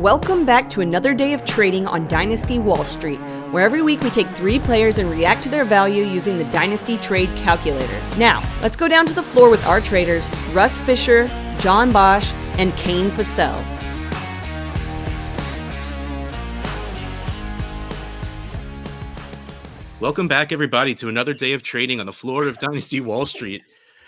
Welcome 0.00 0.44
back 0.44 0.68
to 0.70 0.82
another 0.82 1.14
day 1.14 1.32
of 1.32 1.46
trading 1.46 1.86
on 1.86 2.06
Dynasty 2.06 2.58
Wall 2.58 2.84
Street, 2.84 3.16
where 3.50 3.64
every 3.64 3.80
week 3.80 4.02
we 4.02 4.10
take 4.10 4.28
three 4.36 4.58
players 4.58 4.98
and 4.98 5.10
react 5.10 5.42
to 5.44 5.48
their 5.48 5.64
value 5.64 6.04
using 6.04 6.36
the 6.36 6.44
Dynasty 6.44 6.98
Trade 6.98 7.30
Calculator. 7.36 7.98
Now, 8.18 8.42
let's 8.60 8.76
go 8.76 8.88
down 8.88 9.06
to 9.06 9.14
the 9.14 9.22
floor 9.22 9.48
with 9.48 9.64
our 9.64 9.80
traders 9.80 10.28
Russ 10.52 10.82
Fisher, 10.82 11.28
John 11.56 11.92
Bosch, 11.92 12.30
and 12.58 12.76
Kane 12.76 13.10
Fassell. 13.10 13.56
Welcome 19.98 20.28
back, 20.28 20.52
everybody, 20.52 20.94
to 20.96 21.08
another 21.08 21.32
day 21.32 21.54
of 21.54 21.62
trading 21.62 22.00
on 22.00 22.06
the 22.06 22.12
floor 22.12 22.46
of 22.46 22.58
Dynasty 22.58 23.00
Wall 23.00 23.24
Street. 23.24 23.62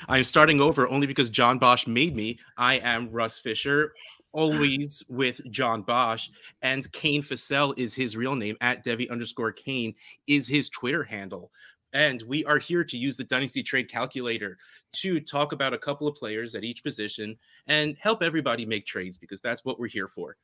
I'm 0.07 0.25
starting 0.25 0.61
over 0.61 0.87
only 0.87 1.07
because 1.07 1.31
John 1.31 1.59
Bosch 1.59 1.87
made 1.87 2.15
me. 2.15 2.39
I 2.59 2.75
am 2.75 3.11
Russ 3.11 3.39
Fisher, 3.39 3.95
always 4.33 5.03
with 5.09 5.41
John 5.51 5.83
Bosch, 5.83 6.29
and 6.63 6.91
Kane 6.93 7.23
Fassell 7.23 7.79
is 7.79 7.95
his 7.95 8.17
real 8.17 8.35
name. 8.35 8.57
At 8.61 8.83
Devi 8.83 9.09
underscore 9.11 9.53
Kane 9.53 9.95
is 10.27 10.49
his 10.49 10.69
Twitter 10.69 11.03
handle. 11.03 11.51
And 11.93 12.23
we 12.23 12.45
are 12.45 12.59
here 12.59 12.85
to 12.85 12.99
use 12.99 13.17
the 13.17 13.25
Dynasty 13.25 13.63
Trade 13.63 13.91
Calculator 13.91 14.59
to 14.93 15.21
talk 15.21 15.53
about 15.53 15.73
a 15.73 15.79
couple 15.79 16.07
of 16.07 16.15
players 16.15 16.55
at 16.55 16.65
each 16.65 16.83
position 16.85 17.37
and 17.67 17.97
help 17.99 18.23
everybody 18.23 18.67
make 18.67 18.85
trades 18.85 19.17
because 19.17 19.41
that's 19.41 19.65
what 19.65 19.81
we're 19.81 19.89
here 19.89 20.09
for. 20.09 20.37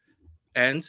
And 0.54 0.88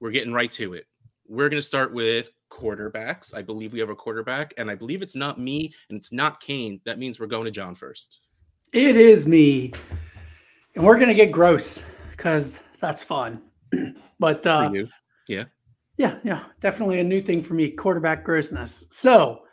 we're 0.00 0.12
getting 0.12 0.32
right 0.32 0.50
to 0.52 0.74
it. 0.74 0.86
We're 1.26 1.48
going 1.48 1.60
to 1.60 1.66
start 1.66 1.92
with 1.92 2.30
quarterbacks. 2.50 3.34
I 3.34 3.42
believe 3.42 3.72
we 3.72 3.80
have 3.80 3.90
a 3.90 3.96
quarterback, 3.96 4.54
and 4.56 4.70
I 4.70 4.74
believe 4.74 5.02
it's 5.02 5.16
not 5.16 5.38
me 5.38 5.74
and 5.88 5.98
it's 5.98 6.12
not 6.12 6.40
Kane. 6.40 6.80
That 6.84 6.98
means 6.98 7.18
we're 7.18 7.26
going 7.26 7.44
to 7.44 7.50
John 7.50 7.74
first. 7.74 8.20
It 8.72 8.96
is 8.96 9.26
me. 9.26 9.72
And 10.74 10.84
we're 10.84 10.96
going 10.96 11.08
to 11.08 11.14
get 11.14 11.32
gross 11.32 11.84
because 12.18 12.60
that's 12.80 13.02
fun. 13.02 13.40
but 14.18 14.46
uh, 14.46 14.70
yeah, 15.28 15.44
yeah, 15.96 16.18
yeah, 16.22 16.44
definitely 16.60 17.00
a 17.00 17.04
new 17.04 17.22
thing 17.22 17.42
for 17.42 17.54
me. 17.54 17.70
Quarterback 17.70 18.24
grossness. 18.24 18.88
So 18.90 19.44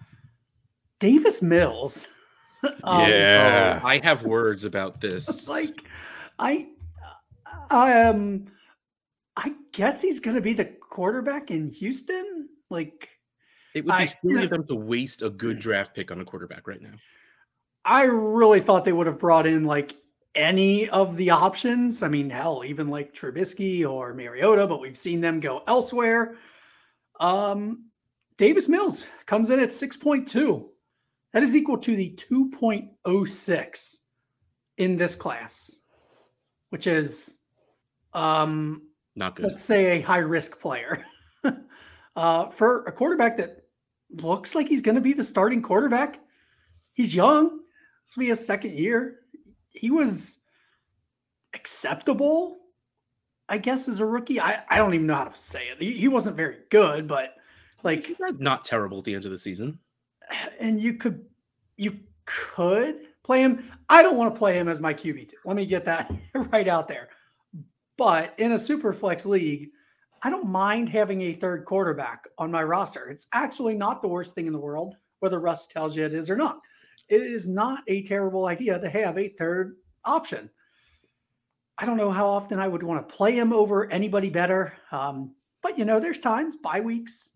Davis 1.00 1.42
Mills. 1.42 2.10
um, 2.84 3.10
yeah, 3.10 3.80
oh, 3.82 3.88
I 3.88 4.00
have 4.04 4.24
words 4.24 4.66
about 4.66 5.00
this. 5.00 5.48
Like, 5.56 5.84
I, 6.40 6.68
I 7.70 8.04
um, 8.04 8.48
I 9.38 9.54
guess 9.72 10.02
he's 10.02 10.20
going 10.20 10.36
to 10.36 10.42
be 10.42 10.54
the 10.54 10.66
quarterback 10.66 11.52
in 11.52 11.70
Houston. 11.70 12.50
Like, 12.70 13.10
it 13.76 13.86
would 13.86 13.98
be 13.98 14.08
silly 14.08 14.44
of 14.44 14.50
them 14.50 14.68
to 14.68 14.76
waste 14.76 15.22
a 15.22 15.30
good 15.30 15.60
draft 15.60 15.94
pick 15.94 16.12
on 16.12 16.20
a 16.20 16.26
quarterback 16.26 16.68
right 16.68 16.82
now. 16.82 16.94
I 17.86 18.06
really 18.06 18.60
thought 18.60 18.84
they 18.84 18.94
would 18.94 19.06
have 19.06 19.20
brought 19.20 19.46
in 19.46 19.66
like 19.66 19.96
any 20.36 20.90
of 20.90 21.16
the 21.18 21.30
options. 21.30 22.04
I 22.04 22.08
mean, 22.08 22.30
hell, 22.30 22.64
even 22.66 22.90
like 22.90 23.14
Trubisky 23.14 23.90
or 23.90 24.14
Mariota, 24.14 24.68
but 24.68 24.82
we've 24.82 24.98
seen 24.98 25.22
them 25.22 25.40
go 25.40 25.64
elsewhere. 25.68 26.36
Um, 27.20 27.86
Davis 28.38 28.68
Mills 28.68 29.08
comes 29.26 29.50
in 29.50 29.60
at 29.60 29.70
6.2. 29.70 30.68
That 31.32 31.44
is 31.44 31.56
equal 31.56 31.78
to 31.80 31.96
the 31.96 32.18
2.06 32.30 34.00
in 34.78 34.98
this 34.98 35.16
class, 35.16 35.82
which 36.70 36.88
is 36.88 37.38
um 38.14 38.84
not 39.16 39.36
good. 39.36 39.46
Let's 39.46 39.64
say 39.64 39.98
a 39.98 40.02
high 40.02 40.20
risk 40.20 40.60
player. 40.60 41.06
uh, 42.16 42.50
for 42.50 42.84
a 42.84 42.92
quarterback 42.92 43.38
that 43.38 43.66
looks 44.22 44.56
like 44.56 44.68
he's 44.68 44.82
going 44.82 44.96
to 44.96 45.02
be 45.02 45.14
the 45.14 45.24
starting 45.24 45.62
quarterback, 45.62 46.20
he's 46.94 47.16
young. 47.16 47.60
This 48.06 48.16
will 48.16 48.22
be 48.22 48.28
his 48.28 48.46
second 48.46 48.78
year 48.78 49.20
he 49.76 49.92
was 49.92 50.40
acceptable, 51.54 52.58
I 53.50 53.58
guess, 53.58 53.88
as 53.88 54.00
a 54.00 54.06
rookie. 54.06 54.40
I, 54.40 54.64
I 54.70 54.78
don't 54.78 54.94
even 54.94 55.08
know 55.08 55.16
how 55.16 55.26
to 55.26 55.40
say 55.40 55.68
it. 55.68 55.82
He, 55.82 55.94
he 55.94 56.08
wasn't 56.08 56.36
very 56.36 56.58
good, 56.70 57.08
but 57.08 57.36
like 57.84 58.12
not 58.40 58.64
terrible 58.64 59.00
at 59.00 59.04
the 59.04 59.16
end 59.16 59.26
of 59.26 59.32
the 59.32 59.38
season. 59.38 59.80
And 60.60 60.80
you 60.80 60.96
could 60.96 61.26
you 61.78 62.00
could 62.26 63.08
play 63.24 63.42
him. 63.42 63.72
I 63.90 64.02
don't 64.02 64.18
want 64.18 64.34
to 64.34 64.38
play 64.38 64.56
him 64.56 64.68
as 64.68 64.82
my 64.82 64.94
QB2. 64.94 65.32
Let 65.46 65.56
me 65.56 65.66
get 65.66 65.86
that 65.86 66.12
right 66.52 66.68
out 66.68 66.88
there. 66.88 67.10
But 67.98 68.34
in 68.38 68.54
a 68.54 68.60
super 68.60 68.94
flex 68.94 69.26
league, 69.26 69.70
I 70.24 70.30
don't 70.30 70.48
mind 70.48 70.90
having 70.90 71.22
a 71.22 71.34
third 71.34 71.66
quarterback 71.66 72.24
on 72.38 72.52
my 72.52 72.64
roster. 72.64 73.10
It's 73.10 73.28
actually 73.34 73.76
not 73.76 74.02
the 74.02 74.08
worst 74.08 74.34
thing 74.34 74.48
in 74.48 74.54
the 74.54 74.60
world, 74.60 74.96
whether 75.20 75.40
Russ 75.40 75.68
tells 75.68 75.96
you 75.96 76.04
it 76.04 76.14
is 76.14 76.30
or 76.30 76.36
not 76.36 76.60
it 77.10 77.22
is 77.22 77.48
not 77.48 77.84
a 77.88 78.04
terrible 78.04 78.46
idea 78.46 78.80
to 78.80 78.90
have 78.90 79.18
a 79.18 79.30
third 79.30 79.78
option. 80.04 80.50
I 81.78 81.86
don't 81.86 81.98
know 81.98 82.12
how 82.12 82.28
often 82.28 82.60
I 82.60 82.68
would 82.68 82.84
want 82.84 83.08
to 83.08 83.16
play 83.16 83.34
him 83.34 83.52
over 83.52 83.92
anybody 83.92 84.30
better. 84.30 84.74
Um, 84.92 85.36
but 85.62 85.78
you 85.78 85.86
know, 85.86 86.00
there's 86.00 86.20
times 86.20 86.56
bye 86.56 86.80
weeks, 86.80 87.32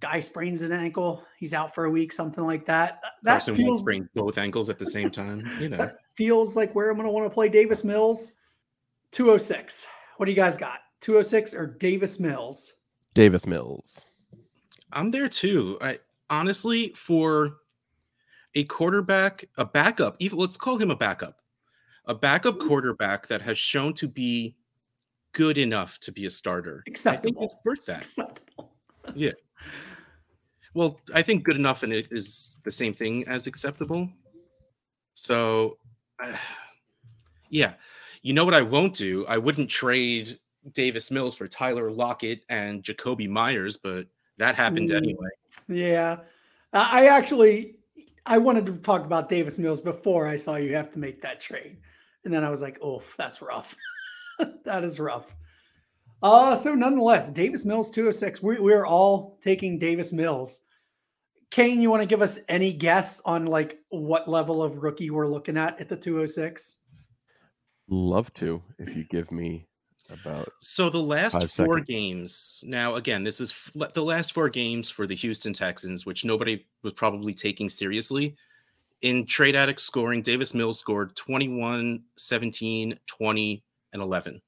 guy 0.00 0.20
sprains 0.20 0.62
an 0.62 0.72
ankle, 0.72 1.22
he's 1.38 1.54
out 1.54 1.74
for 1.74 1.84
a 1.84 1.90
week, 1.90 2.12
something 2.12 2.44
like 2.44 2.66
that. 2.66 3.00
That 3.22 3.32
Carson 3.32 3.54
feels 3.54 3.82
sprain 3.82 4.08
both 4.14 4.36
ankles 4.36 4.68
at 4.68 4.78
the 4.78 4.86
same 4.86 5.10
time. 5.10 5.48
You 5.60 5.68
know, 5.68 5.76
that 5.78 5.98
feels 6.14 6.56
like 6.56 6.74
where 6.74 6.90
I'm 6.90 6.96
going 6.96 7.06
to 7.06 7.12
want 7.12 7.26
to 7.26 7.32
play 7.32 7.48
Davis 7.48 7.84
Mills. 7.84 8.32
206. 9.12 9.86
What 10.16 10.26
do 10.26 10.32
you 10.32 10.36
guys 10.36 10.56
got? 10.56 10.80
206 11.02 11.54
or 11.54 11.66
Davis 11.66 12.18
Mills? 12.18 12.74
Davis 13.14 13.46
Mills. 13.46 14.00
I'm 14.92 15.10
there 15.10 15.28
too. 15.28 15.78
I 15.80 15.98
honestly 16.30 16.88
for 16.96 17.56
a 18.54 18.64
quarterback, 18.64 19.44
a 19.56 19.64
backup, 19.64 20.16
even 20.18 20.38
let's 20.38 20.56
call 20.56 20.76
him 20.76 20.90
a 20.90 20.96
backup, 20.96 21.38
a 22.06 22.14
backup 22.14 22.56
mm-hmm. 22.56 22.68
quarterback 22.68 23.26
that 23.28 23.42
has 23.42 23.58
shown 23.58 23.94
to 23.94 24.08
be 24.08 24.56
good 25.32 25.58
enough 25.58 25.98
to 26.00 26.12
be 26.12 26.26
a 26.26 26.30
starter. 26.30 26.82
Acceptable. 26.86 27.36
I 27.36 27.40
think 27.40 27.52
it's 27.52 27.64
worth 27.64 27.86
that. 27.86 27.98
Acceptable. 27.98 28.72
yeah. 29.14 29.32
Well, 30.74 31.00
I 31.14 31.22
think 31.22 31.44
good 31.44 31.56
enough 31.56 31.82
and 31.82 31.92
it 31.92 32.08
is 32.10 32.56
the 32.64 32.72
same 32.72 32.94
thing 32.94 33.26
as 33.28 33.46
acceptable. 33.46 34.08
So, 35.14 35.78
uh, 36.22 36.34
yeah. 37.50 37.74
You 38.22 38.32
know 38.32 38.44
what 38.44 38.54
I 38.54 38.62
won't 38.62 38.94
do? 38.94 39.26
I 39.26 39.36
wouldn't 39.36 39.68
trade 39.68 40.38
Davis 40.72 41.10
Mills 41.10 41.34
for 41.34 41.48
Tyler 41.48 41.90
Lockett 41.90 42.44
and 42.48 42.82
Jakobi 42.82 43.28
Meyers, 43.28 43.76
but 43.76 44.06
that 44.38 44.54
happened 44.54 44.90
mm, 44.90 44.96
anyway. 44.96 45.28
Yeah. 45.68 46.18
I 46.72 47.06
actually 47.08 47.76
I 48.24 48.38
wanted 48.38 48.66
to 48.66 48.72
talk 48.74 49.04
about 49.04 49.28
Davis 49.28 49.58
Mills 49.58 49.80
before 49.80 50.26
I 50.26 50.36
saw 50.36 50.56
you 50.56 50.74
have 50.76 50.92
to 50.92 50.98
make 50.98 51.20
that 51.22 51.40
trade. 51.40 51.78
And 52.24 52.32
then 52.32 52.44
I 52.44 52.50
was 52.50 52.62
like, 52.62 52.78
oh, 52.82 53.02
that's 53.16 53.42
rough. 53.42 53.74
that 54.64 54.84
is 54.84 55.00
rough. 55.00 55.34
Uh, 56.22 56.54
so 56.54 56.74
nonetheless, 56.74 57.30
Davis 57.30 57.64
Mills 57.64 57.90
206. 57.90 58.42
We, 58.42 58.60
we're 58.60 58.86
all 58.86 59.38
taking 59.40 59.78
Davis 59.78 60.12
Mills. 60.12 60.60
Kane, 61.50 61.82
you 61.82 61.90
want 61.90 62.02
to 62.02 62.08
give 62.08 62.22
us 62.22 62.38
any 62.48 62.72
guess 62.72 63.20
on 63.24 63.46
like 63.46 63.80
what 63.90 64.28
level 64.28 64.62
of 64.62 64.82
rookie 64.82 65.10
we're 65.10 65.26
looking 65.26 65.56
at 65.56 65.80
at 65.80 65.88
the 65.88 65.96
206? 65.96 66.78
Love 67.88 68.32
to 68.34 68.62
if 68.78 68.96
you 68.96 69.04
give 69.10 69.30
me 69.32 69.66
about 70.12 70.52
so 70.60 70.88
the 70.88 70.98
last 70.98 71.34
four 71.34 71.48
seconds. 71.78 71.86
games 71.86 72.60
now 72.64 72.94
again 72.96 73.24
this 73.24 73.40
is 73.40 73.52
f- 73.76 73.92
the 73.92 74.02
last 74.02 74.32
four 74.32 74.48
games 74.48 74.90
for 74.90 75.06
the 75.06 75.14
houston 75.14 75.52
texans 75.52 76.04
which 76.06 76.24
nobody 76.24 76.64
was 76.82 76.92
probably 76.92 77.32
taking 77.32 77.68
seriously 77.68 78.34
in 79.02 79.24
trade 79.26 79.56
addict 79.56 79.80
scoring 79.80 80.22
davis 80.22 80.54
mills 80.54 80.78
scored 80.78 81.14
21 81.16 82.02
17 82.16 82.98
20 83.06 83.64
and 83.92 84.02
11 84.02 84.40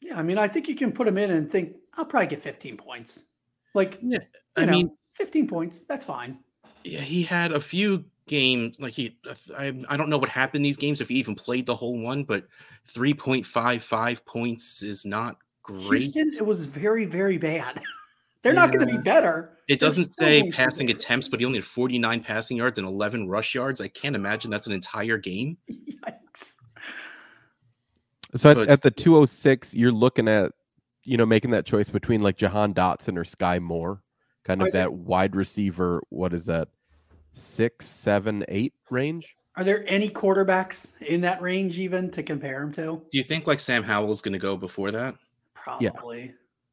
yeah 0.00 0.18
i 0.18 0.22
mean 0.22 0.38
i 0.38 0.48
think 0.48 0.68
you 0.68 0.74
can 0.74 0.92
put 0.92 1.06
him 1.06 1.18
in 1.18 1.30
and 1.30 1.50
think 1.50 1.74
i'll 1.94 2.04
probably 2.04 2.26
get 2.28 2.42
15 2.42 2.76
points. 2.76 3.26
Like 3.74 3.98
yeah 4.02 4.18
i 4.56 4.64
know, 4.64 4.72
mean 4.72 4.90
15 5.14 5.46
points 5.46 5.84
that's 5.84 6.04
fine. 6.04 6.38
Yeah 6.82 7.00
he 7.00 7.22
had 7.22 7.52
a 7.52 7.60
few 7.60 8.04
game 8.30 8.72
like 8.78 8.92
he 8.92 9.18
I, 9.58 9.76
I 9.88 9.96
don't 9.96 10.08
know 10.08 10.16
what 10.16 10.30
happened 10.30 10.60
in 10.60 10.62
these 10.62 10.76
games 10.76 11.00
if 11.00 11.08
he 11.08 11.16
even 11.16 11.34
played 11.34 11.66
the 11.66 11.74
whole 11.74 11.98
one 11.98 12.22
but 12.22 12.46
3.55 12.94 14.24
points 14.24 14.82
is 14.84 15.04
not 15.04 15.36
great. 15.62 16.02
Houston, 16.02 16.32
it 16.38 16.46
was 16.46 16.64
very 16.64 17.04
very 17.06 17.36
bad. 17.38 17.82
They're 18.42 18.54
yeah. 18.54 18.60
not 18.60 18.72
going 18.72 18.88
to 18.88 18.96
be 18.96 19.02
better. 19.02 19.58
It 19.68 19.80
doesn't 19.80 20.14
say 20.14 20.48
passing 20.52 20.90
attempts 20.90 21.28
but 21.28 21.40
he 21.40 21.46
only 21.46 21.58
had 21.58 21.64
49 21.64 22.22
passing 22.22 22.56
yards 22.56 22.78
and 22.78 22.86
11 22.86 23.28
rush 23.28 23.52
yards. 23.52 23.80
I 23.80 23.88
can't 23.88 24.14
imagine 24.14 24.48
that's 24.48 24.68
an 24.68 24.72
entire 24.72 25.18
game. 25.18 25.58
Yikes. 25.70 26.54
so 28.36 28.52
at, 28.52 28.58
at 28.58 28.82
the 28.82 28.92
206 28.92 29.74
you're 29.74 29.90
looking 29.90 30.28
at 30.28 30.52
you 31.02 31.16
know 31.16 31.26
making 31.26 31.50
that 31.50 31.66
choice 31.66 31.90
between 31.90 32.20
like 32.20 32.36
jahan 32.36 32.72
dotson 32.72 33.16
or 33.16 33.24
skyy 33.24 33.60
moore 33.60 34.02
kind 34.44 34.62
of 34.62 34.70
that 34.70 34.92
wide 34.92 35.34
receiver 35.34 36.00
what 36.10 36.32
is 36.32 36.46
that 36.46 36.68
six, 37.32 37.86
seven, 37.86 38.44
eight 38.48 38.74
range. 38.90 39.36
Are 39.56 39.64
there 39.64 39.84
any 39.86 40.08
quarterbacks 40.08 40.92
in 41.00 41.20
that 41.22 41.42
range 41.42 41.78
even 41.78 42.10
to 42.12 42.22
compare 42.22 42.62
him 42.62 42.72
to? 42.72 43.02
Do 43.10 43.18
you 43.18 43.24
think 43.24 43.46
like 43.46 43.60
Sam 43.60 43.82
Howell 43.82 44.12
is 44.12 44.22
going 44.22 44.32
to 44.32 44.38
go 44.38 44.56
before 44.56 44.90
that? 44.90 45.16
Probably. 45.54 46.22
Yeah. 46.22 46.30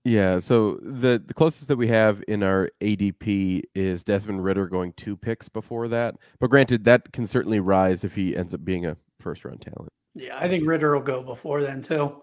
Yeah, 0.07 0.39
so 0.39 0.80
the 0.81 1.21
the 1.25 1.33
closest 1.33 1.68
that 1.68 1.75
we 1.75 1.89
have 1.89 2.24
in 2.30 2.42
our 2.42 2.71
ADP 2.80 3.63
is 3.75 4.06
Desmond 4.06 4.42
Ridder 4.42 4.68
going 4.68 4.94
two 4.94 5.18
picks 5.18 5.50
before 5.50 5.89
that. 5.89 6.15
But 6.39 6.50
granted, 6.50 6.86
that 6.86 7.12
can 7.12 7.27
certainly 7.27 7.59
rise 7.59 8.06
if 8.06 8.15
he 8.15 8.33
ends 8.33 8.54
up 8.54 8.63
being 8.63 8.86
a 8.86 8.95
first 9.19 9.44
round 9.44 9.59
talent. 9.59 9.92
Yeah, 10.13 10.38
I 10.39 10.48
think 10.48 10.65
Ritter 10.65 10.94
will 10.94 11.04
go 11.04 11.21
before 11.21 11.62
then 11.62 11.81
too. 11.81 12.21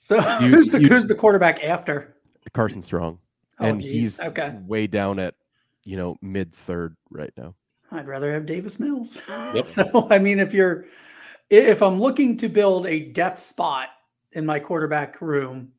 So 0.00 0.16
you, 0.40 0.48
who's 0.48 0.70
the 0.70 0.80
you, 0.80 0.88
who's 0.88 1.06
the 1.06 1.14
quarterback 1.14 1.62
after 1.62 2.16
Carson 2.52 2.82
Strong? 2.82 3.20
Oh, 3.60 3.66
and 3.66 3.80
geez. 3.80 3.92
he's 3.92 4.20
okay. 4.20 4.56
way 4.66 4.88
down 4.88 5.20
at 5.20 5.36
you 5.84 5.96
know 5.96 6.16
mid 6.22 6.54
third 6.54 6.96
right 7.10 7.32
now. 7.36 7.54
I'd 7.92 8.06
rather 8.06 8.32
have 8.32 8.46
Davis 8.46 8.78
Mills. 8.78 9.22
Yep. 9.28 9.64
So 9.64 10.08
I 10.10 10.18
mean, 10.18 10.38
if 10.38 10.54
you're 10.54 10.86
if 11.48 11.82
I'm 11.82 12.00
looking 12.00 12.36
to 12.38 12.48
build 12.48 12.86
a 12.86 13.00
depth 13.00 13.40
spot 13.40 13.88
in 14.32 14.46
my 14.46 14.58
quarterback 14.60 15.20
room, 15.20 15.72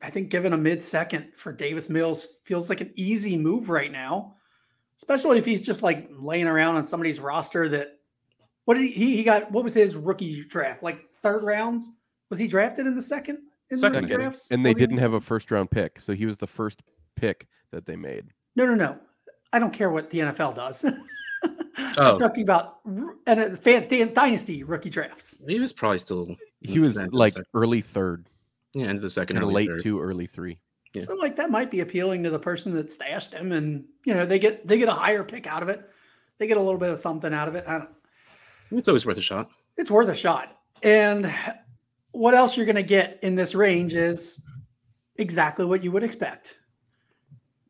I 0.00 0.10
think 0.10 0.30
giving 0.30 0.52
a 0.52 0.58
mid 0.58 0.82
second 0.82 1.32
for 1.36 1.52
Davis 1.52 1.90
Mills 1.90 2.28
feels 2.44 2.68
like 2.68 2.80
an 2.80 2.92
easy 2.94 3.36
move 3.36 3.68
right 3.68 3.92
now, 3.92 4.36
especially 4.96 5.38
if 5.38 5.44
he's 5.44 5.62
just 5.62 5.82
like 5.82 6.08
laying 6.10 6.46
around 6.46 6.76
on 6.76 6.86
somebody's 6.86 7.20
roster 7.20 7.68
that 7.68 7.98
what 8.64 8.74
did 8.74 8.90
he 8.90 9.16
he 9.16 9.22
got 9.22 9.50
what 9.50 9.64
was 9.64 9.74
his 9.74 9.96
rookie 9.96 10.44
draft 10.44 10.82
like 10.82 11.10
third 11.22 11.44
rounds 11.44 11.90
was 12.30 12.38
he 12.38 12.46
drafted 12.46 12.86
in 12.86 12.94
the 12.94 13.02
second 13.02 13.38
in 13.70 13.76
second 13.76 14.06
drafts 14.08 14.50
and 14.50 14.64
they 14.64 14.70
was 14.70 14.78
didn't 14.78 14.98
have 14.98 15.14
a 15.14 15.20
first 15.20 15.50
round 15.50 15.70
pick 15.70 16.00
so 16.00 16.12
he 16.12 16.26
was 16.26 16.38
the 16.38 16.46
first 16.46 16.82
pick 17.16 17.46
that 17.70 17.86
they 17.86 17.96
made 17.96 18.24
no 18.56 18.66
no 18.66 18.74
no 18.74 18.98
I 19.54 19.58
don't 19.60 19.72
care 19.72 19.90
what 19.90 20.10
the 20.10 20.18
NFL 20.18 20.56
does 20.56 20.84
Oh. 21.96 22.14
I'm 22.14 22.18
talking 22.18 22.42
about 22.42 22.78
and 23.26 23.40
a 23.40 23.56
fan, 23.56 23.86
dynasty 24.14 24.62
rookie 24.62 24.90
drafts. 24.90 25.42
He 25.46 25.60
was 25.60 25.72
probably 25.72 25.98
still. 25.98 26.36
He 26.60 26.78
was 26.78 27.00
like 27.12 27.34
early 27.52 27.80
third. 27.80 28.28
Yeah, 28.72 28.90
into 28.90 29.02
the 29.02 29.10
second, 29.10 29.36
and 29.36 29.46
late 29.46 29.68
third. 29.68 29.82
two, 29.82 30.00
early 30.00 30.26
three. 30.26 30.58
Yeah. 30.94 31.02
So 31.02 31.14
like 31.14 31.36
that 31.36 31.50
might 31.50 31.70
be 31.70 31.80
appealing 31.80 32.22
to 32.22 32.30
the 32.30 32.38
person 32.38 32.74
that 32.74 32.90
stashed 32.90 33.32
him, 33.32 33.52
and 33.52 33.84
you 34.04 34.14
know 34.14 34.24
they 34.24 34.38
get 34.38 34.66
they 34.66 34.78
get 34.78 34.88
a 34.88 34.92
higher 34.92 35.22
pick 35.22 35.46
out 35.46 35.62
of 35.62 35.68
it. 35.68 35.90
They 36.38 36.46
get 36.46 36.56
a 36.56 36.62
little 36.62 36.78
bit 36.78 36.90
of 36.90 36.98
something 36.98 37.34
out 37.34 37.48
of 37.48 37.54
it. 37.54 37.64
I 37.66 37.78
don't. 37.78 37.90
It's 38.70 38.88
always 38.88 39.04
worth 39.04 39.18
a 39.18 39.22
shot. 39.22 39.50
It's 39.76 39.90
worth 39.90 40.08
a 40.08 40.14
shot. 40.14 40.56
And 40.82 41.32
what 42.12 42.34
else 42.34 42.56
you're 42.56 42.66
going 42.66 42.76
to 42.76 42.82
get 42.82 43.18
in 43.22 43.34
this 43.34 43.54
range 43.54 43.94
is 43.94 44.42
exactly 45.16 45.64
what 45.64 45.84
you 45.84 45.92
would 45.92 46.04
expect. 46.04 46.56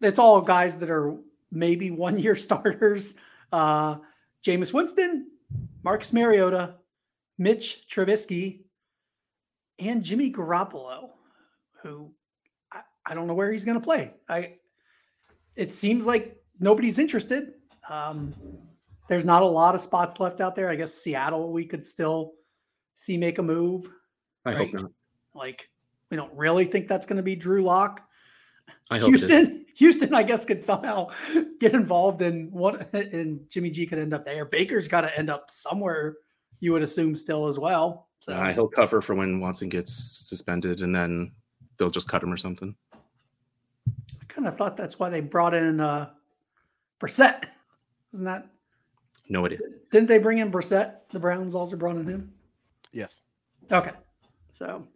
It's 0.00 0.18
all 0.18 0.40
guys 0.40 0.78
that 0.78 0.90
are 0.90 1.16
maybe 1.54 1.90
one 1.90 2.18
year 2.18 2.36
starters 2.36 3.14
uh, 3.54 3.96
Jameis 4.44 4.72
Winston, 4.72 5.28
Marcus 5.84 6.12
Mariota, 6.12 6.74
Mitch 7.38 7.86
Trubisky, 7.88 8.64
and 9.78 10.02
Jimmy 10.02 10.30
Garoppolo, 10.30 11.10
who 11.82 12.10
I, 12.72 12.80
I 13.06 13.14
don't 13.14 13.26
know 13.26 13.34
where 13.34 13.52
he's 13.52 13.64
going 13.64 13.78
to 13.78 13.84
play. 13.84 14.12
I 14.28 14.56
it 15.56 15.72
seems 15.72 16.04
like 16.04 16.36
nobody's 16.58 16.98
interested. 16.98 17.52
Um, 17.88 18.34
there's 19.08 19.24
not 19.24 19.42
a 19.42 19.46
lot 19.46 19.74
of 19.74 19.80
spots 19.80 20.18
left 20.18 20.40
out 20.40 20.56
there. 20.56 20.68
I 20.68 20.74
guess 20.74 20.92
Seattle 20.92 21.52
we 21.52 21.64
could 21.64 21.84
still 21.84 22.32
see 22.94 23.16
make 23.16 23.38
a 23.38 23.42
move. 23.42 23.88
I 24.44 24.50
right? 24.50 24.58
hope 24.58 24.72
not. 24.74 24.90
Like 25.34 25.68
we 26.10 26.16
don't 26.16 26.32
really 26.34 26.64
think 26.64 26.88
that's 26.88 27.06
going 27.06 27.18
to 27.18 27.22
be 27.22 27.36
Drew 27.36 27.62
Lock. 27.62 28.02
I 28.90 28.98
hope 28.98 29.08
Houston, 29.08 29.66
Houston, 29.76 30.14
I 30.14 30.22
guess 30.22 30.44
could 30.44 30.62
somehow 30.62 31.10
get 31.58 31.74
involved 31.74 32.22
in 32.22 32.50
what, 32.50 32.92
and 32.94 33.40
Jimmy 33.50 33.70
G 33.70 33.86
could 33.86 33.98
end 33.98 34.14
up 34.14 34.24
there. 34.24 34.44
Baker's 34.44 34.88
got 34.88 35.02
to 35.02 35.18
end 35.18 35.30
up 35.30 35.50
somewhere. 35.50 36.16
You 36.60 36.72
would 36.72 36.82
assume 36.82 37.16
still 37.16 37.46
as 37.46 37.58
well. 37.58 38.08
So 38.20 38.32
uh, 38.32 38.52
he'll 38.52 38.68
cover 38.68 39.02
for 39.02 39.14
when 39.14 39.40
Watson 39.40 39.68
gets 39.68 39.92
suspended, 39.92 40.80
and 40.80 40.94
then 40.94 41.32
they'll 41.78 41.90
just 41.90 42.08
cut 42.08 42.22
him 42.22 42.32
or 42.32 42.36
something. 42.36 42.74
I 43.86 44.24
kind 44.28 44.48
of 44.48 44.56
thought 44.56 44.76
that's 44.76 44.98
why 44.98 45.10
they 45.10 45.20
brought 45.20 45.54
in 45.54 45.80
uh 45.80 46.10
Brissett. 47.00 47.44
Isn't 48.14 48.24
that? 48.24 48.46
No 49.28 49.44
idea. 49.44 49.58
Didn't 49.90 50.08
they 50.08 50.18
bring 50.18 50.38
in 50.38 50.50
Brissett? 50.50 51.08
The 51.08 51.18
Browns 51.18 51.54
also 51.54 51.76
brought 51.76 51.96
in 51.96 52.06
him. 52.06 52.32
Yes. 52.92 53.20
Okay. 53.70 53.92
So, 54.54 54.86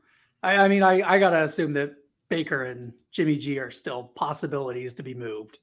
I, 0.42 0.56
I 0.56 0.68
mean, 0.68 0.82
I 0.82 1.02
I 1.02 1.18
gotta 1.18 1.42
assume 1.42 1.72
that 1.74 1.94
Baker 2.28 2.64
and 2.64 2.92
Jimmy 3.10 3.36
G 3.36 3.58
are 3.58 3.70
still 3.70 4.04
possibilities 4.14 4.94
to 4.94 5.02
be 5.02 5.14
moved. 5.14 5.58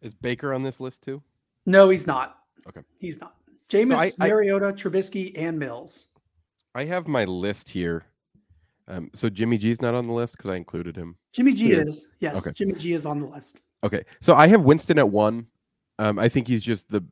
Is 0.00 0.14
Baker 0.14 0.52
on 0.52 0.62
this 0.62 0.80
list 0.80 1.02
too? 1.02 1.22
No, 1.66 1.88
he's 1.88 2.06
not. 2.06 2.40
Okay. 2.68 2.82
He's 2.98 3.20
not. 3.20 3.36
Jameis, 3.68 4.10
so 4.10 4.16
I, 4.20 4.28
Mariota, 4.28 4.66
I, 4.66 4.72
Trubisky, 4.72 5.36
and 5.36 5.58
Mills. 5.58 6.08
I 6.74 6.84
have 6.84 7.08
my 7.08 7.24
list 7.24 7.68
here. 7.68 8.04
Um, 8.86 9.10
so 9.14 9.28
Jimmy 9.28 9.56
G's 9.56 9.80
not 9.80 9.94
on 9.94 10.06
the 10.06 10.12
list 10.12 10.36
because 10.36 10.50
I 10.50 10.56
included 10.56 10.94
him. 10.94 11.16
Jimmy 11.32 11.54
G 11.54 11.66
here. 11.66 11.88
is. 11.88 12.08
Yes. 12.20 12.36
Okay. 12.36 12.52
Jimmy 12.52 12.74
G 12.74 12.92
is 12.92 13.06
on 13.06 13.20
the 13.20 13.26
list. 13.26 13.60
Okay. 13.82 14.04
So 14.20 14.34
I 14.34 14.46
have 14.48 14.62
Winston 14.62 14.98
at 14.98 15.08
one. 15.08 15.46
Um, 15.98 16.18
I 16.18 16.28
think 16.28 16.46
he's 16.46 16.62
just 16.62 16.90
the 16.90 17.02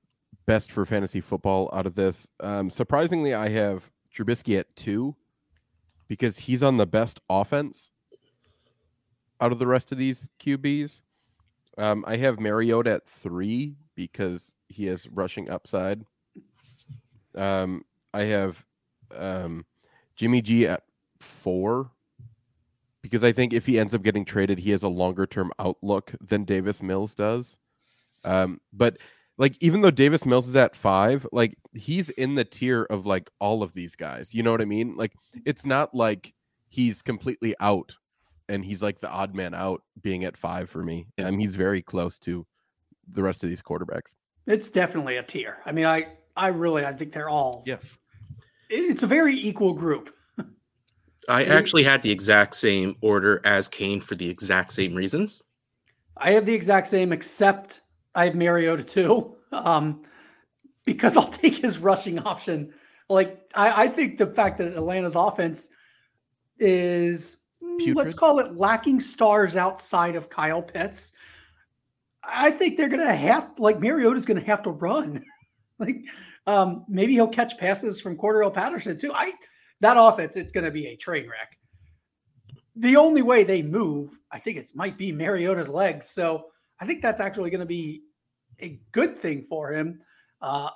best 0.46 0.72
for 0.72 0.84
fantasy 0.84 1.20
football 1.20 1.70
out 1.72 1.86
of 1.86 1.94
this. 1.94 2.30
Um, 2.40 2.68
surprisingly, 2.68 3.32
I 3.32 3.48
have 3.48 3.90
Trubisky 4.14 4.58
at 4.58 4.74
two 4.76 5.16
because 6.08 6.36
he's 6.36 6.62
on 6.62 6.76
the 6.76 6.86
best 6.86 7.20
offense 7.30 7.92
out 9.42 9.50
of 9.50 9.58
the 9.58 9.66
rest 9.66 9.90
of 9.90 9.98
these 9.98 10.30
QBs. 10.40 11.02
Um, 11.76 12.04
I 12.06 12.16
have 12.16 12.38
Mariota 12.38 12.92
at 12.92 13.08
three 13.08 13.74
because 13.96 14.54
he 14.68 14.86
has 14.86 15.08
rushing 15.08 15.50
upside. 15.50 16.04
Um, 17.34 17.84
I 18.14 18.22
have 18.22 18.64
um, 19.14 19.66
Jimmy 20.14 20.42
G 20.42 20.68
at 20.68 20.84
four 21.18 21.90
because 23.02 23.24
I 23.24 23.32
think 23.32 23.52
if 23.52 23.66
he 23.66 23.80
ends 23.80 23.94
up 23.94 24.02
getting 24.02 24.24
traded, 24.24 24.60
he 24.60 24.70
has 24.70 24.84
a 24.84 24.88
longer 24.88 25.26
term 25.26 25.50
outlook 25.58 26.14
than 26.20 26.44
Davis 26.44 26.80
Mills 26.80 27.16
does. 27.16 27.58
Um, 28.22 28.60
but 28.72 28.98
like 29.38 29.56
even 29.60 29.80
though 29.80 29.90
Davis 29.90 30.24
Mills 30.24 30.46
is 30.46 30.54
at 30.54 30.76
five, 30.76 31.26
like 31.32 31.58
he's 31.74 32.10
in 32.10 32.36
the 32.36 32.44
tier 32.44 32.84
of 32.84 33.06
like 33.06 33.28
all 33.40 33.64
of 33.64 33.74
these 33.74 33.96
guys. 33.96 34.32
You 34.32 34.44
know 34.44 34.52
what 34.52 34.60
I 34.60 34.66
mean? 34.66 34.94
Like 34.96 35.14
it's 35.44 35.66
not 35.66 35.92
like 35.94 36.32
he's 36.68 37.02
completely 37.02 37.56
out 37.58 37.96
and 38.52 38.62
he's 38.64 38.82
like 38.82 39.00
the 39.00 39.08
odd 39.08 39.34
man 39.34 39.54
out 39.54 39.82
being 40.02 40.24
at 40.24 40.36
five 40.36 40.68
for 40.68 40.82
me. 40.82 41.06
I 41.18 41.30
mean, 41.30 41.40
he's 41.40 41.56
very 41.56 41.80
close 41.80 42.18
to 42.20 42.46
the 43.08 43.22
rest 43.22 43.42
of 43.42 43.48
these 43.48 43.62
quarterbacks. 43.62 44.14
It's 44.46 44.68
definitely 44.68 45.16
a 45.16 45.22
tier. 45.22 45.58
I 45.64 45.72
mean, 45.72 45.86
I 45.86 46.08
I 46.36 46.48
really 46.48 46.84
I 46.84 46.92
think 46.92 47.12
they're 47.12 47.30
all 47.30 47.62
yeah. 47.66 47.78
It's 48.68 49.02
a 49.02 49.06
very 49.06 49.34
equal 49.34 49.72
group. 49.72 50.14
I 51.28 51.44
actually 51.44 51.84
had 51.84 52.02
the 52.02 52.10
exact 52.10 52.54
same 52.54 52.96
order 53.00 53.40
as 53.44 53.68
Kane 53.68 54.00
for 54.00 54.14
the 54.14 54.28
exact 54.28 54.72
same 54.72 54.94
reasons. 54.94 55.42
I 56.18 56.32
have 56.32 56.46
the 56.46 56.54
exact 56.54 56.88
same, 56.88 57.12
except 57.12 57.80
I 58.14 58.26
have 58.26 58.34
Mariota 58.34 58.84
too, 58.84 59.34
um, 59.52 60.02
because 60.84 61.16
I'll 61.18 61.28
take 61.28 61.56
his 61.56 61.78
rushing 61.78 62.18
option. 62.18 62.74
Like 63.08 63.50
I, 63.54 63.84
I 63.84 63.88
think 63.88 64.18
the 64.18 64.26
fact 64.26 64.58
that 64.58 64.74
Atlanta's 64.74 65.16
offense 65.16 65.70
is 66.58 67.38
Putrid? 67.78 67.96
let's 67.96 68.14
call 68.14 68.38
it 68.38 68.56
lacking 68.56 69.00
stars 69.00 69.56
outside 69.56 70.16
of 70.16 70.28
Kyle 70.28 70.62
Pitts. 70.62 71.12
I 72.22 72.50
think 72.50 72.76
they're 72.76 72.88
gonna 72.88 73.14
have 73.14 73.58
like 73.58 73.80
Mariota's 73.80 74.26
gonna 74.26 74.40
have 74.40 74.62
to 74.64 74.70
run. 74.70 75.24
like 75.78 76.04
um, 76.46 76.84
maybe 76.88 77.12
he'll 77.12 77.28
catch 77.28 77.58
passes 77.58 78.00
from 78.00 78.16
Cordarrelle 78.16 78.54
Patterson 78.54 78.98
too. 78.98 79.12
I 79.12 79.32
that 79.80 79.96
offense, 79.98 80.36
it's 80.36 80.52
gonna 80.52 80.70
be 80.70 80.88
a 80.88 80.96
train 80.96 81.28
wreck. 81.28 81.58
The 82.76 82.96
only 82.96 83.22
way 83.22 83.44
they 83.44 83.62
move, 83.62 84.18
I 84.30 84.38
think 84.38 84.56
it 84.56 84.70
might 84.74 84.96
be 84.96 85.12
Mariota's 85.12 85.68
legs. 85.68 86.08
So 86.08 86.46
I 86.80 86.86
think 86.86 87.02
that's 87.02 87.20
actually 87.20 87.50
gonna 87.50 87.66
be 87.66 88.02
a 88.60 88.80
good 88.92 89.18
thing 89.18 89.44
for 89.48 89.72
him, 89.72 90.00
uh, 90.40 90.70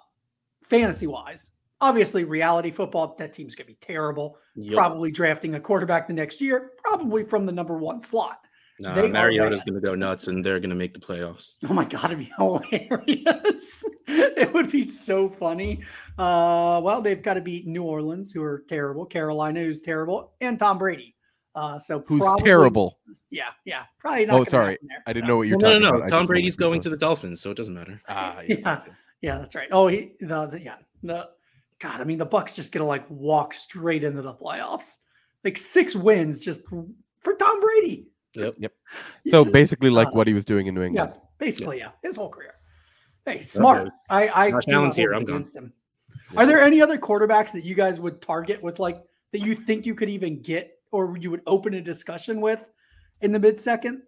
fantasy 0.64 1.06
wise 1.06 1.50
obviously 1.80 2.24
reality 2.24 2.70
football 2.70 3.14
that 3.18 3.32
team's 3.32 3.54
going 3.54 3.66
to 3.66 3.72
be 3.72 3.78
terrible 3.80 4.38
yep. 4.54 4.74
probably 4.74 5.10
drafting 5.10 5.54
a 5.54 5.60
quarterback 5.60 6.06
the 6.06 6.12
next 6.12 6.40
year 6.40 6.72
probably 6.82 7.24
from 7.24 7.44
the 7.46 7.52
number 7.52 7.76
one 7.76 8.00
slot 8.00 8.40
nah, 8.78 9.06
mariota's 9.08 9.62
going 9.64 9.74
to 9.74 9.80
go 9.80 9.94
nuts 9.94 10.28
and 10.28 10.44
they're 10.44 10.60
going 10.60 10.70
to 10.70 10.76
make 10.76 10.92
the 10.92 10.98
playoffs 10.98 11.56
oh 11.68 11.74
my 11.74 11.84
god 11.84 12.06
it'd 12.06 12.18
be 12.18 12.32
hilarious 12.36 13.84
it 14.06 14.52
would 14.54 14.70
be 14.70 14.86
so 14.86 15.28
funny 15.28 15.80
uh, 16.18 16.80
well 16.82 17.02
they've 17.02 17.22
got 17.22 17.34
to 17.34 17.40
beat 17.40 17.66
new 17.66 17.82
orleans 17.82 18.32
who 18.32 18.42
are 18.42 18.64
terrible 18.68 19.04
carolina 19.04 19.62
who's 19.62 19.80
terrible 19.80 20.32
and 20.40 20.58
tom 20.58 20.78
brady 20.78 21.16
uh, 21.56 21.78
so 21.78 22.04
who's 22.06 22.20
probably, 22.20 22.44
terrible? 22.44 22.98
Yeah, 23.30 23.48
yeah, 23.64 23.84
probably 23.98 24.26
not. 24.26 24.40
Oh, 24.40 24.44
sorry, 24.44 24.76
there, 24.82 25.02
I 25.06 25.12
didn't 25.14 25.26
know 25.26 25.38
what 25.38 25.48
you're 25.48 25.56
no, 25.56 25.70
talking 25.70 25.82
no, 25.82 25.90
no, 25.92 26.04
no. 26.04 26.10
Tom 26.10 26.26
Brady's 26.26 26.54
going 26.54 26.82
to 26.82 26.90
the 26.90 26.98
Dolphins, 26.98 27.40
so 27.40 27.50
it 27.50 27.56
doesn't 27.56 27.72
matter. 27.72 27.98
Ah, 28.08 28.42
yes, 28.46 28.58
yeah, 28.60 28.74
yes, 28.74 28.82
yes. 28.86 28.96
yeah, 29.22 29.38
that's 29.38 29.54
right. 29.54 29.68
Oh, 29.72 29.86
he, 29.86 30.12
the, 30.20 30.46
the 30.48 30.60
yeah, 30.60 30.74
the 31.02 31.30
God, 31.80 32.00
I 32.00 32.04
mean, 32.04 32.18
the 32.18 32.26
Bucs 32.26 32.54
just 32.54 32.72
gonna 32.72 32.86
like 32.86 33.08
walk 33.10 33.54
straight 33.54 34.04
into 34.04 34.22
the 34.22 34.34
playoffs. 34.34 34.98
Like 35.44 35.58
six 35.58 35.94
wins 35.94 36.40
just 36.40 36.60
for 36.66 37.34
Tom 37.34 37.60
Brady. 37.60 38.08
Yep. 38.34 38.54
Yep. 38.58 38.72
So 39.28 39.44
basically, 39.50 39.90
like 39.90 40.08
uh, 40.08 40.12
what 40.12 40.26
he 40.26 40.34
was 40.34 40.44
doing 40.44 40.68
in 40.68 40.74
New 40.74 40.82
England. 40.82 41.12
Yeah, 41.14 41.20
basically, 41.38 41.78
yeah, 41.78 41.86
yeah 41.86 42.08
his 42.08 42.16
whole 42.16 42.28
career. 42.28 42.54
Hey, 43.24 43.40
smart. 43.40 43.88
Okay. 43.88 43.90
I 44.08 44.46
I 44.46 44.60
challenge 44.60 44.94
here. 44.94 45.12
I'm 45.12 45.22
against 45.22 45.56
him. 45.56 45.72
Yeah. 46.32 46.40
Are 46.40 46.46
there 46.46 46.60
any 46.60 46.80
other 46.80 46.96
quarterbacks 46.96 47.52
that 47.52 47.64
you 47.64 47.74
guys 47.74 48.00
would 48.00 48.22
target 48.22 48.62
with 48.62 48.78
like 48.78 49.02
that 49.32 49.40
you 49.40 49.56
think 49.56 49.84
you 49.84 49.94
could 49.94 50.08
even 50.08 50.40
get 50.42 50.78
or 50.92 51.16
you 51.18 51.30
would 51.30 51.42
open 51.46 51.74
a 51.74 51.80
discussion 51.80 52.40
with 52.40 52.64
in 53.20 53.32
the 53.32 53.38
mid 53.38 53.58
second? 53.58 54.02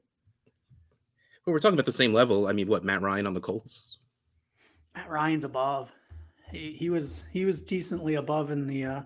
Well, 1.45 1.53
we're 1.53 1.61
talking 1.61 1.75
about 1.75 1.87
the 1.87 1.93
same 1.93 2.13
level. 2.13 2.47
I 2.47 2.53
mean, 2.53 2.69
what 2.69 2.85
Matt 2.85 3.03
Ryan 3.03 3.27
on 3.27 3.35
the 3.35 3.41
Colts? 3.41 3.99
Matt 4.95 5.11
Ryan's 5.11 5.45
above 5.45 5.91
he, 6.51 6.73
he 6.73 6.91
was 6.91 7.27
he 7.33 7.45
was 7.45 7.63
decently 7.63 8.15
above 8.17 8.51
in 8.51 8.67
the 8.67 8.85
uh 8.85 9.03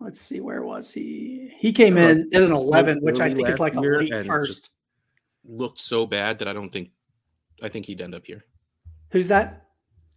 let's 0.00 0.20
see, 0.20 0.40
where 0.40 0.62
was 0.62 0.92
he? 0.92 1.52
He 1.58 1.72
came 1.72 1.96
in 1.96 2.28
at 2.32 2.42
an 2.42 2.52
11, 2.52 2.98
which 3.02 3.20
I 3.20 3.32
think 3.32 3.48
is 3.48 3.60
like 3.60 3.74
a 3.74 3.80
late 3.80 4.26
first. 4.26 4.70
Looked 5.44 5.80
so 5.80 6.06
bad 6.06 6.38
that 6.38 6.48
I 6.48 6.52
don't 6.52 6.70
think, 6.70 6.90
I 7.62 7.68
think 7.68 7.86
he'd 7.86 8.00
end 8.00 8.14
up 8.14 8.24
here. 8.24 8.44
Who's 9.10 9.28
that? 9.28 9.66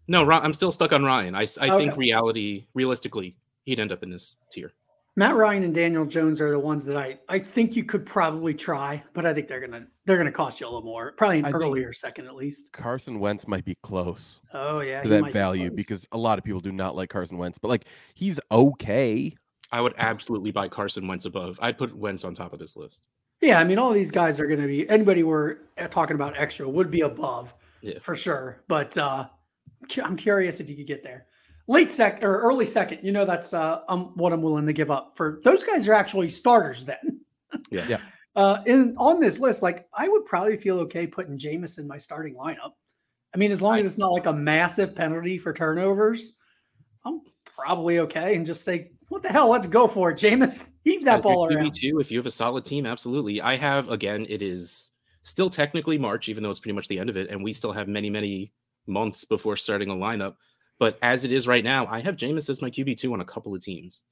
No, 0.07 0.29
I'm 0.29 0.53
still 0.53 0.71
stuck 0.71 0.91
on 0.91 1.03
Ryan. 1.03 1.35
I, 1.35 1.41
I 1.41 1.69
okay. 1.69 1.77
think 1.77 1.97
reality, 1.97 2.67
realistically, 2.73 3.37
he'd 3.63 3.79
end 3.79 3.91
up 3.91 4.03
in 4.03 4.09
this 4.09 4.35
tier. 4.51 4.73
Matt 5.17 5.35
Ryan 5.35 5.63
and 5.63 5.75
Daniel 5.75 6.05
Jones 6.05 6.39
are 6.39 6.51
the 6.51 6.59
ones 6.59 6.85
that 6.85 6.95
I 6.95 7.19
I 7.27 7.39
think 7.39 7.75
you 7.75 7.83
could 7.83 8.05
probably 8.05 8.53
try, 8.53 9.03
but 9.13 9.25
I 9.25 9.33
think 9.33 9.47
they're 9.47 9.59
gonna 9.59 9.85
they're 10.05 10.17
gonna 10.17 10.31
cost 10.31 10.61
you 10.61 10.67
a 10.67 10.69
little 10.69 10.83
more, 10.83 11.11
probably 11.13 11.39
an 11.39 11.45
I 11.45 11.51
earlier 11.51 11.91
second 11.91 12.27
at 12.27 12.35
least. 12.35 12.71
Carson 12.71 13.19
Wentz 13.19 13.47
might 13.47 13.65
be 13.65 13.75
close. 13.83 14.41
Oh 14.53 14.79
yeah, 14.79 15.01
to 15.01 15.09
that 15.09 15.31
value 15.31 15.69
be 15.69 15.75
because 15.75 16.07
a 16.13 16.17
lot 16.17 16.37
of 16.37 16.45
people 16.45 16.61
do 16.61 16.71
not 16.71 16.95
like 16.95 17.09
Carson 17.09 17.37
Wentz, 17.37 17.57
but 17.57 17.67
like 17.67 17.85
he's 18.13 18.39
okay. 18.51 19.35
I 19.73 19.81
would 19.81 19.93
absolutely 19.97 20.51
buy 20.51 20.67
Carson 20.67 21.07
Wentz 21.07 21.25
above. 21.25 21.59
I'd 21.61 21.77
put 21.77 21.95
Wentz 21.95 22.23
on 22.23 22.33
top 22.33 22.53
of 22.53 22.59
this 22.59 22.75
list. 22.75 23.07
Yeah, 23.41 23.59
I 23.59 23.63
mean, 23.63 23.79
all 23.79 23.91
these 23.91 24.11
guys 24.11 24.39
are 24.39 24.45
going 24.45 24.61
to 24.61 24.67
be 24.67 24.87
anybody 24.89 25.23
we're 25.23 25.59
talking 25.89 26.15
about 26.15 26.37
extra 26.37 26.69
would 26.69 26.91
be 26.91 27.01
above 27.01 27.55
yeah. 27.81 27.97
for 27.99 28.15
sure. 28.15 28.63
But 28.67 28.97
uh, 28.97 29.27
I'm 30.03 30.17
curious 30.17 30.59
if 30.59 30.69
you 30.69 30.75
could 30.75 30.87
get 30.87 31.03
there 31.03 31.25
late 31.71 31.91
sec 31.91 32.23
or 32.23 32.41
early 32.41 32.65
second. 32.65 32.99
You 33.01 33.11
know, 33.11 33.25
that's 33.25 33.53
uh, 33.53 33.81
um, 33.87 34.11
what 34.15 34.33
I'm 34.33 34.41
willing 34.41 34.67
to 34.67 34.73
give 34.73 34.91
up 34.91 35.13
for 35.15 35.39
those 35.43 35.63
guys 35.63 35.87
are 35.87 35.93
actually 35.93 36.29
starters 36.29 36.85
then. 36.85 37.21
yeah. 37.71 37.85
Yeah. 37.87 37.99
Uh, 38.35 38.59
and 38.67 38.95
on 38.97 39.19
this 39.19 39.39
list, 39.39 39.61
like 39.61 39.87
I 39.93 40.07
would 40.07 40.25
probably 40.25 40.57
feel 40.57 40.79
okay 40.81 41.07
putting 41.07 41.37
Jameis 41.37 41.79
in 41.79 41.87
my 41.87 41.97
starting 41.97 42.35
lineup. 42.35 42.73
I 43.33 43.37
mean, 43.37 43.51
as 43.51 43.61
long 43.61 43.79
as 43.79 43.85
it's 43.85 43.97
not 43.97 44.11
like 44.11 44.25
a 44.25 44.33
massive 44.33 44.93
penalty 44.93 45.37
for 45.37 45.53
turnovers, 45.53 46.35
I'm 47.05 47.21
probably 47.45 47.99
okay 47.99 48.35
and 48.35 48.45
just 48.45 48.63
say, 48.63 48.91
what 49.07 49.23
the 49.23 49.29
hell? 49.29 49.49
Let's 49.49 49.67
go 49.67 49.87
for 49.87 50.11
it, 50.11 50.17
Jameis. 50.17 50.67
Heave 50.83 51.03
that 51.05 51.17
As 51.17 51.21
ball 51.21 51.45
around. 51.45 51.73
Too, 51.73 51.99
if 51.99 52.11
you 52.11 52.17
have 52.17 52.25
a 52.25 52.31
solid 52.31 52.65
team, 52.65 52.85
absolutely. 52.85 53.41
I 53.41 53.55
have 53.55 53.89
again. 53.89 54.25
It 54.29 54.41
is 54.41 54.91
still 55.23 55.49
technically 55.49 55.97
March, 55.97 56.27
even 56.27 56.43
though 56.43 56.49
it's 56.49 56.59
pretty 56.59 56.75
much 56.75 56.87
the 56.87 56.99
end 56.99 57.09
of 57.09 57.17
it, 57.17 57.29
and 57.29 57.43
we 57.43 57.53
still 57.53 57.71
have 57.71 57.87
many, 57.87 58.09
many 58.09 58.51
months 58.87 59.25
before 59.25 59.57
starting 59.57 59.89
a 59.89 59.93
lineup. 59.93 60.35
But 60.81 60.97
as 61.03 61.25
it 61.25 61.31
is 61.31 61.45
right 61.45 61.63
now, 61.63 61.85
I 61.85 61.99
have 61.99 62.15
Jameis 62.15 62.49
as 62.49 62.59
my 62.59 62.71
QB 62.71 62.97
two 62.97 63.13
on 63.13 63.21
a 63.21 63.25
couple 63.25 63.53
of 63.53 63.61
teams, 63.61 64.05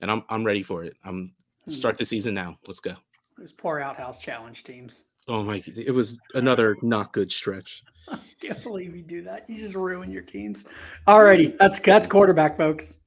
and 0.00 0.10
I'm 0.10 0.24
I'm 0.30 0.42
ready 0.42 0.62
for 0.62 0.82
it. 0.82 0.96
I'm 1.04 1.34
hmm. 1.64 1.70
start 1.70 1.98
the 1.98 2.06
season 2.06 2.32
now. 2.32 2.58
Let's 2.66 2.80
go. 2.80 2.94
Those 3.36 3.52
poor 3.52 3.78
outhouse 3.78 4.18
challenge 4.18 4.64
teams. 4.64 5.04
Oh 5.28 5.42
my! 5.42 5.62
It 5.66 5.94
was 5.94 6.18
another 6.32 6.78
not 6.80 7.12
good 7.12 7.30
stretch. 7.30 7.84
I 8.08 8.18
can't 8.40 8.62
believe 8.62 8.96
you 8.96 9.02
do 9.02 9.20
that. 9.20 9.50
You 9.50 9.58
just 9.58 9.74
ruin 9.74 10.10
your 10.10 10.22
teams. 10.22 10.66
Alrighty, 11.06 11.58
that's 11.58 11.78
that's 11.78 12.08
quarterback, 12.08 12.56
folks. 12.56 13.00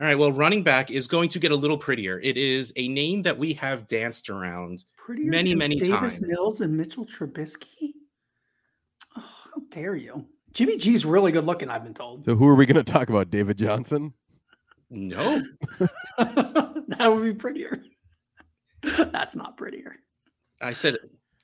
All 0.00 0.06
right. 0.06 0.18
Well, 0.18 0.32
running 0.32 0.62
back 0.62 0.90
is 0.90 1.06
going 1.06 1.28
to 1.28 1.38
get 1.38 1.52
a 1.52 1.56
little 1.56 1.76
prettier. 1.76 2.20
It 2.20 2.38
is 2.38 2.72
a 2.76 2.88
name 2.88 3.20
that 3.20 3.36
we 3.36 3.52
have 3.52 3.86
danced 3.86 4.30
around 4.30 4.84
prettier 4.96 5.30
many, 5.30 5.54
many 5.54 5.76
Davis 5.76 5.88
times. 5.90 6.18
Davis 6.20 6.26
Mills 6.26 6.60
and 6.62 6.74
Mitchell 6.74 7.04
Trubisky. 7.04 7.92
Oh, 9.14 9.20
how 9.20 9.60
dare 9.68 9.96
you? 9.96 10.24
Jimmy 10.52 10.76
G's 10.76 11.04
really 11.04 11.32
good 11.32 11.46
looking, 11.46 11.70
I've 11.70 11.84
been 11.84 11.94
told. 11.94 12.24
So 12.24 12.34
who 12.34 12.46
are 12.48 12.54
we 12.54 12.66
going 12.66 12.82
to 12.82 12.92
talk 12.92 13.08
about? 13.08 13.30
David 13.30 13.58
Johnson? 13.58 14.12
No. 14.90 15.42
that 16.18 17.06
would 17.06 17.22
be 17.22 17.34
prettier. 17.34 17.82
That's 18.82 19.36
not 19.36 19.56
prettier. 19.56 19.96
I 20.60 20.72
said 20.72 20.98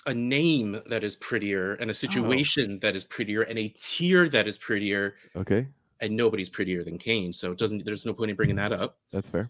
a 0.07 0.15
name 0.15 0.81
that 0.87 1.05
is 1.05 1.17
prettier 1.17 1.75
and 1.75 1.91
a 1.91 1.93
oh. 1.93 1.95
situation 1.95 2.75
oh. 2.77 2.79
that 2.83 2.97
is 2.97 3.05
prettier 3.05 3.43
and 3.43 3.59
a 3.59 3.69
tier 3.69 4.29
that 4.29 4.47
is 4.49 4.59
prettier. 4.59 5.15
Okay. 5.37 5.67
And 6.01 6.17
nobody's 6.17 6.51
prettier 6.51 6.85
than 6.85 6.99
Kane, 6.99 7.33
so 7.33 7.53
it 7.53 7.59
doesn't 7.59 7.85
there's 7.85 8.05
no 8.05 8.13
point 8.13 8.31
in 8.31 8.37
bringing 8.37 8.57
that 8.57 8.73
up. 8.73 8.99
That's 9.13 9.29
fair. 9.29 9.49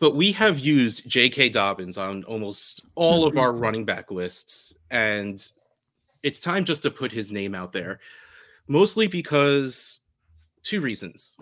But 0.00 0.16
we 0.16 0.32
have 0.32 0.58
used 0.58 1.08
J.K. 1.08 1.50
Dobbins 1.50 1.96
on 1.96 2.24
almost 2.24 2.86
all 2.96 3.24
of 3.24 3.36
our 3.38 3.52
running 3.52 3.84
back 3.84 4.10
lists, 4.10 4.74
and 4.90 5.48
it's 6.24 6.40
time 6.40 6.64
just 6.64 6.82
to 6.82 6.90
put 6.90 7.12
his 7.12 7.30
name 7.30 7.54
out 7.54 7.72
there 7.72 8.00
mostly 8.72 9.06
because 9.06 10.00
two 10.62 10.80
reasons. 10.80 11.36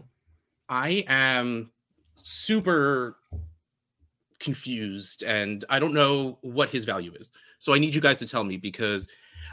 I 0.69 1.05
am 1.07 1.71
super 2.17 3.19
confused 4.41 5.23
and 5.23 5.65
I 5.71 5.79
don't 5.79 5.95
know 5.95 6.39
what 6.43 6.71
his 6.71 6.85
value 6.85 7.13
is. 7.15 7.31
So 7.61 7.73
I 7.73 7.79
need 7.79 7.95
you 7.95 8.01
guys 8.01 8.19
to 8.19 8.27
tell 8.27 8.43
me 8.43 8.57
because 8.57 9.07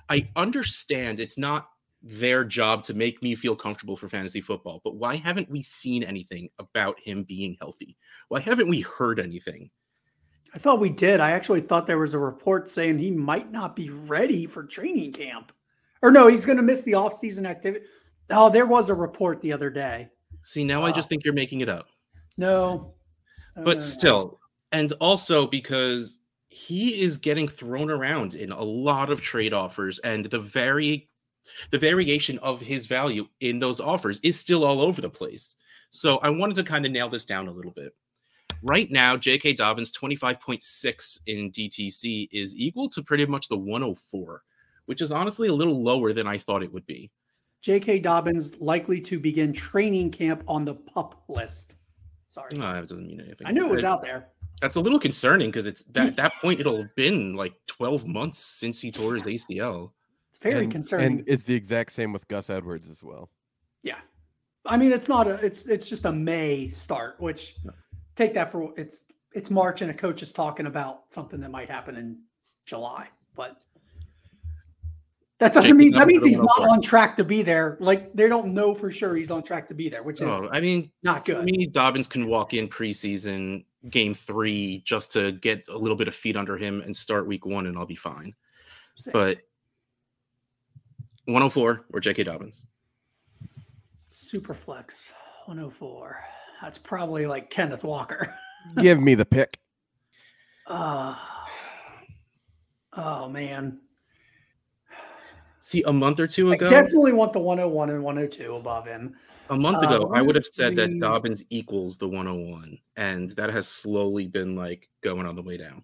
I 0.09 0.27
understand 0.35 1.19
it's 1.19 1.37
not 1.37 1.69
their 2.01 2.43
job 2.43 2.83
to 2.85 2.93
make 2.95 3.21
me 3.21 3.35
feel 3.35 3.55
comfortable 3.55 3.97
for 3.97 4.07
fantasy 4.07 4.41
football, 4.41 4.81
but 4.83 4.95
why 4.95 5.15
haven't 5.15 5.49
we 5.49 5.61
seen 5.61 6.03
anything 6.03 6.49
about 6.57 6.99
him 6.99 7.23
being 7.23 7.57
healthy? 7.59 7.95
Why 8.29 8.39
haven't 8.39 8.69
we 8.69 8.81
heard 8.81 9.19
anything? 9.19 9.69
I 10.55 10.57
thought 10.57 10.79
we 10.79 10.89
did. 10.89 11.19
I 11.19 11.31
actually 11.31 11.61
thought 11.61 11.85
there 11.85 11.99
was 11.99 12.13
a 12.13 12.19
report 12.19 12.71
saying 12.71 12.97
he 12.97 13.11
might 13.11 13.51
not 13.51 13.75
be 13.75 13.89
ready 13.89 14.47
for 14.47 14.63
training 14.63 15.11
camp. 15.11 15.51
Or 16.01 16.11
no, 16.11 16.27
he's 16.27 16.45
going 16.45 16.57
to 16.57 16.63
miss 16.63 16.83
the 16.83 16.93
off-season 16.93 17.45
activity. 17.45 17.85
Oh, 18.29 18.49
there 18.49 18.65
was 18.65 18.89
a 18.89 18.93
report 18.93 19.41
the 19.41 19.53
other 19.53 19.69
day. 19.69 20.09
See, 20.41 20.63
now 20.63 20.83
uh, 20.83 20.87
I 20.87 20.91
just 20.91 21.09
think 21.09 21.23
you're 21.23 21.33
making 21.33 21.61
it 21.61 21.69
up. 21.69 21.87
No. 22.37 22.93
But 23.55 23.81
still, 23.81 24.39
and 24.71 24.93
also 24.99 25.47
because 25.47 26.19
he 26.49 27.01
is 27.01 27.17
getting 27.17 27.47
thrown 27.47 27.89
around 27.89 28.35
in 28.35 28.51
a 28.51 28.61
lot 28.61 29.09
of 29.09 29.21
trade 29.21 29.53
offers 29.53 29.99
and 29.99 30.25
the 30.25 30.39
very 30.39 31.09
the 31.71 31.79
variation 31.79 32.37
of 32.39 32.59
his 32.59 32.85
value 32.87 33.27
in 33.39 33.57
those 33.57 33.79
offers 33.79 34.19
is 34.21 34.39
still 34.39 34.63
all 34.63 34.81
over 34.81 35.01
the 35.01 35.09
place. 35.09 35.55
So 35.91 36.17
I 36.17 36.29
wanted 36.29 36.55
to 36.55 36.63
kind 36.63 36.85
of 36.85 36.91
nail 36.91 37.09
this 37.09 37.25
down 37.25 37.47
a 37.47 37.51
little 37.51 37.71
bit. 37.71 37.93
Right 38.61 38.91
now, 38.91 39.15
J.K. 39.15 39.53
Dobbins 39.53 39.91
25.6 39.91 41.19
in 41.27 41.51
DTC 41.51 42.27
is 42.31 42.55
equal 42.55 42.89
to 42.89 43.03
pretty 43.03 43.25
much 43.25 43.47
the 43.47 43.57
104 43.57 44.41
which 44.87 45.01
is 45.01 45.11
honestly 45.11 45.47
a 45.47 45.53
little 45.53 45.81
lower 45.81 46.11
than 46.11 46.27
I 46.27 46.37
thought 46.37 46.63
it 46.63 46.73
would 46.73 46.85
be. 46.85 47.11
J.K. 47.61 47.99
Dobbins 47.99 48.59
likely 48.59 48.99
to 49.01 49.19
begin 49.19 49.53
training 49.53 50.11
camp 50.11 50.43
on 50.47 50.65
the 50.65 50.75
pup 50.75 51.23
list. 51.27 51.77
Sorry, 52.25 52.55
no, 52.55 52.73
that 52.73 52.87
doesn't 52.87 53.07
mean 53.07 53.21
anything. 53.21 53.47
I 53.47 53.51
knew 53.51 53.65
it 53.65 53.71
was 53.71 53.83
out 53.83 54.01
there. 54.01 54.29
That's 54.61 54.75
a 54.75 54.81
little 54.81 54.99
concerning 54.99 55.49
because 55.49 55.65
it's 55.65 55.83
that 55.91 56.15
that 56.17 56.33
point 56.41 56.59
it'll 56.59 56.77
have 56.77 56.95
been 56.95 57.35
like 57.35 57.53
12 57.67 58.07
months 58.07 58.39
since 58.39 58.81
he 58.81 58.91
tore 58.91 59.15
his 59.15 59.23
ACL. 59.23 59.91
It's 60.29 60.37
very 60.39 60.63
and, 60.63 60.71
concerning. 60.71 61.19
And 61.19 61.23
it's 61.27 61.43
the 61.43 61.55
exact 61.55 61.91
same 61.91 62.11
with 62.11 62.27
Gus 62.27 62.49
Edwards 62.49 62.89
as 62.89 63.03
well. 63.03 63.29
Yeah. 63.83 63.97
I 64.65 64.77
mean, 64.77 64.91
it's 64.91 65.07
not 65.07 65.27
a 65.27 65.33
it's 65.45 65.65
it's 65.67 65.87
just 65.89 66.05
a 66.05 66.11
May 66.11 66.69
start, 66.69 67.15
which 67.19 67.55
take 68.15 68.33
that 68.33 68.51
for 68.51 68.73
it's 68.77 69.03
it's 69.33 69.49
March 69.49 69.81
and 69.81 69.91
a 69.91 69.93
coach 69.93 70.21
is 70.21 70.31
talking 70.31 70.65
about 70.65 71.03
something 71.09 71.39
that 71.39 71.51
might 71.51 71.69
happen 71.69 71.95
in 71.95 72.19
July. 72.65 73.07
But 73.35 73.61
that 75.39 75.53
doesn't 75.53 75.77
mean 75.77 75.91
that 75.91 76.07
means 76.07 76.25
he's 76.25 76.39
not 76.39 76.61
on 76.67 76.81
track 76.81 77.15
to 77.17 77.23
be 77.23 77.43
there. 77.43 77.77
Like 77.79 78.13
they 78.13 78.27
don't 78.27 78.53
know 78.53 78.73
for 78.73 78.91
sure 78.91 79.15
he's 79.15 79.29
on 79.29 79.43
track 79.43 79.67
to 79.67 79.75
be 79.75 79.87
there, 79.87 80.01
which 80.01 80.21
is 80.21 80.27
oh, 80.27 80.49
I 80.51 80.59
mean 80.59 80.91
not 81.03 81.25
good. 81.25 81.45
me, 81.45 81.67
Dobbins 81.67 82.07
can 82.07 82.27
walk 82.27 82.53
in 82.53 82.67
preseason 82.67 83.63
game 83.89 84.13
three 84.13 84.81
just 84.85 85.11
to 85.13 85.33
get 85.33 85.63
a 85.69 85.77
little 85.77 85.95
bit 85.95 86.07
of 86.07 86.15
feet 86.15 86.35
under 86.35 86.57
him 86.57 86.81
and 86.81 86.95
start 86.95 87.27
week 87.27 87.45
one, 87.45 87.67
and 87.67 87.77
I'll 87.77 87.85
be 87.85 87.95
fine. 87.95 88.33
Same. 88.95 89.13
But 89.13 89.37
104 91.25 91.85
or 91.93 91.99
J.K. 91.99 92.23
Dobbins. 92.23 92.65
Super 94.07 94.53
flex 94.53 95.11
104. 95.45 96.19
That's 96.61 96.77
probably 96.77 97.27
like 97.27 97.49
Kenneth 97.49 97.83
Walker. 97.83 98.33
Give 98.77 98.99
me 98.99 99.15
the 99.15 99.25
pick. 99.25 99.59
Uh, 100.69 101.15
oh 102.97 103.29
man. 103.29 103.79
See, 105.59 105.83
a 105.83 105.93
month 105.93 106.19
or 106.19 106.27
two 106.27 106.51
ago, 106.51 106.67
I 106.67 106.69
definitely 106.69 107.13
want 107.13 107.33
the 107.33 107.39
101 107.39 107.89
and 107.89 108.03
102 108.03 108.55
above 108.55 108.85
him. 108.85 109.15
A 109.49 109.55
month 109.55 109.83
ago, 109.83 110.09
uh, 110.11 110.17
I 110.17 110.21
would 110.21 110.35
have 110.35 110.45
said 110.45 110.75
that 110.75 110.99
Dobbins 110.99 111.43
equals 111.49 111.97
the 111.97 112.07
101, 112.07 112.77
and 112.97 113.29
that 113.31 113.49
has 113.49 113.67
slowly 113.67 114.27
been 114.27 114.55
like 114.55 114.89
going 115.01 115.25
on 115.25 115.35
the 115.35 115.41
way 115.41 115.57
down. 115.57 115.83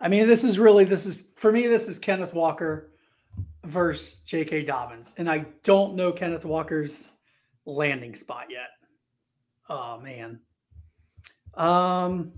I 0.00 0.08
mean, 0.08 0.26
this 0.26 0.44
is 0.44 0.58
really 0.58 0.84
this 0.84 1.06
is 1.06 1.28
for 1.36 1.52
me. 1.52 1.66
This 1.66 1.88
is 1.88 1.98
Kenneth 1.98 2.34
Walker 2.34 2.92
versus 3.64 4.20
J.K. 4.20 4.64
Dobbins, 4.64 5.12
and 5.16 5.28
I 5.28 5.46
don't 5.62 5.94
know 5.94 6.12
Kenneth 6.12 6.44
Walker's 6.44 7.10
landing 7.66 8.14
spot 8.14 8.46
yet. 8.50 8.70
Oh 9.68 9.98
man. 10.00 10.40
Um, 11.54 12.32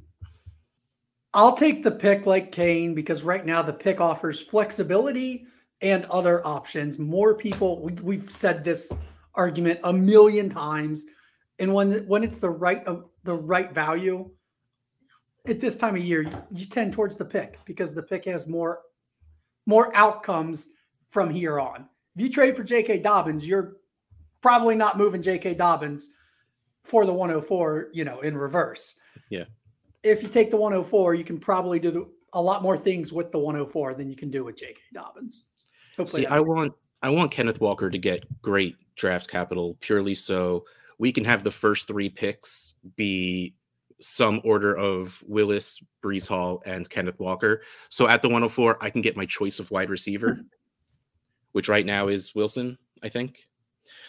I'll 1.34 1.56
take 1.56 1.82
the 1.82 1.90
pick 1.90 2.26
like 2.26 2.52
Kane 2.52 2.94
because 2.94 3.22
right 3.22 3.44
now 3.44 3.62
the 3.62 3.72
pick 3.72 4.00
offers 4.00 4.40
flexibility 4.40 5.46
and 5.82 6.04
other 6.06 6.46
options. 6.46 6.98
More 6.98 7.34
people, 7.34 7.82
we, 7.82 7.92
we've 7.94 8.30
said 8.30 8.64
this 8.64 8.92
argument 9.34 9.80
a 9.84 9.92
million 9.92 10.48
times, 10.48 11.06
and 11.58 11.72
when 11.72 12.06
when 12.06 12.22
it's 12.22 12.38
the 12.38 12.50
right 12.50 12.86
uh, 12.86 13.00
the 13.24 13.34
right 13.34 13.72
value 13.72 14.30
at 15.46 15.60
this 15.60 15.76
time 15.76 15.96
of 15.96 16.02
year, 16.02 16.30
you 16.52 16.66
tend 16.66 16.92
towards 16.92 17.16
the 17.16 17.24
pick 17.24 17.58
because 17.64 17.92
the 17.92 18.02
pick 18.02 18.24
has 18.26 18.46
more 18.46 18.80
more 19.66 19.94
outcomes 19.94 20.70
from 21.10 21.30
here 21.30 21.60
on. 21.60 21.88
If 22.16 22.22
you 22.22 22.30
trade 22.30 22.56
for 22.56 22.64
J.K. 22.64 22.98
Dobbins, 22.98 23.46
you're 23.46 23.76
probably 24.40 24.74
not 24.74 24.98
moving 24.98 25.22
J.K. 25.22 25.54
Dobbins 25.54 26.10
for 26.84 27.06
the 27.06 27.12
104, 27.12 27.88
you 27.92 28.04
know, 28.04 28.20
in 28.20 28.36
reverse. 28.36 28.96
Yeah. 29.30 29.44
If 30.02 30.22
you 30.22 30.28
take 30.28 30.50
the 30.50 30.56
104, 30.56 31.14
you 31.14 31.24
can 31.24 31.38
probably 31.38 31.78
do 31.78 31.90
the, 31.90 32.08
a 32.32 32.42
lot 32.42 32.62
more 32.62 32.76
things 32.76 33.12
with 33.12 33.30
the 33.30 33.38
104 33.38 33.94
than 33.94 34.10
you 34.10 34.16
can 34.16 34.30
do 34.30 34.44
with 34.44 34.56
J.K. 34.56 34.80
Dobbins. 34.92 35.44
Hopefully 35.96 36.22
See, 36.22 36.26
I 36.26 36.40
want 36.40 36.72
I 37.02 37.10
want 37.10 37.30
Kenneth 37.30 37.60
Walker 37.60 37.90
to 37.90 37.98
get 37.98 38.24
great 38.42 38.76
draft 38.96 39.28
capital 39.28 39.76
purely 39.80 40.14
so 40.14 40.64
we 40.98 41.12
can 41.12 41.24
have 41.24 41.42
the 41.42 41.50
first 41.50 41.88
three 41.88 42.08
picks 42.08 42.74
be 42.96 43.54
some 44.00 44.40
order 44.44 44.76
of 44.76 45.22
Willis, 45.26 45.80
Breece 46.02 46.26
Hall, 46.26 46.62
and 46.66 46.88
Kenneth 46.88 47.18
Walker. 47.18 47.62
So 47.88 48.08
at 48.08 48.22
the 48.22 48.28
104, 48.28 48.78
I 48.82 48.90
can 48.90 49.02
get 49.02 49.16
my 49.16 49.26
choice 49.26 49.58
of 49.58 49.70
wide 49.70 49.90
receiver, 49.90 50.40
which 51.52 51.68
right 51.68 51.86
now 51.86 52.08
is 52.08 52.34
Wilson, 52.34 52.78
I 53.02 53.08
think. 53.08 53.48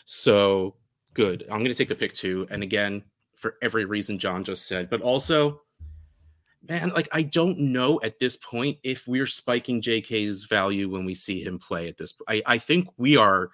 So 0.06 0.76
good. 1.14 1.44
I'm 1.44 1.60
going 1.60 1.66
to 1.66 1.76
take 1.76 1.90
the 1.90 1.96
pick 1.96 2.14
two. 2.14 2.48
And 2.50 2.64
again, 2.64 3.04
for 3.36 3.56
every 3.62 3.86
reason 3.86 4.20
John 4.20 4.44
just 4.44 4.68
said, 4.68 4.90
but 4.90 5.02
also, 5.02 5.62
man, 6.68 6.90
like 6.90 7.10
I 7.12 7.24
don't 7.24 7.60
know 7.60 8.00
at 8.04 8.20
this 8.20 8.38
point 8.38 8.78
if 8.84 9.08
we're 9.08 9.28
spiking 9.28 9.82
JK's 9.82 10.46
value 10.46 10.90
when 10.90 11.06
we 11.06 11.14
see 11.14 11.44
him 11.44 11.60
play 11.60 11.88
at 11.88 11.98
this. 11.98 12.14
I, 12.28 12.42
I 12.46 12.58
think 12.58 12.88
we 12.98 13.18
are 13.18 13.50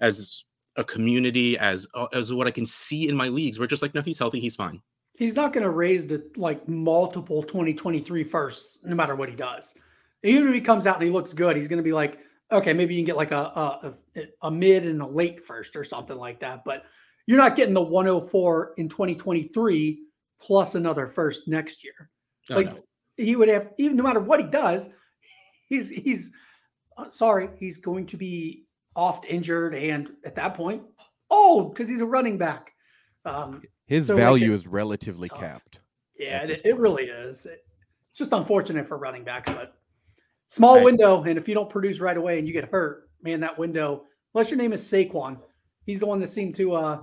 as 0.00 0.44
a 0.76 0.84
community, 0.84 1.58
as 1.58 1.86
uh, 1.94 2.06
as 2.12 2.32
what 2.32 2.46
I 2.46 2.50
can 2.50 2.66
see 2.66 3.08
in 3.08 3.16
my 3.16 3.28
leagues. 3.28 3.58
We're 3.58 3.66
just 3.66 3.82
like, 3.82 3.94
no, 3.94 4.02
he's 4.02 4.18
healthy, 4.18 4.40
he's 4.40 4.56
fine. 4.56 4.80
He's 5.18 5.34
not 5.34 5.52
going 5.52 5.64
to 5.64 5.70
raise 5.70 6.06
the 6.06 6.28
like 6.36 6.68
multiple 6.68 7.42
2023 7.42 8.24
firsts, 8.24 8.78
no 8.84 8.94
matter 8.94 9.16
what 9.16 9.30
he 9.30 9.36
does. 9.36 9.74
Even 10.22 10.48
if 10.48 10.54
he 10.54 10.60
comes 10.60 10.86
out 10.86 10.96
and 10.96 11.04
he 11.04 11.10
looks 11.10 11.32
good, 11.32 11.56
he's 11.56 11.68
going 11.68 11.78
to 11.78 11.82
be 11.82 11.92
like, 11.92 12.18
okay, 12.52 12.72
maybe 12.72 12.94
you 12.94 13.00
can 13.00 13.06
get 13.06 13.16
like 13.16 13.30
a, 13.30 13.36
a, 13.36 13.94
a 14.42 14.50
mid 14.50 14.84
and 14.84 15.00
a 15.00 15.06
late 15.06 15.42
first 15.42 15.74
or 15.74 15.84
something 15.84 16.16
like 16.16 16.40
that. 16.40 16.64
But 16.64 16.84
you're 17.26 17.38
not 17.38 17.56
getting 17.56 17.74
the 17.74 17.82
104 17.82 18.74
in 18.76 18.88
2023 18.88 20.02
plus 20.40 20.74
another 20.74 21.06
first 21.06 21.48
next 21.48 21.82
year. 21.82 22.10
Oh, 22.50 22.54
like 22.54 22.72
no. 22.72 22.80
he 23.16 23.36
would 23.36 23.48
have, 23.48 23.70
even 23.78 23.96
no 23.96 24.02
matter 24.02 24.20
what 24.20 24.40
he 24.40 24.46
does, 24.46 24.90
he's 25.68 25.90
he's 25.90 26.32
uh, 26.96 27.10
sorry, 27.10 27.48
he's 27.58 27.78
going 27.78 28.06
to 28.06 28.16
be 28.16 28.64
oft 28.94 29.26
injured, 29.26 29.74
and 29.74 30.10
at 30.24 30.34
that 30.36 30.54
point, 30.54 30.82
old 31.30 31.74
because 31.74 31.88
he's 31.88 32.00
a 32.00 32.06
running 32.06 32.38
back. 32.38 32.72
Um, 33.24 33.62
his 33.86 34.06
so 34.06 34.16
value 34.16 34.46
like 34.50 34.54
is 34.54 34.66
relatively 34.66 35.28
tough. 35.28 35.40
capped. 35.40 35.80
Yeah, 36.18 36.44
it, 36.44 36.62
it, 36.64 36.76
really 36.76 37.04
is. 37.04 37.46
It's 37.46 38.18
just 38.18 38.32
unfortunate 38.32 38.88
for 38.88 38.96
running 38.96 39.24
backs, 39.24 39.50
but 39.50 39.74
small 40.48 40.82
window. 40.82 41.22
And 41.24 41.36
if 41.36 41.46
you 41.48 41.54
don't 41.54 41.68
produce 41.68 42.00
right 42.00 42.16
away 42.16 42.38
and 42.38 42.48
you 42.48 42.54
get 42.54 42.70
hurt, 42.70 43.10
man, 43.22 43.40
that 43.40 43.58
window, 43.58 44.04
unless 44.34 44.50
your 44.50 44.58
name 44.58 44.72
is 44.72 44.82
Saquon, 44.82 45.38
he's 45.84 46.00
the 46.00 46.06
one 46.06 46.20
that 46.20 46.30
seemed 46.30 46.54
to 46.54 46.74
uh, 46.74 47.02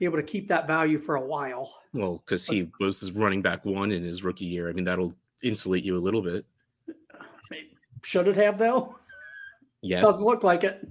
be 0.00 0.06
able 0.06 0.16
to 0.16 0.22
keep 0.22 0.48
that 0.48 0.66
value 0.66 0.98
for 0.98 1.16
a 1.16 1.20
while. 1.20 1.82
Well, 1.92 2.22
because 2.24 2.46
he 2.46 2.68
was 2.80 2.98
his 2.98 3.12
running 3.12 3.42
back 3.42 3.64
one 3.66 3.92
in 3.92 4.02
his 4.02 4.24
rookie 4.24 4.46
year. 4.46 4.68
I 4.68 4.72
mean, 4.72 4.84
that'll 4.84 5.14
insulate 5.42 5.84
you 5.84 5.96
a 5.96 5.98
little 5.98 6.22
bit. 6.22 6.46
Should 8.02 8.26
it 8.26 8.36
have 8.36 8.56
though? 8.56 8.96
Yes. 9.82 10.02
Doesn't 10.02 10.24
look 10.24 10.42
like 10.42 10.64
it. 10.64 10.88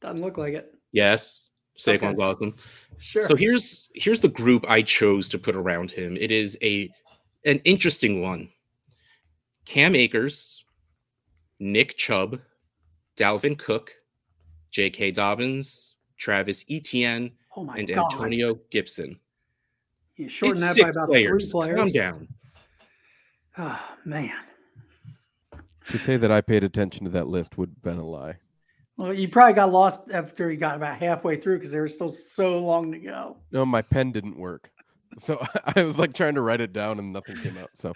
Doesn't 0.00 0.22
look 0.22 0.38
like 0.38 0.54
it. 0.54 0.74
Yes. 0.92 1.50
Saquon's 1.78 2.18
okay. 2.18 2.22
awesome. 2.22 2.56
Sure. 2.96 3.24
So 3.24 3.36
here's 3.36 3.90
here's 3.94 4.20
the 4.20 4.28
group 4.28 4.64
I 4.68 4.80
chose 4.80 5.28
to 5.28 5.38
put 5.38 5.54
around 5.54 5.90
him. 5.90 6.16
It 6.18 6.30
is 6.30 6.56
a 6.62 6.90
an 7.44 7.58
interesting 7.64 8.22
one. 8.22 8.48
Cam 9.66 9.94
Akers, 9.94 10.64
Nick 11.58 11.98
Chubb, 11.98 12.40
Dalvin 13.16 13.58
Cook, 13.58 13.92
J.K. 14.70 15.10
Dobbins, 15.10 15.96
Travis 16.16 16.64
Etienne, 16.70 17.32
oh 17.56 17.68
and 17.76 17.88
God. 17.88 18.12
Antonio 18.12 18.58
Gibson. 18.70 19.18
You 20.16 20.28
shorten 20.28 20.60
that 20.60 20.76
by 20.80 20.88
about 20.90 21.08
players. 21.08 21.50
three 21.50 21.52
players. 21.52 21.76
Calm 21.76 21.88
down. 21.88 22.28
Oh 23.58 23.80
man. 24.04 24.32
To 25.90 25.98
say 25.98 26.16
that 26.16 26.30
I 26.30 26.40
paid 26.40 26.64
attention 26.64 27.04
to 27.04 27.10
that 27.10 27.28
list 27.28 27.58
would 27.58 27.70
have 27.70 27.82
been 27.82 27.98
a 27.98 28.06
lie. 28.06 28.36
Well, 28.96 29.12
you 29.12 29.28
probably 29.28 29.54
got 29.54 29.72
lost 29.72 30.10
after 30.12 30.50
you 30.50 30.56
got 30.56 30.76
about 30.76 30.98
halfway 30.98 31.36
through 31.36 31.56
because 31.58 31.72
there 31.72 31.82
was 31.82 31.94
still 31.94 32.10
so 32.10 32.58
long 32.58 32.92
to 32.92 32.98
go. 32.98 33.38
No, 33.50 33.66
my 33.66 33.82
pen 33.82 34.12
didn't 34.12 34.38
work. 34.38 34.70
So 35.18 35.44
I 35.76 35.82
was 35.82 35.98
like 35.98 36.14
trying 36.14 36.34
to 36.34 36.42
write 36.42 36.60
it 36.60 36.72
down 36.72 36.98
and 36.98 37.12
nothing 37.12 37.36
came 37.36 37.58
out. 37.58 37.70
So 37.74 37.92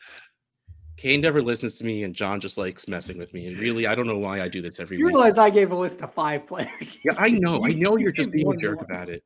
Kane 0.98 1.20
never 1.20 1.40
listens 1.40 1.76
to 1.76 1.84
me, 1.84 2.02
and 2.02 2.12
John 2.12 2.40
just 2.40 2.58
likes 2.58 2.88
messing 2.88 3.18
with 3.18 3.32
me. 3.32 3.46
And 3.46 3.56
really, 3.56 3.86
I 3.86 3.94
don't 3.94 4.08
know 4.08 4.18
why 4.18 4.40
I 4.40 4.48
do 4.48 4.60
this 4.60 4.80
every 4.80 4.98
you 4.98 5.06
week. 5.06 5.12
You 5.12 5.18
realize 5.18 5.38
I 5.38 5.48
gave 5.48 5.70
a 5.70 5.76
list 5.76 6.02
of 6.02 6.12
five 6.12 6.44
players. 6.44 6.98
yeah, 7.04 7.12
I 7.16 7.30
know. 7.30 7.64
I 7.64 7.72
know 7.72 7.96
you're 7.96 8.10
just 8.10 8.30
being 8.32 8.52
a 8.52 8.56
jerk 8.56 8.82
about 8.82 9.08
it. 9.08 9.22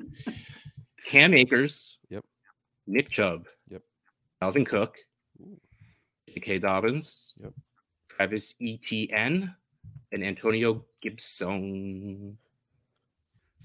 Cam 1.06 1.32
Akers. 1.32 1.98
Yep. 2.10 2.24
Nick 2.86 3.10
Chubb. 3.10 3.46
Yep. 3.70 3.80
Dalvin 4.42 4.66
Cook. 4.66 4.98
J.K. 6.28 6.58
Dobbins. 6.58 7.32
Yep. 7.40 7.54
Travis 8.10 8.54
Etienne 8.60 9.54
and 10.12 10.22
Antonio 10.22 10.84
Gibson. 11.00 12.36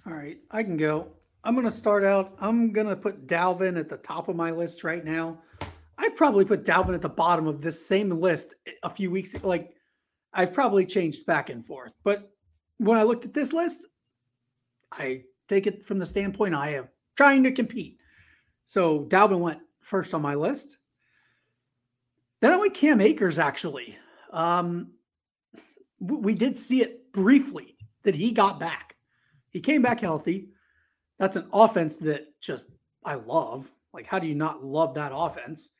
All 0.05 0.13
right, 0.13 0.37
I 0.51 0.63
can 0.63 0.77
go. 0.77 1.09
I'm 1.43 1.55
going 1.55 1.67
to 1.67 1.71
start 1.71 2.05
out. 2.05 2.37
I'm 2.39 2.71
going 2.71 2.87
to 2.87 2.95
put 2.95 3.27
Dalvin 3.27 3.77
at 3.77 3.89
the 3.89 3.97
top 3.97 4.29
of 4.29 4.37
my 4.37 4.51
list 4.51 4.85
right 4.85 5.03
now. 5.03 5.39
I 5.97 6.09
probably 6.09 6.45
put 6.45 6.63
Dalvin 6.63 6.93
at 6.93 7.01
the 7.01 7.09
bottom 7.09 7.47
of 7.47 7.61
this 7.61 7.83
same 7.85 8.09
list 8.09 8.55
a 8.83 8.89
few 8.89 9.09
weeks 9.09 9.35
like 9.43 9.73
I've 10.33 10.53
probably 10.53 10.85
changed 10.85 11.25
back 11.25 11.49
and 11.49 11.65
forth. 11.65 11.93
But 12.03 12.31
when 12.77 12.97
I 12.97 13.03
looked 13.03 13.25
at 13.25 13.33
this 13.33 13.53
list, 13.53 13.87
I 14.91 15.23
take 15.47 15.67
it 15.67 15.85
from 15.85 15.99
the 15.99 16.05
standpoint 16.05 16.53
I 16.53 16.75
am 16.75 16.87
trying 17.15 17.43
to 17.43 17.51
compete. 17.51 17.97
So 18.65 19.05
Dalvin 19.05 19.39
went 19.39 19.61
first 19.79 20.13
on 20.13 20.21
my 20.21 20.35
list. 20.35 20.77
Then 22.41 22.53
I 22.53 22.57
went 22.57 22.73
Cam 22.73 23.01
Akers 23.01 23.39
actually. 23.39 23.97
Um, 24.31 24.91
we 25.99 26.35
did 26.35 26.59
see 26.59 26.81
it 26.81 27.11
briefly 27.11 27.75
that 28.03 28.13
he 28.13 28.31
got 28.31 28.59
back. 28.59 28.95
He 29.49 29.59
came 29.59 29.81
back 29.81 30.01
healthy. 30.01 30.49
That's 31.17 31.37
an 31.37 31.47
offense 31.51 31.97
that 31.97 32.27
just 32.39 32.69
I 33.03 33.15
love. 33.15 33.71
Like, 33.93 34.05
how 34.05 34.19
do 34.19 34.27
you 34.27 34.35
not 34.35 34.63
love 34.63 34.93
that 34.93 35.11
offense? 35.13 35.71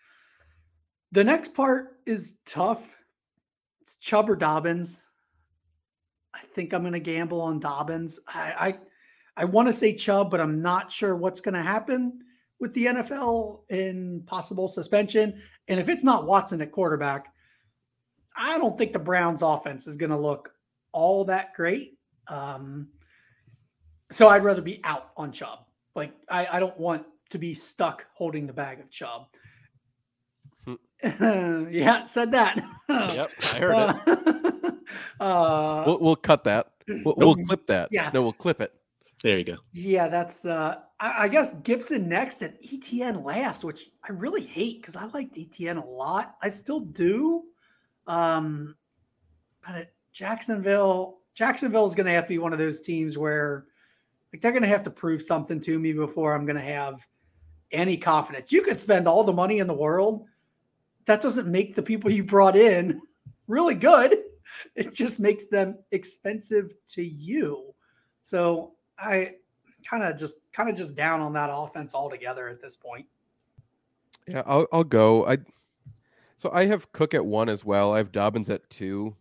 The 1.11 1.23
next 1.23 1.53
part 1.53 1.99
is 2.05 2.33
tough. 2.45 2.97
It's 3.81 3.97
Chubb 3.97 4.29
or 4.29 4.35
Dobbins. 4.35 5.03
I 6.33 6.39
think 6.53 6.73
I'm 6.73 6.81
going 6.81 6.93
to 6.93 6.99
gamble 6.99 7.41
on 7.41 7.59
Dobbins. 7.59 8.19
I 8.27 8.77
I, 9.37 9.43
I 9.43 9.45
want 9.45 9.67
to 9.67 9.73
say 9.73 9.93
Chubb, 9.93 10.29
but 10.29 10.41
I'm 10.41 10.61
not 10.61 10.91
sure 10.91 11.15
what's 11.15 11.41
going 11.41 11.55
to 11.55 11.61
happen 11.61 12.19
with 12.59 12.73
the 12.73 12.87
NFL 12.87 13.61
in 13.69 14.23
possible 14.25 14.67
suspension. 14.67 15.41
And 15.67 15.79
if 15.79 15.89
it's 15.89 16.03
not 16.03 16.25
Watson 16.25 16.61
at 16.61 16.71
quarterback, 16.71 17.31
I 18.35 18.57
don't 18.57 18.77
think 18.77 18.93
the 18.93 18.99
Browns 18.99 19.41
offense 19.41 19.87
is 19.87 19.97
going 19.97 20.09
to 20.09 20.17
look 20.17 20.51
all 20.91 21.25
that 21.25 21.53
great. 21.53 21.97
Um, 22.27 22.89
so 24.11 24.27
I'd 24.27 24.43
rather 24.43 24.61
be 24.61 24.81
out 24.83 25.11
on 25.17 25.31
Chubb. 25.31 25.59
Like 25.95 26.13
I, 26.29 26.47
I 26.53 26.59
don't 26.59 26.77
want 26.77 27.05
to 27.29 27.37
be 27.37 27.53
stuck 27.53 28.05
holding 28.13 28.47
the 28.47 28.53
bag 28.53 28.79
of 28.79 28.89
Chubb. 28.89 29.27
yeah, 31.21 32.05
said 32.05 32.31
that. 32.31 32.57
yep, 32.89 33.31
I 33.53 33.59
heard 33.59 33.73
uh, 33.73 33.99
it. 34.07 34.73
uh, 35.19 35.83
we'll, 35.85 35.99
we'll, 35.99 36.15
cut 36.15 36.43
that. 36.45 36.71
We'll, 36.87 37.15
we'll, 37.17 37.35
clip 37.35 37.67
that. 37.67 37.89
Yeah, 37.91 38.09
no, 38.13 38.21
we'll 38.21 38.33
clip 38.33 38.61
it. 38.61 38.73
There 39.23 39.37
you 39.37 39.43
go. 39.43 39.57
Yeah, 39.73 40.07
that's. 40.07 40.45
uh 40.45 40.77
I, 40.99 41.23
I 41.23 41.27
guess 41.27 41.53
Gibson 41.63 42.07
next 42.09 42.41
and 42.41 42.53
ETN 42.65 43.23
last, 43.23 43.63
which 43.63 43.89
I 44.07 44.11
really 44.11 44.43
hate 44.43 44.81
because 44.81 44.95
I 44.95 45.05
liked 45.05 45.35
ETN 45.35 45.83
a 45.83 45.85
lot. 45.85 46.35
I 46.41 46.49
still 46.49 46.79
do. 46.79 47.43
Um, 48.07 48.75
but 49.65 49.91
Jacksonville, 50.13 51.19
Jacksonville 51.35 51.85
is 51.85 51.95
going 51.95 52.07
to 52.07 52.13
have 52.13 52.25
to 52.25 52.29
be 52.29 52.37
one 52.37 52.53
of 52.53 52.59
those 52.59 52.79
teams 52.79 53.17
where 53.17 53.65
like 54.33 54.41
they're 54.41 54.51
going 54.51 54.63
to 54.63 54.69
have 54.69 54.83
to 54.83 54.89
prove 54.89 55.21
something 55.21 55.59
to 55.61 55.77
me 55.77 55.93
before 55.93 56.33
I'm 56.33 56.45
going 56.45 56.57
to 56.57 56.61
have 56.61 57.05
any 57.71 57.97
confidence. 57.97 58.51
You 58.51 58.61
could 58.61 58.81
spend 58.81 59.07
all 59.07 59.23
the 59.23 59.33
money 59.33 59.59
in 59.59 59.67
the 59.67 59.73
world. 59.73 60.25
That 61.07 61.21
doesn't 61.21 61.47
make 61.47 61.73
the 61.73 61.81
people 61.81 62.11
you 62.11 62.23
brought 62.23 62.55
in 62.55 63.01
really 63.47 63.75
good. 63.75 64.23
It 64.75 64.93
just 64.93 65.19
makes 65.19 65.45
them 65.45 65.77
expensive 65.91 66.73
to 66.89 67.03
you. 67.03 67.73
So 68.23 68.73
I 68.99 69.35
kind 69.89 70.03
of 70.03 70.17
just 70.17 70.35
kind 70.53 70.69
of 70.69 70.75
just 70.75 70.95
down 70.95 71.21
on 71.21 71.33
that 71.33 71.49
offense 71.51 71.95
altogether 71.95 72.47
at 72.49 72.61
this 72.61 72.75
point. 72.75 73.05
Yeah, 74.27 74.43
I'll 74.45 74.67
I'll 74.71 74.83
go. 74.83 75.25
I 75.25 75.37
so 76.37 76.49
I 76.51 76.65
have 76.65 76.91
Cook 76.91 77.13
at 77.13 77.25
one 77.25 77.49
as 77.49 77.63
well. 77.63 77.93
I 77.93 77.97
have 77.97 78.11
Dobbins 78.11 78.49
at 78.49 78.69
two. 78.69 79.15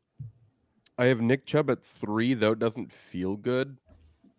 I 0.98 1.06
have 1.06 1.20
Nick 1.20 1.46
Chubb 1.46 1.70
at 1.70 1.84
three, 1.84 2.34
though 2.34 2.52
it 2.52 2.58
doesn't 2.58 2.92
feel 2.92 3.36
good. 3.36 3.76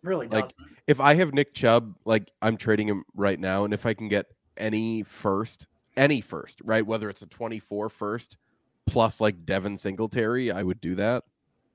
Really 0.04 0.28
like, 0.28 0.46
doesn't. 0.46 0.68
If 0.88 1.00
I 1.00 1.14
have 1.16 1.34
Nick 1.34 1.54
Chubb, 1.54 1.96
like 2.06 2.30
I'm 2.42 2.58
trading 2.58 2.88
him 2.88 3.04
right 3.16 3.40
now, 3.40 3.64
and 3.64 3.74
if 3.74 3.86
I 3.86 3.94
can 3.94 4.10
get 4.10 4.26
any 4.58 5.04
first, 5.04 5.68
any 5.98 6.22
first, 6.22 6.62
right? 6.64 6.86
Whether 6.86 7.10
it's 7.10 7.22
a 7.22 7.28
24 7.28 7.90
first 7.90 8.38
plus 8.86 9.20
like 9.20 9.46
Devin 9.46 9.78
Singletary, 9.78 10.52
I 10.52 10.64
would 10.64 10.80
do 10.80 10.96
that. 10.96 11.24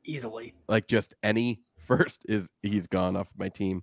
Easily. 0.04 0.54
Like 0.68 0.88
just 0.88 1.14
any 1.22 1.60
first 1.76 2.24
is 2.28 2.48
he's 2.62 2.86
gone 2.86 3.16
off 3.16 3.28
my 3.36 3.48
team. 3.48 3.82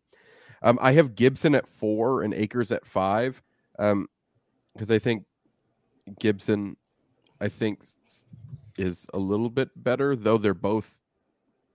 Um, 0.62 0.78
I 0.82 0.92
have 0.94 1.16
Gibson 1.16 1.56
at 1.56 1.68
four 1.68 2.24
and 2.24 2.34
Akers 2.34 2.72
at 2.72 2.86
five. 2.86 3.42
Um, 3.78 4.08
because 4.74 4.92
I 4.92 5.00
think 5.00 5.26
Gibson, 6.20 6.78
I 7.42 7.50
think, 7.50 7.84
is 8.78 9.08
a 9.14 9.20
little 9.20 9.50
bit 9.50 9.70
better, 9.76 10.16
though 10.16 10.38
they're 10.38 10.54
both 10.54 11.00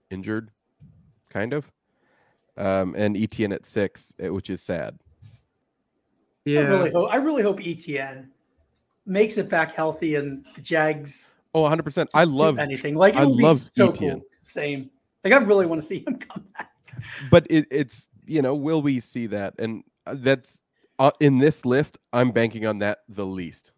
injured, 0.09 0.51
kind 1.29 1.53
of. 1.53 1.71
Um, 2.57 2.95
and 2.97 3.15
ETN 3.15 3.53
at 3.53 3.65
six, 3.65 4.13
eh, 4.19 4.29
which 4.29 4.49
is 4.49 4.61
sad. 4.61 4.97
Yeah, 6.45 6.61
I 6.61 6.63
really 6.63 6.91
hope. 6.91 7.13
I 7.13 7.17
really 7.17 7.43
hope 7.43 7.59
Etienne 7.59 8.31
makes 9.05 9.37
it 9.37 9.49
back 9.49 9.73
healthy 9.73 10.15
and 10.15 10.45
the 10.55 10.61
Jags. 10.61 11.35
Oh, 11.53 11.61
100 11.61 11.83
percent. 11.83 12.09
I 12.13 12.23
love 12.23 12.59
anything 12.59 12.95
like 12.95 13.15
I 13.15 13.23
love 13.23 13.57
so 13.57 13.89
Etienne. 13.89 14.19
Cool. 14.19 14.25
Same. 14.43 14.89
Like 15.23 15.33
I 15.33 15.37
really 15.37 15.65
want 15.65 15.81
to 15.81 15.87
see 15.87 15.99
him 15.99 16.17
come 16.19 16.43
back. 16.57 16.71
But 17.29 17.47
it, 17.49 17.65
it's 17.71 18.09
you 18.25 18.41
know, 18.41 18.55
will 18.55 18.81
we 18.81 18.99
see 18.99 19.27
that? 19.27 19.53
And 19.59 19.83
uh, 20.05 20.15
that's 20.17 20.61
uh, 20.99 21.11
in 21.19 21.39
this 21.39 21.65
list. 21.65 21.97
I'm 22.13 22.31
banking 22.31 22.65
on 22.65 22.79
that 22.79 22.99
the 23.09 23.25
least. 23.25 23.71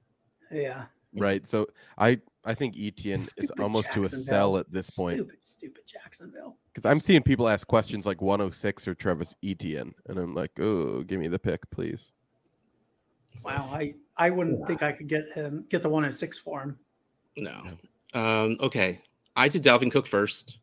Yeah. 0.52 0.86
Right. 1.14 1.48
So 1.48 1.68
I 1.98 2.20
I 2.48 2.54
think 2.54 2.76
Etienne 2.80 3.20
stupid 3.20 3.44
is 3.44 3.52
almost 3.60 3.92
to 3.92 4.02
a 4.02 4.06
sell 4.06 4.58
at 4.58 4.72
this 4.72 4.90
point. 4.90 5.16
Stupid, 5.16 5.44
stupid 5.44 5.84
Jacksonville. 5.86 6.58
Because 6.74 6.90
I'm 6.90 7.00
seeing 7.00 7.22
people 7.22 7.50
ask 7.50 7.68
questions 7.68 8.06
like 8.06 8.22
106 8.22 8.88
or 8.88 8.96
Travis 8.96 9.36
Etienne, 9.44 9.94
and 10.08 10.18
I'm 10.18 10.34
like, 10.34 10.58
oh, 10.60 11.04
give 11.04 11.20
me 11.20 11.28
the 11.28 11.40
pick, 11.40 11.70
please. 11.72 12.14
Wow, 13.44 13.70
I 13.72 13.94
I 14.18 14.30
wouldn't 14.30 14.66
think 14.68 14.84
I 14.84 14.92
could 14.92 15.08
get 15.08 15.32
him 15.34 15.66
get 15.70 15.82
the 15.82 15.90
one 15.90 16.06
at 16.06 16.16
six 16.16 16.38
for 16.40 16.62
him. 16.62 16.78
No. 17.38 17.62
Um, 18.14 18.58
okay. 18.62 19.02
I 19.36 19.48
did 19.48 19.64
Dalvin 19.64 19.92
Cook 19.92 20.08
first. 20.08 20.58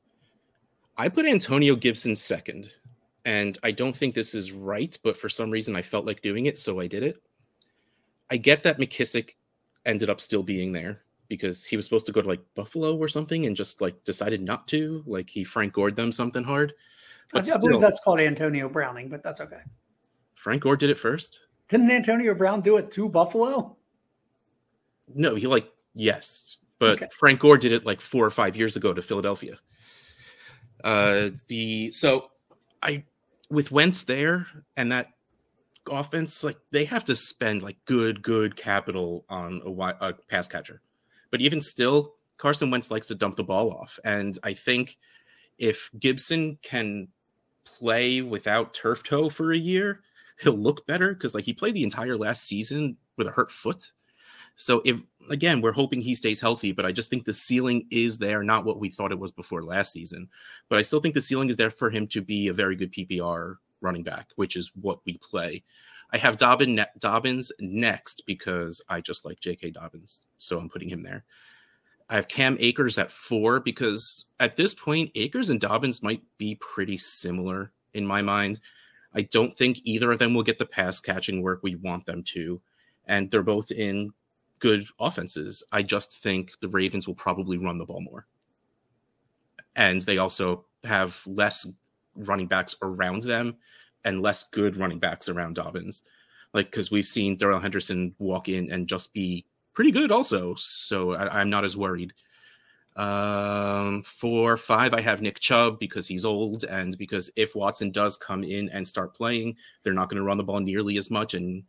I 0.97 1.09
put 1.09 1.27
Antonio 1.27 1.77
Gibson 1.77 2.15
second. 2.15 2.71
And 3.25 3.59
I 3.63 3.71
don't 3.71 3.97
think 3.97 4.15
this 4.15 4.35
is 4.35 4.53
right, 4.53 4.97
but 5.03 5.17
for 5.17 5.29
some 5.29 5.51
reason 5.51 5.75
I 5.77 5.83
felt 5.83 6.05
like 6.05 6.21
doing 6.21 6.47
it, 6.47 6.59
so 6.59 6.81
I 6.81 6.87
did 6.87 7.03
it. 7.03 7.23
I 8.31 8.37
get 8.37 8.63
that 8.65 8.79
McKissic 8.79 9.31
ended 9.87 10.11
up 10.11 10.21
still 10.21 10.43
being 10.43 10.73
there 10.73 11.03
because 11.29 11.65
he 11.65 11.77
was 11.77 11.87
supposed 11.87 12.07
to 12.07 12.13
go 12.13 12.21
to 12.21 12.29
like 12.29 12.43
Buffalo 12.55 12.97
or 12.97 13.09
something 13.09 13.47
and 13.47 13.57
just 13.57 13.81
like 13.81 14.03
decided 14.05 14.43
not 14.43 14.69
to. 14.69 15.03
Like 15.07 15.31
he 15.31 15.43
Frank 15.43 15.73
Gored 15.73 15.97
them 15.97 16.13
something 16.13 16.45
hard. 16.45 16.75
But 17.33 17.43
I, 17.43 17.45
still, 17.45 17.61
believe 17.61 17.81
that's 17.81 18.01
called 18.01 18.21
Antonio 18.21 18.69
Browning, 18.69 19.09
but 19.09 19.23
that's 19.23 19.41
okay. 19.41 19.63
Frank 20.35 20.63
Gore 20.63 20.77
did 20.77 20.91
it 20.91 20.99
first. 20.99 21.41
Didn't 21.69 21.91
Antonio 21.91 22.35
Brown 22.35 22.61
do 22.61 22.77
it 22.77 22.91
to 22.93 23.09
Buffalo? 23.09 23.77
No, 25.15 25.35
he 25.35 25.47
like 25.47 25.71
yes, 25.95 26.57
but 26.79 27.03
okay. 27.03 27.09
Frank 27.19 27.41
Gore 27.41 27.59
did 27.59 27.73
it 27.73 27.87
like 27.87 28.01
four 28.01 28.25
or 28.25 28.31
five 28.31 28.57
years 28.57 28.77
ago 28.77 28.93
to 28.93 29.03
Philadelphia. 29.03 29.59
Uh, 30.83 31.31
the 31.49 31.91
so 31.93 32.31
I 32.83 33.05
with 33.51 33.73
Wentz 33.73 34.05
there 34.05 34.47
and 34.77 34.93
that 34.93 35.09
offense, 35.91 36.45
like 36.45 36.59
they 36.71 36.85
have 36.85 37.05
to 37.05 37.17
spend 37.17 37.63
like 37.63 37.77
good, 37.85 38.23
good 38.23 38.57
capital 38.57 39.25
on 39.29 39.63
a, 39.65 39.71
a 40.07 40.15
pass 40.29 40.49
catcher. 40.49 40.81
But 41.31 41.41
even 41.41 41.61
still, 41.61 42.15
Carson 42.37 42.71
Wentz 42.71 42.91
likes 42.91 43.07
to 43.09 43.15
dump 43.15 43.37
the 43.37 43.45
ball 43.45 43.73
off, 43.73 43.99
and 44.05 44.39
I 44.43 44.55
think 44.55 44.99
if 45.59 45.91
Gibson 45.99 46.59
can 46.63 47.09
play 47.65 48.21
without 48.21 48.75
turf 48.75 49.03
toe 49.03 49.29
for 49.29 49.53
a 49.53 49.59
year, 49.59 50.03
he'll 50.41 50.53
look 50.53 50.87
better 50.87 51.15
because 51.15 51.35
like 51.35 51.45
he 51.45 51.53
played 51.53 51.75
the 51.75 51.85
entire 51.85 52.17
last 52.17 52.45
season 52.45 52.97
with 53.17 53.27
a 53.27 53.33
hurt 53.33 53.51
foot. 53.51 53.91
So 54.57 54.83
if 54.85 55.01
again, 55.31 55.61
we're 55.61 55.73
hoping 55.73 56.01
he 56.01 56.15
stays 56.15 56.41
healthy, 56.41 56.73
but 56.73 56.87
I 56.87 56.93
just 56.93 57.11
think 57.11 57.25
the 57.25 57.35
ceiling 57.35 57.87
is 57.91 58.19
there, 58.19 58.43
not 58.43 58.65
what 58.65 58.79
we 58.79 58.91
thought 58.91 59.13
it 59.13 59.19
was 59.19 59.33
before 59.33 59.65
last 59.65 59.93
season. 59.93 60.29
But 60.69 60.79
I 60.79 60.83
still 60.83 61.01
think 61.01 61.15
the 61.15 61.21
ceiling 61.21 61.49
is 61.49 61.57
there 61.57 61.71
for 61.71 61.91
him 61.91 62.07
to 62.09 62.21
be 62.21 62.49
a 62.49 62.53
very 62.53 62.77
good 62.77 62.93
PPR 62.93 63.57
running 63.81 64.05
back, 64.05 64.29
which 64.37 64.57
is 64.57 64.71
what 64.81 65.01
we 65.05 65.19
play. 65.19 65.65
I 66.13 66.19
have 66.19 66.37
Dobbin 66.37 66.77
ne- 66.77 66.87
Dobbins 66.99 67.51
next 67.59 68.23
because 68.27 68.81
I 68.89 69.01
just 69.01 69.25
like 69.25 69.41
J.K. 69.41 69.71
Dobbins, 69.73 70.27
so 70.39 70.59
I'm 70.59 70.69
putting 70.69 70.89
him 70.89 71.03
there. 71.03 71.25
I 72.09 72.15
have 72.17 72.29
Cam 72.29 72.57
Akers 72.61 72.99
at 72.99 73.11
four 73.11 73.61
because 73.61 74.27
at 74.39 74.57
this 74.57 74.75
point, 74.75 75.11
Akers 75.15 75.51
and 75.51 75.61
Dobbins 75.61 76.03
might 76.03 76.23
be 76.39 76.57
pretty 76.57 76.99
similar 76.99 77.73
in 77.95 78.07
my 78.07 78.21
mind. 78.23 78.61
I 79.15 79.23
don't 79.23 79.57
think 79.57 79.81
either 79.85 80.13
of 80.13 80.19
them 80.19 80.35
will 80.35 80.43
get 80.43 80.59
the 80.59 80.67
pass 80.67 81.01
catching 81.01 81.43
work 81.43 81.61
we 81.63 81.77
want 81.77 82.07
them 82.07 82.23
to, 82.25 82.61
and 83.07 83.31
they're 83.31 83.43
both 83.43 83.71
in 83.71 84.13
good 84.59 84.87
offenses. 84.99 85.63
I 85.73 85.83
just 85.83 86.21
think 86.23 86.59
the 86.61 86.69
Ravens 86.69 87.07
will 87.07 87.15
probably 87.15 87.59
run 87.59 87.79
the 87.79 87.85
ball 87.85 88.01
more. 88.01 88.27
And 89.77 90.03
they 90.03 90.19
also 90.19 90.67
have 90.85 91.21
less 91.27 91.67
running 92.17 92.47
backs 92.47 92.75
around 92.83 93.23
them 93.23 93.57
and 94.05 94.23
less 94.23 94.45
good 94.45 94.77
running 94.77 94.99
backs 94.99 95.29
around 95.29 95.55
Dobbins. 95.55 96.03
Like, 96.53 96.71
because 96.71 96.91
we've 96.91 97.07
seen 97.07 97.37
Darrell 97.37 97.59
Henderson 97.61 98.15
walk 98.19 98.49
in 98.49 98.71
and 98.71 98.89
just 98.89 99.13
be 99.13 99.45
pretty 99.73 99.91
good, 99.91 100.13
also. 100.13 100.55
So 100.55 101.13
I, 101.13 101.41
am 101.41 101.51
not 101.51 101.65
as 101.65 101.77
worried. 101.77 102.13
Um, 102.97 104.03
for 104.05 104.57
five, 104.57 104.95
I 104.95 105.01
have 105.01 105.21
Nick 105.21 105.41
Chubb 105.41 105.81
because 105.81 106.07
he's 106.07 106.25
old 106.25 106.65
and 106.65 106.97
because 106.97 107.31
if 107.35 107.55
Watson 107.57 107.91
does 107.91 108.17
come 108.17 108.45
in 108.45 108.69
and 108.69 108.87
start 108.87 109.15
playing, 109.15 109.57
they're 109.83 109.93
not 109.93 110.09
going 110.09 110.19
to 110.19 110.25
run 110.25 110.39
the 110.39 110.45
ball 110.45 110.61
nearly 110.61 110.97
as 110.97 111.11
much. 111.11 111.35
And 111.35 111.65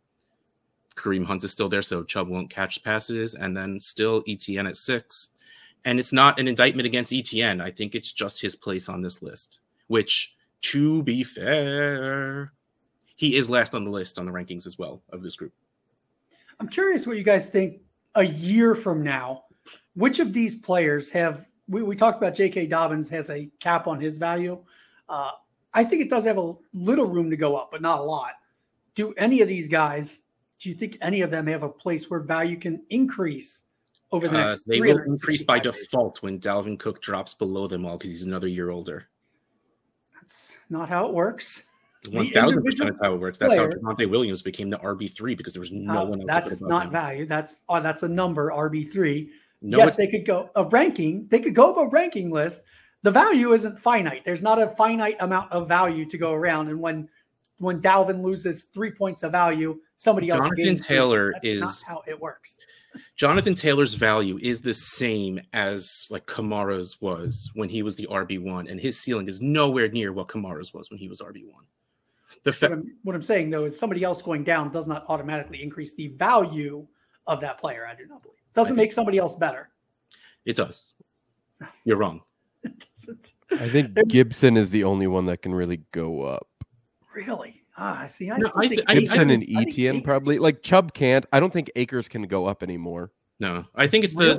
Kareem 0.94 1.24
Hunt 1.24 1.42
is 1.44 1.50
still 1.50 1.68
there, 1.68 1.82
so 1.82 2.04
Chubb 2.04 2.28
won't 2.28 2.50
catch 2.50 2.82
passes. 2.84 3.34
And 3.34 3.56
then 3.56 3.80
still 3.80 4.22
ETN 4.24 4.68
at 4.68 4.76
six. 4.76 5.30
And 5.84 5.98
it's 5.98 6.12
not 6.12 6.38
an 6.38 6.48
indictment 6.48 6.86
against 6.86 7.12
ETN. 7.12 7.60
I 7.60 7.70
think 7.70 7.94
it's 7.94 8.12
just 8.12 8.40
his 8.40 8.56
place 8.56 8.88
on 8.88 9.02
this 9.02 9.22
list, 9.22 9.60
which, 9.88 10.32
to 10.62 11.02
be 11.02 11.22
fair, 11.22 12.52
he 13.16 13.36
is 13.36 13.50
last 13.50 13.74
on 13.74 13.84
the 13.84 13.90
list 13.90 14.18
on 14.18 14.26
the 14.26 14.32
rankings 14.32 14.66
as 14.66 14.78
well 14.78 15.02
of 15.12 15.22
this 15.22 15.36
group. 15.36 15.52
I'm 16.60 16.68
curious 16.68 17.06
what 17.06 17.16
you 17.16 17.22
guys 17.22 17.46
think 17.46 17.80
a 18.14 18.24
year 18.24 18.74
from 18.74 19.02
now. 19.02 19.44
Which 19.96 20.20
of 20.20 20.32
these 20.32 20.54
players 20.54 21.10
have 21.10 21.46
we, 21.68 21.82
we 21.82 21.96
talked 21.96 22.18
about 22.18 22.34
J.K. 22.34 22.68
Dobbins 22.68 23.08
has 23.08 23.28
a 23.28 23.50
cap 23.58 23.88
on 23.88 24.00
his 24.00 24.18
value. 24.18 24.62
Uh, 25.08 25.32
I 25.74 25.82
think 25.82 26.00
it 26.00 26.08
does 26.08 26.24
have 26.24 26.38
a 26.38 26.54
little 26.72 27.06
room 27.06 27.28
to 27.30 27.36
go 27.36 27.56
up, 27.56 27.70
but 27.72 27.82
not 27.82 27.98
a 27.98 28.02
lot. 28.02 28.34
Do 28.94 29.12
any 29.14 29.40
of 29.40 29.48
these 29.48 29.68
guys 29.68 30.22
do 30.60 30.68
you 30.68 30.74
think 30.74 30.96
any 31.00 31.20
of 31.20 31.30
them 31.30 31.46
have 31.46 31.62
a 31.62 31.68
place 31.68 32.10
where 32.10 32.20
value 32.20 32.56
can 32.56 32.82
increase 32.90 33.64
over 34.10 34.28
the 34.28 34.38
uh, 34.38 34.46
next? 34.48 34.64
They 34.64 34.80
will 34.80 34.98
increase 35.06 35.42
by 35.42 35.58
days? 35.58 35.72
default 35.76 36.22
when 36.22 36.38
Dalvin 36.38 36.78
Cook 36.78 37.02
drops 37.02 37.34
below 37.34 37.66
them 37.66 37.84
all 37.84 37.98
because 37.98 38.10
he's 38.10 38.24
another 38.24 38.48
year 38.48 38.70
older. 38.70 39.08
That's 40.14 40.58
not 40.70 40.88
how 40.88 41.06
it 41.06 41.14
works. 41.14 41.64
One 42.10 42.28
thousand 42.30 42.62
percent 42.62 42.90
is 42.90 42.96
how 43.02 43.14
it 43.14 43.20
works. 43.20 43.36
That's 43.36 43.54
player, 43.54 43.80
how 43.84 43.94
Javonte 43.94 44.08
Williams 44.08 44.40
became 44.40 44.70
the 44.70 44.78
RB 44.78 45.12
three 45.12 45.34
because 45.34 45.54
there 45.54 45.60
was 45.60 45.72
no 45.72 46.02
uh, 46.02 46.06
one 46.06 46.20
else. 46.20 46.28
That's 46.28 46.62
not 46.62 46.86
him. 46.86 46.92
value. 46.92 47.26
That's 47.26 47.58
oh, 47.68 47.80
that's 47.80 48.04
a 48.04 48.08
number 48.08 48.50
RB 48.50 48.90
three. 48.90 49.30
No, 49.66 49.78
yes, 49.78 49.96
they 49.96 50.06
could 50.06 50.24
go 50.24 50.48
a 50.54 50.64
ranking. 50.64 51.26
They 51.28 51.40
could 51.40 51.54
go 51.54 51.72
up 51.72 51.76
a 51.76 51.88
ranking 51.88 52.30
list. 52.30 52.62
The 53.02 53.10
value 53.10 53.52
isn't 53.52 53.78
finite. 53.78 54.24
There's 54.24 54.42
not 54.42 54.62
a 54.62 54.68
finite 54.76 55.16
amount 55.18 55.50
of 55.50 55.66
value 55.66 56.06
to 56.06 56.16
go 56.16 56.32
around. 56.32 56.68
And 56.68 56.80
when 56.80 57.08
when 57.58 57.80
Dalvin 57.80 58.22
loses 58.22 58.64
three 58.72 58.92
points 58.92 59.24
of 59.24 59.32
value, 59.32 59.80
somebody 59.96 60.30
else. 60.30 60.44
Jonathan 60.44 60.76
Taylor 60.76 61.34
is 61.42 61.60
not 61.60 61.74
how 61.88 62.02
it 62.06 62.20
works. 62.20 62.58
Jonathan 63.16 63.56
Taylor's 63.56 63.94
value 63.94 64.38
is 64.40 64.60
the 64.60 64.72
same 64.72 65.40
as 65.52 66.06
like 66.10 66.26
Kamara's 66.26 67.00
was 67.00 67.50
when 67.54 67.68
he 67.68 67.82
was 67.82 67.96
the 67.96 68.06
RB 68.06 68.40
one, 68.40 68.68
and 68.68 68.80
his 68.80 69.00
ceiling 69.00 69.28
is 69.28 69.40
nowhere 69.40 69.88
near 69.88 70.12
what 70.12 70.28
Kamara's 70.28 70.72
was 70.72 70.90
when 70.90 70.98
he 70.98 71.08
was 71.08 71.20
RB 71.20 71.44
one. 71.44 71.64
The 72.44 72.52
fa- 72.52 72.68
what, 72.68 72.78
I'm, 72.78 72.96
what 73.02 73.16
I'm 73.16 73.22
saying 73.22 73.50
though 73.50 73.64
is 73.64 73.76
somebody 73.76 74.04
else 74.04 74.22
going 74.22 74.44
down 74.44 74.70
does 74.70 74.86
not 74.86 75.04
automatically 75.08 75.60
increase 75.60 75.92
the 75.94 76.08
value 76.08 76.86
of 77.26 77.40
that 77.40 77.58
player. 77.58 77.84
I 77.90 77.96
do 77.96 78.06
not 78.06 78.22
believe. 78.22 78.36
It 78.56 78.60
doesn't 78.60 78.76
make 78.76 78.90
somebody 78.90 79.18
else 79.18 79.36
better. 79.36 79.68
It 80.46 80.56
does. 80.56 80.94
You're 81.84 81.98
wrong. 81.98 82.22
it 82.64 82.86
doesn't. 82.94 83.34
I 83.50 83.68
think 83.68 84.08
Gibson 84.08 84.56
is 84.56 84.70
the 84.70 84.82
only 84.82 85.06
one 85.06 85.26
that 85.26 85.42
can 85.42 85.54
really 85.54 85.82
go 85.92 86.22
up. 86.22 86.48
Really? 87.14 87.62
Ah, 87.76 88.06
see, 88.06 88.30
I, 88.30 88.38
no, 88.38 88.48
I 88.56 88.66
think 88.66 88.86
Gibson 88.86 89.28
I, 89.28 89.32
I, 89.32 89.34
and 89.34 89.68
Etienne 89.68 90.00
probably 90.00 90.38
like 90.38 90.62
Chubb 90.62 90.94
can't. 90.94 91.26
I 91.34 91.38
don't 91.40 91.52
think 91.52 91.70
Akers 91.76 92.08
can 92.08 92.22
go 92.22 92.46
up 92.46 92.62
anymore. 92.62 93.12
No, 93.40 93.66
I 93.74 93.86
think 93.86 94.06
it's 94.06 94.14
really? 94.14 94.36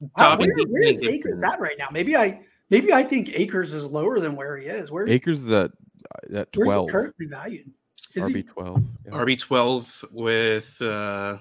the 0.00 0.10
wow, 0.18 0.36
where, 0.36 0.50
where 0.66 0.82
is 0.82 1.04
Akers 1.04 1.44
at 1.44 1.60
right 1.60 1.78
now? 1.78 1.86
Maybe 1.92 2.16
I 2.16 2.40
maybe 2.70 2.92
I 2.92 3.04
think 3.04 3.30
Akers 3.32 3.72
is 3.72 3.86
lower 3.86 4.18
than 4.18 4.34
where 4.34 4.56
he 4.58 4.66
is. 4.66 4.90
Where 4.90 5.08
Akers 5.08 5.44
is 5.44 5.52
at 5.52 5.70
at 6.34 6.52
twelve. 6.52 6.66
Where's 6.66 6.86
he 6.86 6.90
currently 6.90 7.26
valued? 7.26 7.70
RB 8.16 8.48
twelve. 8.48 8.82
Yeah. 9.06 9.12
RB 9.12 9.38
twelve 9.38 10.04
with 10.10 10.82
uh 10.82 11.38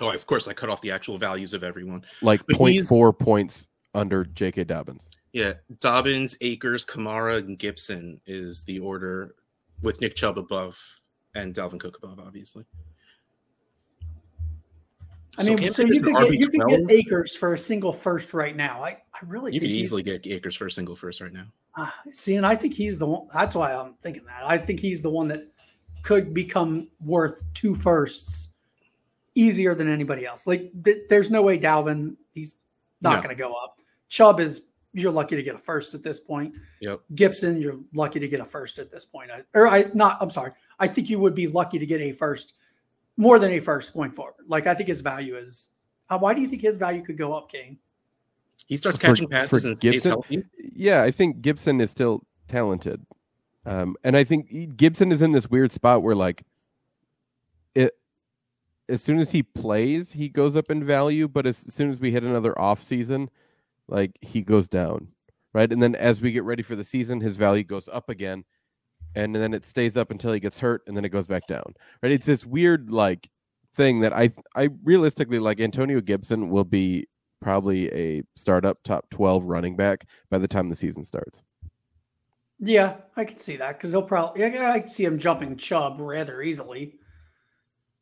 oh, 0.00 0.10
of 0.10 0.26
course 0.26 0.48
I 0.48 0.52
cut 0.52 0.68
off 0.68 0.80
the 0.80 0.90
actual 0.90 1.18
values 1.18 1.54
of 1.54 1.64
everyone. 1.64 2.04
Like 2.22 2.42
but 2.46 2.56
0.4 2.56 3.18
points 3.18 3.68
under 3.94 4.24
J.K. 4.24 4.64
Dobbins. 4.64 5.10
Yeah, 5.32 5.54
Dobbins, 5.80 6.36
Akers, 6.40 6.84
Kamara, 6.84 7.38
and 7.38 7.58
Gibson 7.58 8.20
is 8.26 8.62
the 8.64 8.78
order 8.78 9.34
with 9.82 10.00
Nick 10.00 10.16
Chubb 10.16 10.38
above 10.38 10.78
and 11.34 11.54
Dalvin 11.54 11.80
Cook 11.80 11.98
above, 12.02 12.18
obviously. 12.18 12.64
I 15.38 15.44
mean, 15.44 15.58
so, 15.58 15.70
so 15.70 15.82
you, 15.84 16.00
could 16.00 16.14
get, 16.14 16.32
you 16.32 16.48
could 16.48 16.68
get 16.68 16.90
Akers 16.90 17.36
for 17.36 17.54
a 17.54 17.58
single 17.58 17.92
first 17.92 18.34
right 18.34 18.56
now. 18.56 18.82
I, 18.82 18.90
I 18.90 19.18
really 19.24 19.52
think 19.52 19.62
you 19.62 19.68
could 19.68 19.74
easily 19.74 20.02
get 20.02 20.26
Akers 20.26 20.56
for 20.56 20.66
a 20.66 20.70
single 20.70 20.96
first 20.96 21.20
right 21.20 21.32
now. 21.32 21.46
Uh, 21.76 21.90
see, 22.10 22.34
and 22.34 22.44
I 22.44 22.56
think 22.56 22.74
he's 22.74 22.98
the 22.98 23.06
one. 23.06 23.28
That's 23.32 23.54
why 23.54 23.72
I'm 23.72 23.94
thinking 24.02 24.24
that. 24.24 24.42
I 24.44 24.58
think 24.58 24.80
he's 24.80 25.00
the 25.00 25.10
one 25.10 25.28
that 25.28 25.46
could 26.02 26.34
become 26.34 26.88
worth 27.00 27.40
two 27.54 27.76
firsts 27.76 28.54
easier 29.38 29.74
than 29.74 29.88
anybody 29.88 30.26
else. 30.26 30.46
Like 30.46 30.70
th- 30.84 31.04
there's 31.08 31.30
no 31.30 31.42
way 31.42 31.58
Dalvin 31.58 32.16
he's 32.32 32.56
not 33.00 33.16
no. 33.16 33.22
going 33.22 33.36
to 33.36 33.40
go 33.40 33.52
up. 33.52 33.78
Chubb 34.08 34.40
is 34.40 34.62
you're 34.92 35.12
lucky 35.12 35.36
to 35.36 35.42
get 35.42 35.54
a 35.54 35.58
first 35.58 35.94
at 35.94 36.02
this 36.02 36.18
point. 36.18 36.58
Yep. 36.80 37.00
Gibson, 37.14 37.60
you're 37.60 37.78
lucky 37.94 38.18
to 38.18 38.26
get 38.26 38.40
a 38.40 38.44
first 38.44 38.78
at 38.78 38.90
this 38.90 39.04
point. 39.04 39.30
I, 39.30 39.42
or 39.54 39.68
I 39.68 39.86
not 39.94 40.18
I'm 40.20 40.30
sorry. 40.30 40.52
I 40.78 40.88
think 40.88 41.08
you 41.08 41.18
would 41.20 41.34
be 41.34 41.46
lucky 41.46 41.78
to 41.78 41.86
get 41.86 42.00
a 42.00 42.12
first 42.12 42.54
more 43.16 43.38
than 43.38 43.52
a 43.52 43.60
first 43.60 43.94
going 43.94 44.10
forward. 44.10 44.44
Like 44.46 44.66
I 44.66 44.74
think 44.74 44.88
his 44.88 45.00
value 45.00 45.36
is 45.36 45.68
uh, 46.10 46.18
why 46.18 46.34
do 46.34 46.40
you 46.40 46.48
think 46.48 46.62
his 46.62 46.76
value 46.76 47.02
could 47.02 47.18
go 47.18 47.32
up, 47.32 47.50
Kane? 47.50 47.78
He 48.66 48.76
starts 48.76 48.98
catching 48.98 49.28
for, 49.28 49.30
passes 49.30 49.62
for 49.62 49.68
and 49.68 49.80
Gibson, 49.80 50.22
Yeah, 50.74 51.02
I 51.02 51.10
think 51.10 51.40
Gibson 51.40 51.80
is 51.80 51.90
still 51.90 52.24
talented. 52.48 53.04
Um, 53.64 53.96
and 54.02 54.16
I 54.16 54.24
think 54.24 54.76
Gibson 54.76 55.12
is 55.12 55.22
in 55.22 55.32
this 55.32 55.48
weird 55.48 55.72
spot 55.72 56.02
where 56.02 56.14
like 56.14 56.40
it 56.40 56.46
as 58.88 59.02
soon 59.02 59.18
as 59.18 59.30
he 59.30 59.42
plays, 59.42 60.12
he 60.12 60.28
goes 60.28 60.56
up 60.56 60.70
in 60.70 60.84
value, 60.84 61.28
but 61.28 61.46
as 61.46 61.56
soon 61.56 61.90
as 61.90 62.00
we 62.00 62.10
hit 62.10 62.24
another 62.24 62.58
off 62.58 62.82
season, 62.82 63.30
like 63.86 64.12
he 64.20 64.42
goes 64.42 64.68
down. 64.68 65.08
Right. 65.52 65.70
And 65.72 65.82
then 65.82 65.94
as 65.94 66.20
we 66.20 66.32
get 66.32 66.44
ready 66.44 66.62
for 66.62 66.76
the 66.76 66.84
season, 66.84 67.20
his 67.20 67.34
value 67.34 67.64
goes 67.64 67.88
up 67.88 68.10
again. 68.10 68.44
And 69.14 69.34
then 69.34 69.54
it 69.54 69.64
stays 69.64 69.96
up 69.96 70.10
until 70.10 70.32
he 70.32 70.40
gets 70.40 70.60
hurt 70.60 70.82
and 70.86 70.96
then 70.96 71.04
it 71.04 71.08
goes 71.08 71.26
back 71.26 71.46
down. 71.46 71.74
Right. 72.02 72.12
It's 72.12 72.26
this 72.26 72.44
weird 72.44 72.90
like 72.90 73.28
thing 73.74 74.00
that 74.00 74.12
I 74.12 74.32
I 74.54 74.68
realistically 74.84 75.38
like 75.38 75.60
Antonio 75.60 76.00
Gibson 76.00 76.50
will 76.50 76.64
be 76.64 77.08
probably 77.40 77.92
a 77.92 78.22
startup 78.36 78.82
top 78.82 79.08
12 79.10 79.44
running 79.44 79.76
back 79.76 80.06
by 80.30 80.38
the 80.38 80.48
time 80.48 80.68
the 80.68 80.74
season 80.74 81.04
starts. 81.04 81.42
Yeah, 82.60 82.96
I 83.16 83.24
can 83.24 83.38
see 83.38 83.56
that 83.56 83.78
because 83.78 83.92
he'll 83.92 84.02
probably 84.02 84.42
yeah, 84.42 84.72
I 84.72 84.80
can 84.80 84.88
see 84.88 85.04
him 85.04 85.18
jumping 85.18 85.56
Chubb 85.56 86.00
rather 86.00 86.42
easily. 86.42 86.98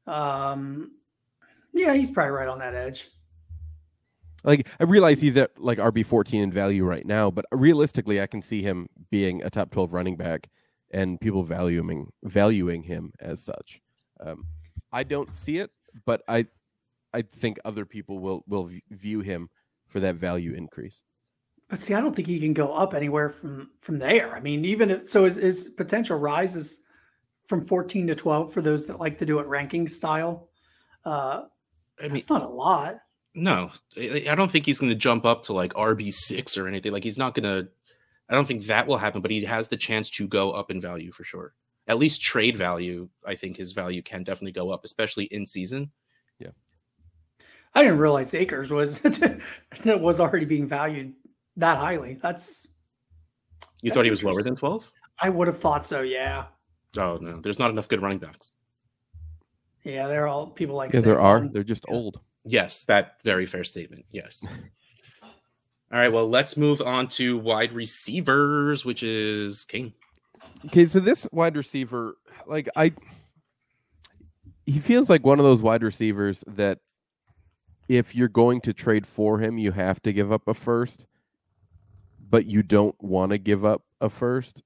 Um, 0.06 0.92
yeah, 1.72 1.94
he's 1.94 2.10
probably 2.10 2.32
right 2.32 2.48
on 2.48 2.58
that 2.60 2.74
edge. 2.74 3.08
Like 4.44 4.68
I 4.78 4.84
realize 4.84 5.20
he's 5.20 5.36
at 5.36 5.50
like 5.58 5.78
RB 5.78 6.06
fourteen 6.06 6.42
in 6.42 6.52
value 6.52 6.84
right 6.84 7.04
now, 7.04 7.30
but 7.30 7.44
realistically, 7.50 8.20
I 8.20 8.26
can 8.26 8.40
see 8.40 8.62
him 8.62 8.88
being 9.10 9.42
a 9.42 9.50
top 9.50 9.70
twelve 9.70 9.92
running 9.92 10.16
back 10.16 10.48
and 10.92 11.20
people 11.20 11.42
valuing 11.42 12.08
valuing 12.22 12.82
him 12.82 13.12
as 13.20 13.42
such. 13.42 13.80
Um, 14.20 14.46
I 14.92 15.02
don't 15.02 15.36
see 15.36 15.58
it, 15.58 15.70
but 16.04 16.22
I 16.28 16.46
I 17.12 17.22
think 17.22 17.58
other 17.64 17.84
people 17.84 18.20
will 18.20 18.44
will 18.46 18.70
view 18.90 19.20
him 19.20 19.48
for 19.88 20.00
that 20.00 20.14
value 20.16 20.52
increase. 20.52 21.02
But 21.68 21.82
see, 21.82 21.94
I 21.94 22.00
don't 22.00 22.14
think 22.14 22.28
he 22.28 22.38
can 22.38 22.52
go 22.52 22.72
up 22.72 22.94
anywhere 22.94 23.28
from 23.28 23.70
from 23.80 23.98
there. 23.98 24.36
I 24.36 24.40
mean, 24.40 24.64
even 24.64 24.90
if 24.90 25.08
so, 25.08 25.24
his, 25.24 25.36
his 25.36 25.68
potential 25.70 26.18
rises 26.18 26.80
from 27.46 27.64
14 27.64 28.08
to 28.08 28.14
12 28.14 28.52
for 28.52 28.60
those 28.60 28.86
that 28.86 29.00
like 29.00 29.18
to 29.18 29.26
do 29.26 29.38
it 29.38 29.46
ranking 29.46 29.88
style. 29.88 30.48
Uh, 31.04 31.44
I 32.00 32.08
mean, 32.08 32.16
it's 32.16 32.28
not 32.28 32.42
a 32.42 32.48
lot. 32.48 32.96
No, 33.34 33.70
I 33.96 34.34
don't 34.34 34.50
think 34.50 34.66
he's 34.66 34.78
going 34.78 34.90
to 34.90 34.96
jump 34.96 35.24
up 35.24 35.42
to 35.42 35.52
like 35.52 35.72
RB 35.74 36.12
six 36.12 36.56
or 36.56 36.66
anything. 36.66 36.92
Like 36.92 37.04
he's 37.04 37.18
not 37.18 37.34
going 37.34 37.44
to. 37.44 37.68
I 38.28 38.34
don't 38.34 38.48
think 38.48 38.64
that 38.66 38.86
will 38.86 38.96
happen, 38.96 39.20
but 39.20 39.30
he 39.30 39.44
has 39.44 39.68
the 39.68 39.76
chance 39.76 40.10
to 40.10 40.26
go 40.26 40.50
up 40.50 40.70
in 40.70 40.80
value 40.80 41.12
for 41.12 41.22
sure. 41.22 41.54
At 41.86 41.98
least 41.98 42.20
trade 42.20 42.56
value, 42.56 43.08
I 43.24 43.36
think 43.36 43.56
his 43.56 43.72
value 43.72 44.02
can 44.02 44.24
definitely 44.24 44.52
go 44.52 44.70
up, 44.70 44.84
especially 44.84 45.26
in 45.26 45.46
season. 45.46 45.92
Yeah, 46.40 46.48
I 47.74 47.82
didn't 47.82 47.98
realize 47.98 48.34
Akers 48.34 48.70
was 48.70 49.02
was 49.84 50.18
already 50.18 50.46
being 50.46 50.66
valued 50.66 51.12
that 51.56 51.76
highly. 51.76 52.14
That's 52.14 52.66
you 53.82 53.90
that's 53.90 53.96
thought 53.96 54.04
he 54.04 54.10
was 54.10 54.24
lower 54.24 54.42
than 54.42 54.56
twelve. 54.56 54.90
I 55.20 55.28
would 55.28 55.46
have 55.46 55.58
thought 55.58 55.86
so. 55.86 56.00
Yeah. 56.00 56.46
Oh 56.98 57.18
no, 57.20 57.40
there's 57.40 57.58
not 57.58 57.70
enough 57.70 57.88
good 57.88 58.02
running 58.02 58.18
backs. 58.18 58.54
Yeah, 59.84 60.08
they're 60.08 60.26
all 60.26 60.48
people 60.48 60.74
like. 60.74 60.92
Yeah, 60.92 61.00
there 61.00 61.20
are. 61.20 61.46
They're 61.46 61.62
just 61.62 61.84
yeah. 61.88 61.94
old. 61.94 62.20
Yes, 62.44 62.84
that 62.84 63.22
very 63.22 63.46
fair 63.46 63.64
statement. 63.64 64.04
Yes. 64.10 64.44
all 65.22 65.30
right. 65.98 66.12
Well, 66.12 66.28
let's 66.28 66.56
move 66.56 66.80
on 66.80 67.08
to 67.08 67.38
wide 67.38 67.72
receivers, 67.72 68.84
which 68.84 69.02
is 69.02 69.64
King. 69.64 69.92
Okay, 70.66 70.86
so 70.86 71.00
this 71.00 71.28
wide 71.32 71.56
receiver, 71.56 72.16
like 72.46 72.68
I, 72.76 72.92
he 74.66 74.80
feels 74.80 75.08
like 75.08 75.24
one 75.24 75.38
of 75.38 75.44
those 75.44 75.62
wide 75.62 75.82
receivers 75.82 76.44
that 76.48 76.78
if 77.88 78.14
you're 78.14 78.28
going 78.28 78.60
to 78.62 78.72
trade 78.72 79.06
for 79.06 79.38
him, 79.38 79.58
you 79.58 79.72
have 79.72 80.02
to 80.02 80.12
give 80.12 80.32
up 80.32 80.48
a 80.48 80.54
first, 80.54 81.06
but 82.28 82.46
you 82.46 82.62
don't 82.62 82.96
want 83.00 83.30
to 83.30 83.38
give 83.38 83.64
up 83.64 83.82
a 84.00 84.10
first. 84.10 84.62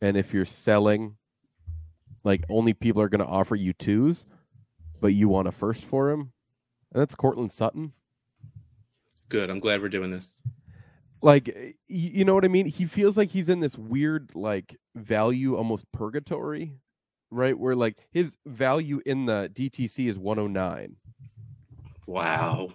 And 0.00 0.16
if 0.16 0.32
you're 0.32 0.44
selling, 0.44 1.16
like 2.24 2.44
only 2.48 2.72
people 2.72 3.00
are 3.02 3.08
going 3.08 3.20
to 3.20 3.26
offer 3.26 3.54
you 3.54 3.72
twos, 3.72 4.26
but 5.00 5.08
you 5.08 5.28
want 5.28 5.46
a 5.46 5.52
first 5.52 5.84
for 5.84 6.10
him. 6.10 6.32
And 6.92 7.00
that's 7.00 7.14
Courtland 7.14 7.52
Sutton. 7.52 7.92
Good. 9.28 9.50
I'm 9.50 9.60
glad 9.60 9.82
we're 9.82 9.88
doing 9.88 10.10
this. 10.10 10.40
Like, 11.20 11.76
you 11.88 12.24
know 12.24 12.34
what 12.34 12.44
I 12.44 12.48
mean? 12.48 12.66
He 12.66 12.84
feels 12.84 13.16
like 13.16 13.30
he's 13.30 13.48
in 13.48 13.60
this 13.60 13.78
weird, 13.78 14.34
like, 14.34 14.76
value 14.94 15.56
almost 15.56 15.90
purgatory, 15.90 16.76
right? 17.30 17.58
Where, 17.58 17.74
like, 17.74 17.96
his 18.10 18.36
value 18.44 19.00
in 19.06 19.24
the 19.24 19.50
DTC 19.54 20.08
is 20.08 20.18
109. 20.18 20.96
Wow. 22.06 22.74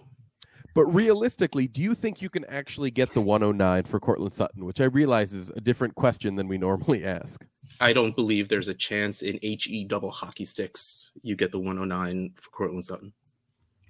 But 0.73 0.85
realistically, 0.85 1.67
do 1.67 1.81
you 1.81 1.93
think 1.93 2.21
you 2.21 2.29
can 2.29 2.45
actually 2.45 2.89
get 2.89 3.13
the 3.13 3.21
109 3.21 3.83
for 3.83 3.99
Courtland 3.99 4.33
Sutton, 4.33 4.65
which 4.65 4.81
I 4.81 4.85
realize 4.85 5.33
is 5.33 5.51
a 5.51 5.61
different 5.61 5.93
question 5.93 6.35
than 6.35 6.47
we 6.47 6.57
normally 6.57 7.05
ask? 7.05 7.45
I 7.81 7.93
don't 7.93 8.15
believe 8.15 8.49
there's 8.49 8.67
a 8.67 8.73
chance 8.73 9.21
in 9.21 9.39
HE 9.41 9.85
double 9.85 10.11
hockey 10.11 10.45
sticks 10.45 11.11
you 11.21 11.35
get 11.35 11.51
the 11.51 11.59
109 11.59 12.33
for 12.35 12.49
Courtland 12.51 12.83
Sutton. 12.83 13.13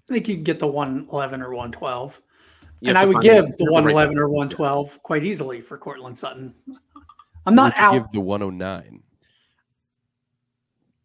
I 0.09 0.13
think 0.13 0.27
you 0.27 0.35
can 0.35 0.43
get 0.43 0.59
the 0.59 0.67
111 0.67 1.41
or 1.41 1.49
112. 1.49 2.21
and 2.83 2.97
I 2.97 3.05
would 3.05 3.21
give 3.21 3.45
the 3.57 3.65
111 3.65 4.15
right 4.15 4.21
or 4.21 4.29
112 4.29 5.03
quite 5.03 5.23
easily 5.23 5.61
for 5.61 5.77
Courtland 5.77 6.17
Sutton. 6.17 6.53
I'm 7.45 7.55
not 7.55 7.73
out. 7.77 7.93
Give 7.93 8.11
the 8.13 8.19
109. 8.19 9.03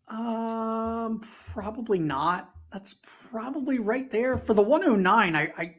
Um, 0.08 1.22
probably 1.52 1.98
not. 1.98 2.50
That's 2.72 2.96
probably 3.30 3.78
right 3.78 4.10
there 4.10 4.38
for 4.38 4.54
the 4.54 4.62
109. 4.62 5.36
I, 5.36 5.52
I, 5.56 5.76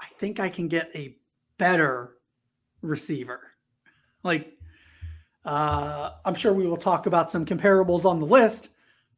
I 0.00 0.06
think 0.18 0.40
I 0.40 0.48
can 0.48 0.68
get 0.68 0.90
a 0.94 1.16
better 1.58 2.18
receiver. 2.80 3.40
Like 4.22 4.56
uh, 5.44 6.10
I'm 6.24 6.34
sure 6.34 6.52
we 6.52 6.66
will 6.66 6.76
talk 6.76 7.06
about 7.06 7.30
some 7.30 7.44
comparables 7.44 8.04
on 8.04 8.20
the 8.20 8.26
list, 8.26 8.70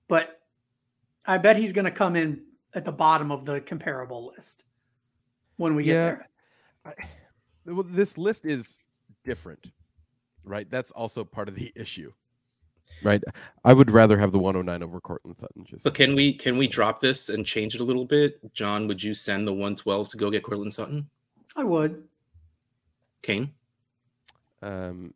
but 0.09 0.41
I 1.27 1.39
bet 1.39 1.57
he's 1.57 1.73
going 1.73 1.85
to 1.85 1.91
come 1.91 2.17
in 2.17 2.43
at 2.75 2.85
the 2.85 2.93
bottom 2.93 3.31
of 3.31 3.45
the 3.45 3.61
comparable 3.61 4.33
list 4.35 4.65
when 5.57 5.75
we 5.75 5.85
get 5.85 5.93
yeah. 5.93 6.05
there. 6.05 6.29
I, 6.87 6.93
well, 7.67 7.85
this 7.87 8.19
list 8.19 8.45
is 8.45 8.79
different, 9.23 9.73
right? 10.45 10.71
That's 10.71 10.93
also 10.93 11.25
part 11.25 11.49
of 11.49 11.55
the 11.55 11.73
issue, 11.77 12.13
right? 13.03 13.23
I 13.65 13.73
would 13.73 13.91
rather 13.91 14.19
have 14.19 14.33
the 14.33 14.39
109 14.39 14.83
over 14.83 15.01
Courtland 15.01 15.37
Sutton. 15.37 15.65
Just 15.65 15.85
but 15.85 15.95
can 15.95 16.15
we 16.15 16.33
can 16.33 16.57
we 16.57 16.67
drop 16.67 17.01
this 17.01 17.29
and 17.29 17.45
change 17.45 17.75
it 17.75 17.81
a 17.81 17.85
little 17.85 18.05
bit? 18.05 18.53
John, 18.53 18.89
would 18.89 19.03
you 19.03 19.15
send 19.15 19.47
the 19.47 19.53
112 19.53 20.09
to 20.09 20.17
go 20.17 20.31
get 20.31 20.43
Courtland 20.43 20.73
Sutton? 20.73 21.09
I 21.57 21.65
would. 21.65 22.03
Kane. 23.23 23.53
Um, 24.61 25.15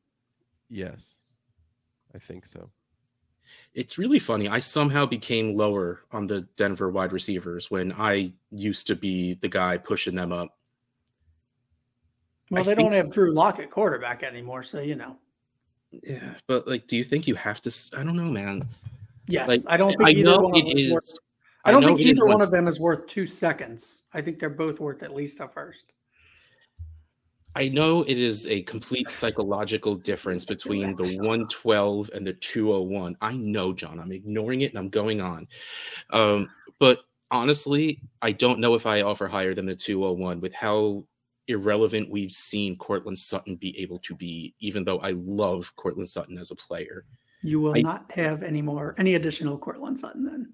Yes, 0.71 1.19
I 2.15 2.19
think 2.19 2.47
so. 2.47 2.71
It's 3.75 3.97
really 3.97 4.19
funny. 4.19 4.49
I 4.49 4.61
somehow 4.61 5.07
became 5.07 5.55
lower 5.55 6.01
on 6.13 6.27
the 6.27 6.43
Denver 6.57 6.91
wide 6.91 7.13
receivers 7.13 7.71
when 7.71 7.93
I 7.93 8.33
used 8.51 8.87
to 8.89 8.95
be 8.95 9.35
the 9.35 9.49
guy 9.49 9.79
pushing 9.79 10.15
them 10.15 10.33
up. 10.33 10.57
Well, 12.51 12.61
I 12.61 12.65
they 12.65 12.75
think, 12.75 12.89
don't 12.89 12.97
have 12.97 13.11
Drew 13.11 13.33
Lock 13.33 13.59
at 13.59 13.71
quarterback 13.71 14.23
anymore, 14.23 14.63
so 14.63 14.81
you 14.81 14.95
know. 14.95 15.17
Yeah, 15.91 16.35
but 16.47 16.69
like, 16.69 16.87
do 16.87 16.97
you 16.97 17.05
think 17.05 17.27
you 17.27 17.35
have 17.35 17.61
to? 17.63 17.75
I 17.97 18.03
don't 18.03 18.17
know, 18.17 18.31
man. 18.31 18.67
Yes, 19.27 19.49
like, 19.49 19.61
I 19.67 19.77
don't 19.77 19.97
think 19.97 20.09
I 20.09 20.13
either 20.13 20.23
know 20.25 20.39
one 20.41 20.57
it 20.57 20.79
is. 20.79 20.93
Worth, 20.93 21.19
I 21.65 21.73
don't 21.73 21.85
I 21.85 21.89
think 21.89 22.01
either 22.01 22.27
one 22.27 22.41
of 22.41 22.51
them 22.51 22.69
is 22.69 22.81
worth 22.81 23.07
two 23.07 23.27
seconds. 23.27 24.03
I 24.13 24.21
think 24.21 24.39
they're 24.39 24.51
both 24.51 24.81
worth 24.81 25.03
at 25.03 25.15
least 25.15 25.41
a 25.41 25.49
first. 25.49 25.93
I 27.55 27.69
know 27.69 28.03
it 28.03 28.19
is 28.19 28.47
a 28.47 28.63
complete 28.63 29.11
psychological 29.11 29.95
difference 29.97 30.45
between 30.45 30.95
the 30.97 31.17
112 31.17 32.11
and 32.15 32.27
the 32.27 32.35
201. 32.35 33.17
I 33.21 33.35
know, 33.35 33.73
John. 33.73 33.99
I'm 33.99 34.13
ignoring 34.13 34.61
it 34.61 34.71
and 34.71 34.79
I'm 34.79 34.91
going 34.91 35.21
on. 35.21 35.49
Um, 36.11 36.49
but 36.79 37.01
honestly, 37.31 38.01
I 38.23 38.33
don't 38.33 38.61
know 38.61 38.75
if 38.75 38.87
I 38.87 39.03
offer 39.03 39.27
higher 39.27 39.55
than 39.55 39.67
the 39.67 39.75
201 39.75 40.41
with 40.41 40.55
how 40.55 41.05
irrelevant 41.49 42.11
we've 42.11 42.33
seen 42.33 42.77
Courtland 42.77 43.19
Sutton 43.19 43.57
be 43.57 43.79
able 43.81 43.99
to 44.01 44.15
be, 44.15 44.55
even 44.61 44.85
though 44.85 44.99
I 44.99 45.13
love 45.13 45.75
Courtland 45.77 46.11
Sutton 46.11 46.39
as 46.39 46.51
a 46.51 46.57
player. 46.57 47.05
You 47.43 47.61
will 47.61 47.77
I, 47.77 47.81
not 47.81 48.11
have 48.13 48.43
any 48.43 48.63
more, 48.63 48.95
any 48.99 49.15
additional 49.15 49.59
Courtland 49.59 49.99
Sutton 49.99 50.25
then. 50.25 50.53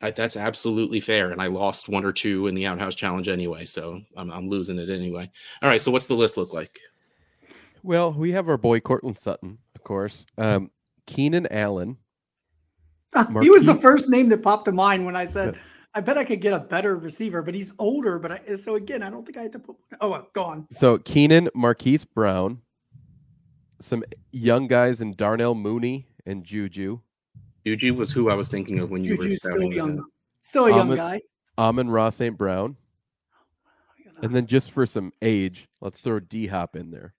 I, 0.00 0.10
that's 0.10 0.36
absolutely 0.36 1.00
fair. 1.00 1.30
And 1.30 1.42
I 1.42 1.46
lost 1.46 1.88
one 1.88 2.04
or 2.04 2.12
two 2.12 2.46
in 2.46 2.54
the 2.54 2.66
outhouse 2.66 2.94
challenge 2.94 3.28
anyway, 3.28 3.64
so 3.66 4.00
I'm, 4.16 4.30
I'm 4.30 4.48
losing 4.48 4.78
it 4.78 4.90
anyway. 4.90 5.30
All 5.62 5.68
right, 5.68 5.82
so 5.82 5.90
what's 5.90 6.06
the 6.06 6.14
list 6.14 6.36
look 6.36 6.52
like? 6.52 6.78
Well, 7.82 8.12
we 8.12 8.32
have 8.32 8.48
our 8.48 8.58
boy 8.58 8.80
Courtland 8.80 9.18
Sutton, 9.18 9.58
of 9.74 9.84
course. 9.84 10.26
Um, 10.38 10.70
Keenan 11.06 11.46
Allen. 11.50 11.96
Uh, 13.14 13.40
he 13.40 13.50
was 13.50 13.64
the 13.64 13.74
first 13.74 14.08
name 14.08 14.28
that 14.28 14.42
popped 14.42 14.66
to 14.66 14.72
mind 14.72 15.04
when 15.04 15.16
I 15.16 15.26
said 15.26 15.58
I 15.94 16.00
bet 16.00 16.16
I 16.16 16.24
could 16.24 16.40
get 16.40 16.52
a 16.52 16.60
better 16.60 16.96
receiver, 16.96 17.42
but 17.42 17.54
he's 17.54 17.72
older. 17.78 18.18
But 18.18 18.32
I, 18.32 18.56
so 18.56 18.76
again, 18.76 19.02
I 19.02 19.10
don't 19.10 19.24
think 19.24 19.36
I 19.36 19.42
had 19.42 19.52
to 19.52 19.58
put. 19.58 19.76
Oh, 20.00 20.10
well, 20.10 20.28
go 20.34 20.44
on. 20.44 20.66
So 20.70 20.98
Keenan, 20.98 21.48
Marquise 21.54 22.04
Brown, 22.04 22.60
some 23.80 24.04
young 24.30 24.68
guys 24.68 25.00
in 25.00 25.14
Darnell 25.14 25.54
Mooney 25.54 26.06
and 26.26 26.44
Juju. 26.44 27.00
Juju 27.66 27.94
was 27.94 28.10
who 28.10 28.30
I 28.30 28.34
was 28.34 28.48
thinking 28.48 28.78
of 28.78 28.90
when 28.90 29.02
Juju's 29.02 29.24
you 29.24 29.30
were 29.30 29.36
still 29.36 29.72
young, 29.72 30.04
still 30.42 30.66
a 30.66 30.70
young 30.70 30.80
Amon- 30.80 30.96
guy. 30.96 31.20
Amon-Ra 31.58 32.10
St. 32.10 32.36
Brown. 32.38 32.76
Oh 33.34 34.10
and 34.22 34.34
then 34.34 34.46
just 34.46 34.70
for 34.70 34.86
some 34.86 35.12
age, 35.20 35.68
let's 35.80 36.00
throw 36.00 36.20
D 36.20 36.46
Hop 36.46 36.76
in 36.76 36.90
there. 36.90 37.14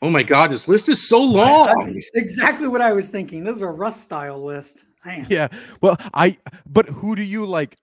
Oh 0.00 0.10
my 0.10 0.22
god, 0.22 0.50
this 0.50 0.68
list 0.68 0.88
is 0.88 1.08
so 1.08 1.20
long. 1.20 1.66
That's 1.66 1.98
exactly 2.14 2.68
what 2.68 2.80
I 2.80 2.92
was 2.92 3.08
thinking. 3.08 3.44
This 3.44 3.56
is 3.56 3.62
a 3.62 3.68
Russ 3.68 4.00
style 4.00 4.42
list. 4.42 4.84
Man. 5.04 5.26
Yeah. 5.30 5.48
Well, 5.80 5.96
I 6.14 6.36
but 6.66 6.88
who 6.88 7.16
do 7.16 7.22
you 7.22 7.46
like 7.46 7.76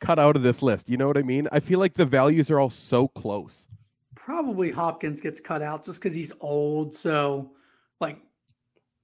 cut 0.00 0.18
out 0.18 0.36
of 0.36 0.42
this 0.42 0.62
list? 0.62 0.88
You 0.88 0.96
know 0.96 1.06
what 1.06 1.18
I 1.18 1.22
mean? 1.22 1.46
I 1.52 1.60
feel 1.60 1.78
like 1.78 1.94
the 1.94 2.06
values 2.06 2.50
are 2.50 2.58
all 2.58 2.70
so 2.70 3.08
close. 3.08 3.68
Probably 4.14 4.70
Hopkins 4.70 5.20
gets 5.20 5.40
cut 5.40 5.62
out 5.62 5.84
just 5.84 6.00
because 6.00 6.14
he's 6.14 6.32
old. 6.40 6.96
So, 6.96 7.52
like, 8.00 8.18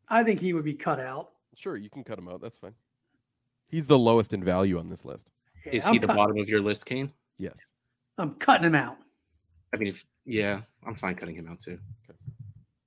I 0.08 0.22
think 0.22 0.40
he 0.40 0.52
would 0.52 0.64
be 0.64 0.74
cut 0.74 1.00
out. 1.00 1.30
Sure, 1.56 1.76
you 1.76 1.90
can 1.90 2.04
cut 2.04 2.18
him 2.18 2.28
out. 2.28 2.40
That's 2.40 2.56
fine. 2.58 2.74
He's 3.68 3.86
the 3.88 3.98
lowest 3.98 4.32
in 4.32 4.44
value 4.44 4.78
on 4.78 4.88
this 4.88 5.04
list. 5.04 5.26
Yeah, 5.64 5.72
Is 5.72 5.86
I'm 5.86 5.94
he 5.94 5.98
the 5.98 6.06
cut- 6.06 6.16
bottom 6.16 6.38
of 6.38 6.48
your 6.48 6.60
list, 6.60 6.86
Kane? 6.86 7.10
Yes. 7.38 7.56
I'm 8.18 8.34
cutting 8.34 8.66
him 8.66 8.74
out. 8.74 8.96
I 9.74 9.78
mean, 9.78 9.88
if, 9.88 10.04
yeah, 10.24 10.60
I'm 10.86 10.94
fine 10.94 11.14
cutting 11.16 11.34
him 11.34 11.48
out 11.48 11.58
too. 11.58 11.78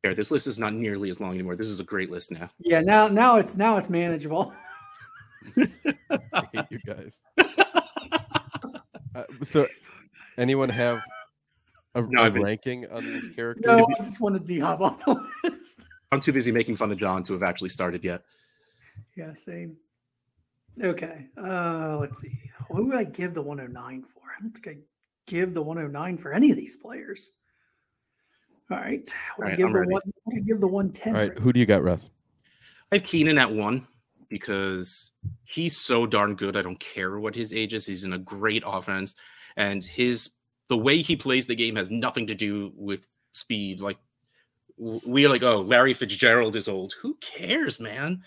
Yeah, 0.04 0.14
this 0.14 0.32
list 0.32 0.48
is 0.48 0.58
not 0.58 0.74
nearly 0.74 1.10
as 1.10 1.20
long 1.20 1.34
anymore. 1.34 1.56
This 1.58 1.68
is 1.68 1.82
a 1.82 1.84
great 1.84 2.10
list 2.10 2.32
now. 2.32 2.50
Yeah, 2.60 2.80
now 2.80 3.10
now 3.10 3.36
it's 3.36 3.58
now 3.58 3.76
it's 3.78 3.90
manageable. 3.90 4.54
I 5.58 6.48
hate 6.54 6.66
you 6.70 6.80
guys. 6.86 7.22
uh, 9.16 9.24
so, 9.44 9.68
anyone 10.38 10.70
have 10.70 11.02
a, 11.96 12.02
No, 12.02 12.22
a 12.22 12.26
I've 12.26 12.34
been- 12.34 12.44
ranking 12.44 12.88
on 12.92 13.04
this 13.04 13.28
character? 13.30 13.64
No, 13.68 13.86
I 13.86 13.94
just 14.04 14.22
wanted 14.22 14.46
D 14.46 14.60
Hop 14.60 14.80
off 14.80 15.04
the 15.04 15.22
list. 15.50 15.88
I'm 16.12 16.22
too 16.22 16.32
busy 16.34 16.52
making 16.52 16.76
fun 16.78 16.92
of 16.92 16.98
John 16.98 17.22
to 17.24 17.34
have 17.34 17.44
actually 17.44 17.70
started 17.70 18.04
yet. 18.04 18.24
Yeah, 19.20 19.34
same. 19.34 19.76
Okay. 20.82 21.28
Uh 21.38 21.98
let's 22.00 22.22
see. 22.22 22.40
Who 22.72 22.86
would 22.86 22.96
I 22.96 23.04
give 23.04 23.34
the 23.34 23.42
109 23.42 24.04
for? 24.14 24.22
I 24.38 24.42
don't 24.42 24.52
think 24.54 24.68
I 24.78 24.80
give 25.28 25.54
the 25.54 25.62
109 25.62 26.18
for 26.18 26.32
any 26.34 26.52
of 26.52 26.56
these 26.58 26.78
players. 26.78 27.32
All 28.72 28.78
right. 28.78 29.12
Would 29.38 29.48
I 29.48 29.50
right, 29.50 29.58
give 29.58 29.68
I'm 29.68 29.74
the 29.74 29.80
ready. 29.80 29.92
one 29.92 30.02
would 30.26 30.38
I 30.38 30.40
give 30.40 30.62
the 30.62 30.68
110 30.68 31.14
All 31.16 31.20
right, 31.22 31.36
for- 31.36 31.42
who 31.42 31.52
do 31.52 31.60
you 31.60 31.66
got, 31.66 31.84
Russ? 31.84 32.10
I 32.92 32.96
have 32.96 33.06
Keenan 33.06 33.38
at 33.38 33.52
one 33.52 33.86
because 34.30 35.12
he's 35.44 35.78
so 35.78 36.06
darn 36.06 36.36
good. 36.36 36.56
I 36.56 36.62
don't 36.62 36.80
care 36.80 37.20
what 37.20 37.36
his 37.36 37.52
age 37.52 37.74
is. 37.74 37.86
He's 37.86 38.04
in 38.06 38.14
a 38.14 38.18
great 38.18 38.64
offense, 38.66 39.16
and 39.58 39.84
his 39.84 40.30
the 40.70 40.78
way 40.78 41.02
he 41.02 41.16
plays 41.16 41.46
the 41.46 41.56
game 41.56 41.76
has 41.76 41.92
nothing 41.92 42.26
to 42.28 42.36
do 42.36 42.72
with 42.76 43.06
speed. 43.34 43.80
Like 43.82 43.98
we're 44.78 45.30
like, 45.30 45.44
oh, 45.44 45.60
Larry 45.62 45.94
Fitzgerald 45.94 46.56
is 46.56 46.68
old. 46.70 46.94
Who 47.02 47.16
cares, 47.22 47.80
man? 47.80 48.24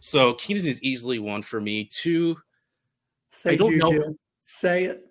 So 0.00 0.34
Keenan 0.34 0.66
is 0.66 0.82
easily 0.82 1.18
one 1.18 1.42
for 1.42 1.60
me. 1.60 1.84
Two, 1.84 2.36
say 3.28 3.56
don't 3.56 3.76
know. 3.76 3.92
Juju. 3.92 4.14
Say 4.40 4.84
it. 4.84 5.06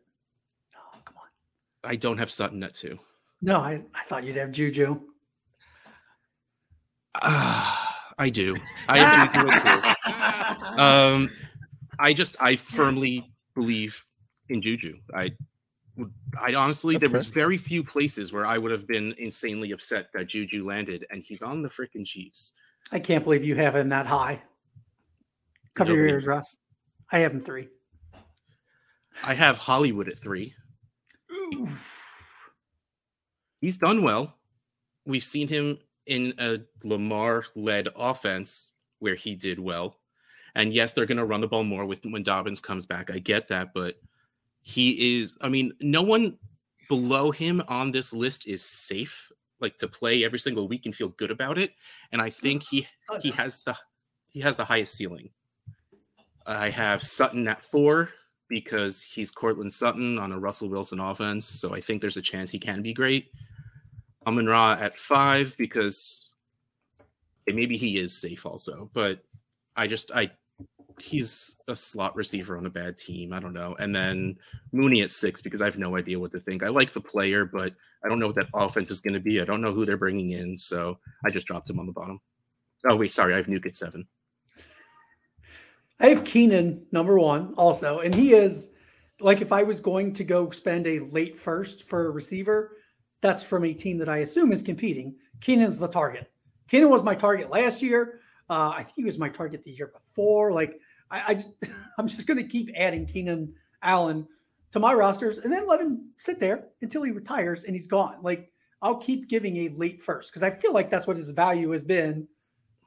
Oh, 0.76 1.00
come 1.06 1.16
on. 1.18 1.90
I 1.90 1.96
don't 1.96 2.18
have 2.18 2.32
Sutton 2.32 2.64
at 2.64 2.74
two. 2.74 2.98
No, 3.42 3.60
I, 3.60 3.84
I 3.94 4.04
thought 4.06 4.24
you'd 4.24 4.38
have 4.38 4.52
Juju. 4.52 5.00
Ah, 7.22 8.14
I 8.18 8.30
do. 8.30 8.58
I 8.88 8.98
have 9.00 9.34
Juju. 9.34 10.82
Um, 10.82 11.30
I 12.00 12.14
just 12.14 12.36
I 12.40 12.56
firmly 12.56 13.32
believe 13.56 14.04
in 14.50 14.62
Juju. 14.62 14.98
I 15.14 15.32
I 16.40 16.54
honestly 16.54 16.96
That's 16.96 17.02
there 17.02 17.18
was 17.18 17.26
very 17.26 17.58
few 17.58 17.84
places 17.84 18.32
where 18.32 18.46
I 18.46 18.58
would 18.58 18.72
have 18.72 18.88
been 18.88 19.16
insanely 19.18 19.72
upset 19.72 20.12
that 20.14 20.28
Juju 20.28 20.66
landed, 20.66 21.06
and 21.10 21.24
he's 21.24 21.42
on 21.42 21.62
the 21.62 21.70
freaking 21.70 22.06
Chiefs. 22.06 22.54
I 22.92 23.00
can't 23.00 23.24
believe 23.24 23.44
you 23.44 23.56
have 23.56 23.76
him 23.76 23.90
that 23.90 24.06
high. 24.06 24.42
Cover 25.76 25.94
your 25.94 26.08
ears, 26.08 26.26
Russ. 26.26 26.58
I 27.12 27.20
have 27.20 27.34
him 27.34 27.42
three. 27.42 27.68
I 29.24 29.34
have 29.34 29.58
Hollywood 29.58 30.08
at 30.08 30.20
three. 30.20 30.54
He's 33.60 33.78
done 33.78 34.04
well. 34.04 34.38
We've 35.06 35.24
seen 35.24 35.48
him 35.48 35.80
in 36.06 36.34
a 36.38 36.60
Lamar-led 36.84 37.90
offense 37.96 38.74
where 39.00 39.16
he 39.16 39.36
did 39.36 39.60
well. 39.60 39.98
And 40.56 40.74
yes, 40.74 40.94
they're 40.94 41.06
going 41.06 41.18
to 41.18 41.26
run 41.26 41.42
the 41.42 41.48
ball 41.48 41.64
more 41.64 41.86
with 41.86 42.06
when 42.06 42.24
Dobbins 42.24 42.62
comes 42.62 42.86
back. 42.86 43.12
I 43.12 43.20
get 43.20 43.48
that, 43.50 43.74
but 43.74 43.96
he 44.62 45.20
is. 45.20 45.38
I 45.42 45.50
mean, 45.50 45.74
no 45.82 46.02
one 46.02 46.38
below 46.90 47.32
him 47.32 47.62
on 47.68 47.92
this 47.92 48.14
list 48.14 48.48
is 48.48 48.64
safe, 48.64 49.32
like 49.60 49.78
to 49.78 49.88
play 49.88 50.24
every 50.24 50.40
single 50.40 50.68
week 50.68 50.86
and 50.86 50.96
feel 50.96 51.10
good 51.10 51.32
about 51.32 51.58
it. 51.58 51.72
And 52.12 52.22
I 52.22 52.30
think 52.30 52.64
he 52.64 52.88
Sutton 53.02 53.22
he 53.22 53.32
has 53.32 53.64
the 53.64 53.76
he 54.32 54.40
has 54.42 54.56
the 54.56 54.66
highest 54.66 54.96
ceiling. 54.96 55.30
I 56.46 56.70
have 56.70 57.04
Sutton 57.04 57.48
at 57.48 57.64
four 57.64 58.10
because 58.50 59.02
he's 59.02 59.32
Courtland 59.32 59.74
Sutton 59.74 60.18
on 60.18 60.32
a 60.32 60.40
Russell 60.40 60.70
Wilson 60.70 61.00
offense, 61.00 61.46
so 61.46 61.74
I 61.74 61.82
think 61.82 62.02
there's 62.02 62.18
a 62.18 62.22
chance 62.22 62.50
he 62.50 62.60
can 62.60 62.82
be 62.82 62.94
great. 62.94 63.32
Amon 64.26 64.48
Ra 64.48 64.78
at 64.80 65.00
five 65.00 65.56
because 65.58 66.32
and 67.48 67.56
maybe 67.56 67.78
he 67.78 67.98
is 67.98 68.20
safe 68.20 68.46
also, 68.46 68.90
but 68.94 69.22
I 69.76 69.88
just 69.88 70.12
I 70.14 70.32
he's 71.00 71.56
a 71.68 71.76
slot 71.76 72.16
receiver 72.16 72.58
on 72.58 72.66
a 72.66 72.70
bad 72.70 72.98
team. 72.98 73.34
I 73.34 73.40
don't 73.40 73.54
know. 73.54 73.76
And 73.80 73.96
then 73.96 74.38
Mooney 74.72 75.02
at 75.02 75.12
six 75.12 75.42
because 75.42 75.62
I 75.62 75.66
have 75.66 75.78
no 75.78 75.96
idea 75.96 76.20
what 76.20 76.32
to 76.32 76.40
think. 76.40 76.64
I 76.64 76.70
like 76.70 76.92
the 76.92 77.02
player, 77.02 77.46
but 77.46 77.74
I 78.04 78.10
don't 78.10 78.20
know 78.20 78.28
what 78.28 78.36
that 78.36 78.50
offense 78.54 78.90
is 78.92 79.02
going 79.02 79.14
to 79.14 79.20
be. 79.20 79.42
I 79.42 79.46
don't 79.46 79.62
know 79.62 79.74
who 79.74 79.86
they're 79.86 79.98
bringing 79.98 80.32
in, 80.32 80.58
so 80.58 80.98
I 81.26 81.30
just 81.30 81.46
dropped 81.46 81.70
him 81.70 81.80
on 81.80 81.86
the 81.86 81.92
bottom. 81.92 82.20
Oh 82.90 82.96
wait, 82.96 83.14
sorry, 83.14 83.34
I 83.34 83.38
have 83.38 83.48
Nuke 83.48 83.66
at 83.66 83.76
seven. 83.76 84.08
I 86.00 86.08
have 86.08 86.24
Keenan 86.24 86.86
number 86.92 87.18
one 87.18 87.54
also, 87.58 88.00
and 88.00 88.14
he 88.14 88.34
is 88.34 88.70
like 89.20 89.42
if 89.42 89.52
I 89.52 89.64
was 89.64 89.80
going 89.80 90.14
to 90.14 90.24
go 90.24 90.50
spend 90.52 90.86
a 90.86 91.00
late 91.00 91.40
first 91.40 91.88
for 91.90 92.08
a 92.08 92.12
receiver, 92.12 92.78
that's 93.22 93.44
from 93.44 93.66
a 93.66 93.74
team 93.74 93.98
that 93.98 94.10
I 94.10 94.18
assume 94.18 94.52
is 94.52 94.62
competing. 94.62 95.16
Keenan's 95.42 95.80
the 95.80 95.88
target. 95.88 96.32
Keenan 96.70 96.90
was 96.90 97.04
my 97.04 97.16
target 97.16 97.50
last 97.50 97.82
year. 97.82 98.20
Uh, 98.50 98.74
I 98.76 98.84
think 98.84 98.96
he 98.96 99.04
was 99.04 99.18
my 99.18 99.30
target 99.30 99.64
the 99.64 99.72
year 99.72 99.92
before. 99.92 100.52
Like 100.52 100.80
I, 101.12 101.24
I 101.28 101.34
just, 101.36 101.54
I'm 101.98 102.08
just 102.08 102.28
going 102.28 102.38
to 102.38 102.44
keep 102.44 102.70
adding 102.76 103.06
Keenan 103.06 103.54
Allen 103.84 104.28
to 104.72 104.80
my 104.80 104.94
rosters 104.94 105.40
and 105.40 105.52
then 105.52 105.66
let 105.66 105.80
him 105.80 106.10
sit 106.18 106.40
there 106.40 106.68
until 106.82 107.04
he 107.04 107.12
retires 107.12 107.64
and 107.64 107.74
he's 107.74 107.88
gone. 107.88 108.18
Like 108.22 108.52
I'll 108.82 108.98
keep 108.98 109.30
giving 109.30 109.58
a 109.58 109.70
late 109.70 110.04
first 110.04 110.32
because 110.32 110.44
I 110.44 110.52
feel 110.52 110.74
like 110.74 110.90
that's 110.90 111.08
what 111.08 111.18
his 111.18 111.32
value 111.32 111.72
has 111.72 111.84
been 111.84 112.28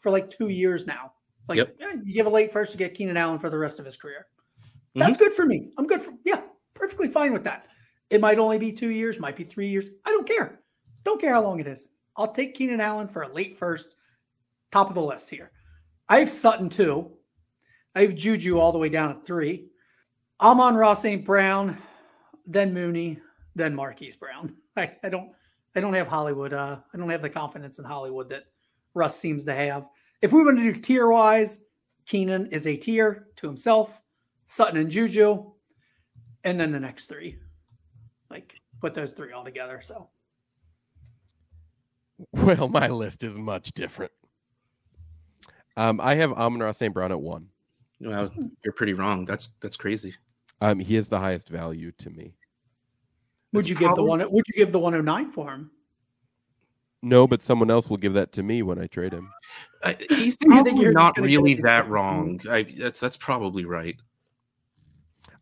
for 0.01 0.11
like 0.11 0.31
two 0.31 0.49
years 0.49 0.87
now. 0.87 1.13
Like 1.49 1.59
Yep. 1.59 1.77
yeah, 1.81 1.95
you 2.05 2.15
give 2.15 2.27
a 2.27 2.31
late 2.31 2.53
first 2.53 2.73
to 2.73 2.79
get 2.79 2.95
Keenan 2.95 3.17
Allen 3.17 3.39
for 3.39 3.51
the 3.51 3.59
rest 3.59 3.79
of 3.79 3.85
his 3.85 3.97
career. 3.97 4.27
Mm-hmm. 4.61 5.01
That's 5.01 5.17
good 5.17 5.33
for 5.33 5.47
me. 5.47 5.73
I'm 5.79 5.87
good 5.87 6.03
for 6.03 6.13
yeah, 6.25 6.43
perfectly 6.75 7.09
fine 7.09 7.33
with 7.33 7.45
that. 7.45 7.69
It 8.11 8.21
might 8.21 8.39
only 8.39 8.59
be 8.59 8.73
two 8.73 8.91
years, 8.91 9.19
might 9.19 9.37
be 9.37 9.45
three 9.45 9.69
years. 9.69 9.89
I 10.05 10.11
don't 10.11 10.29
care. 10.29 10.61
Don't 11.05 11.21
care 11.21 11.33
how 11.33 11.43
long 11.43 11.61
it 11.61 11.67
is. 11.67 11.89
I'll 12.17 12.33
take 12.33 12.55
Keenan 12.55 12.81
Allen 12.81 13.09
for 13.09 13.23
a 13.23 13.33
late 13.33 13.57
first, 13.57 13.97
top 14.71 14.89
of 14.89 14.95
the 14.95 15.03
list 15.03 15.31
here. 15.31 15.53
I 16.09 16.19
have 16.19 16.31
Sutton 16.31 16.69
too. 16.69 17.11
I 17.95 18.03
have 18.03 18.15
Juju 18.15 18.59
all 18.59 18.73
the 18.73 18.79
way 18.79 18.89
down 18.89 19.11
at 19.11 19.27
three. 19.27 19.67
Amon-Ra 20.41 20.95
St. 20.95 21.25
Brown, 21.25 21.77
then 22.47 22.73
Mooney, 22.73 23.21
then 23.55 23.75
Marquise 23.75 24.17
Brown. 24.17 24.57
I, 24.77 24.93
I 25.03 25.09
don't 25.09 25.33
I 25.77 25.81
don't 25.81 25.95
have 25.95 26.09
Hollywood. 26.09 26.53
Uh, 26.53 26.79
I 26.93 26.99
don't 26.99 27.11
have 27.11 27.23
the 27.23 27.31
confidence 27.31 27.79
in 27.79 27.85
Hollywood 27.85 28.29
that 28.31 28.45
Russ 28.95 29.17
seems 29.17 29.45
to 29.45 29.55
have. 29.55 29.87
If 30.21 30.33
we 30.33 30.43
want 30.43 30.59
to 30.59 30.73
do 30.73 30.81
tier 30.81 31.09
wise, 31.09 31.65
Keenan 32.07 32.47
is 32.47 32.67
a 32.67 32.77
tier 32.77 33.29
to 33.37 33.47
himself, 33.47 34.01
Sutton 34.47 34.81
and 34.81 34.91
Juju, 34.91 35.53
and 36.43 36.59
then 36.59 36.73
the 36.73 36.81
next 36.81 37.07
three. 37.07 37.39
Like 38.31 38.55
put 38.81 38.95
those 38.95 39.13
three 39.13 39.33
all 39.33 39.45
together. 39.45 39.81
So 39.81 40.09
Well, 42.33 42.69
my 42.69 42.89
list 42.89 43.23
is 43.23 43.39
much 43.39 43.73
different. 43.73 44.13
Um, 45.77 46.01
I 46.01 46.17
have 46.17 46.33
Amon-Ra 46.33 46.73
St. 46.73 46.93
Brown 46.93 47.13
at 47.13 47.21
one. 47.21 47.47
Well, 48.01 48.33
you're 48.65 48.73
pretty 48.73 48.95
wrong. 48.95 49.25
That's 49.25 49.51
that's 49.61 49.77
crazy. 49.77 50.15
Um, 50.61 50.79
he 50.79 50.97
is 50.97 51.09
the 51.09 51.19
highest 51.19 51.49
value 51.49 51.93
to 51.99 52.11
me. 52.11 52.35
would 53.53 53.61
It's 53.61 53.71
you 53.71 53.77
give 53.77 53.95
the 53.95 54.03
one 54.03 54.21
would 54.21 54.45
you 54.49 54.55
give 54.55 54.73
the 54.73 54.79
109 54.79 55.31
for 55.31 55.51
him? 55.51 55.71
No, 57.03 57.27
but 57.27 57.43
someone 57.43 57.71
else 57.71 57.89
will 57.89 57.97
give 57.97 58.15
that 58.15 58.33
to 58.33 58.43
me 58.43 58.63
when 58.63 58.79
I 58.79 58.87
trade 58.87 59.13
him. 59.13 59.31
Uh, 59.83 59.95
he's 60.09 60.37
You 60.41 60.49
think 60.49 60.53
probably 60.53 60.83
you're 60.83 60.93
not 60.93 61.19
really 61.19 61.55
that 61.55 61.89
wrong. 61.89 62.41
I, 62.51 62.63
that's 62.77 63.01
that's 63.01 63.17
probably 63.17 63.65
right. 63.65 63.97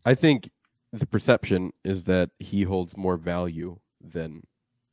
I 0.05 0.15
think 0.15 0.49
the 0.93 1.05
perception 1.05 1.71
is 1.83 2.05
that 2.05 2.31
he 2.39 2.63
holds 2.63 2.97
more 2.97 3.17
value 3.17 3.77
than 4.01 4.43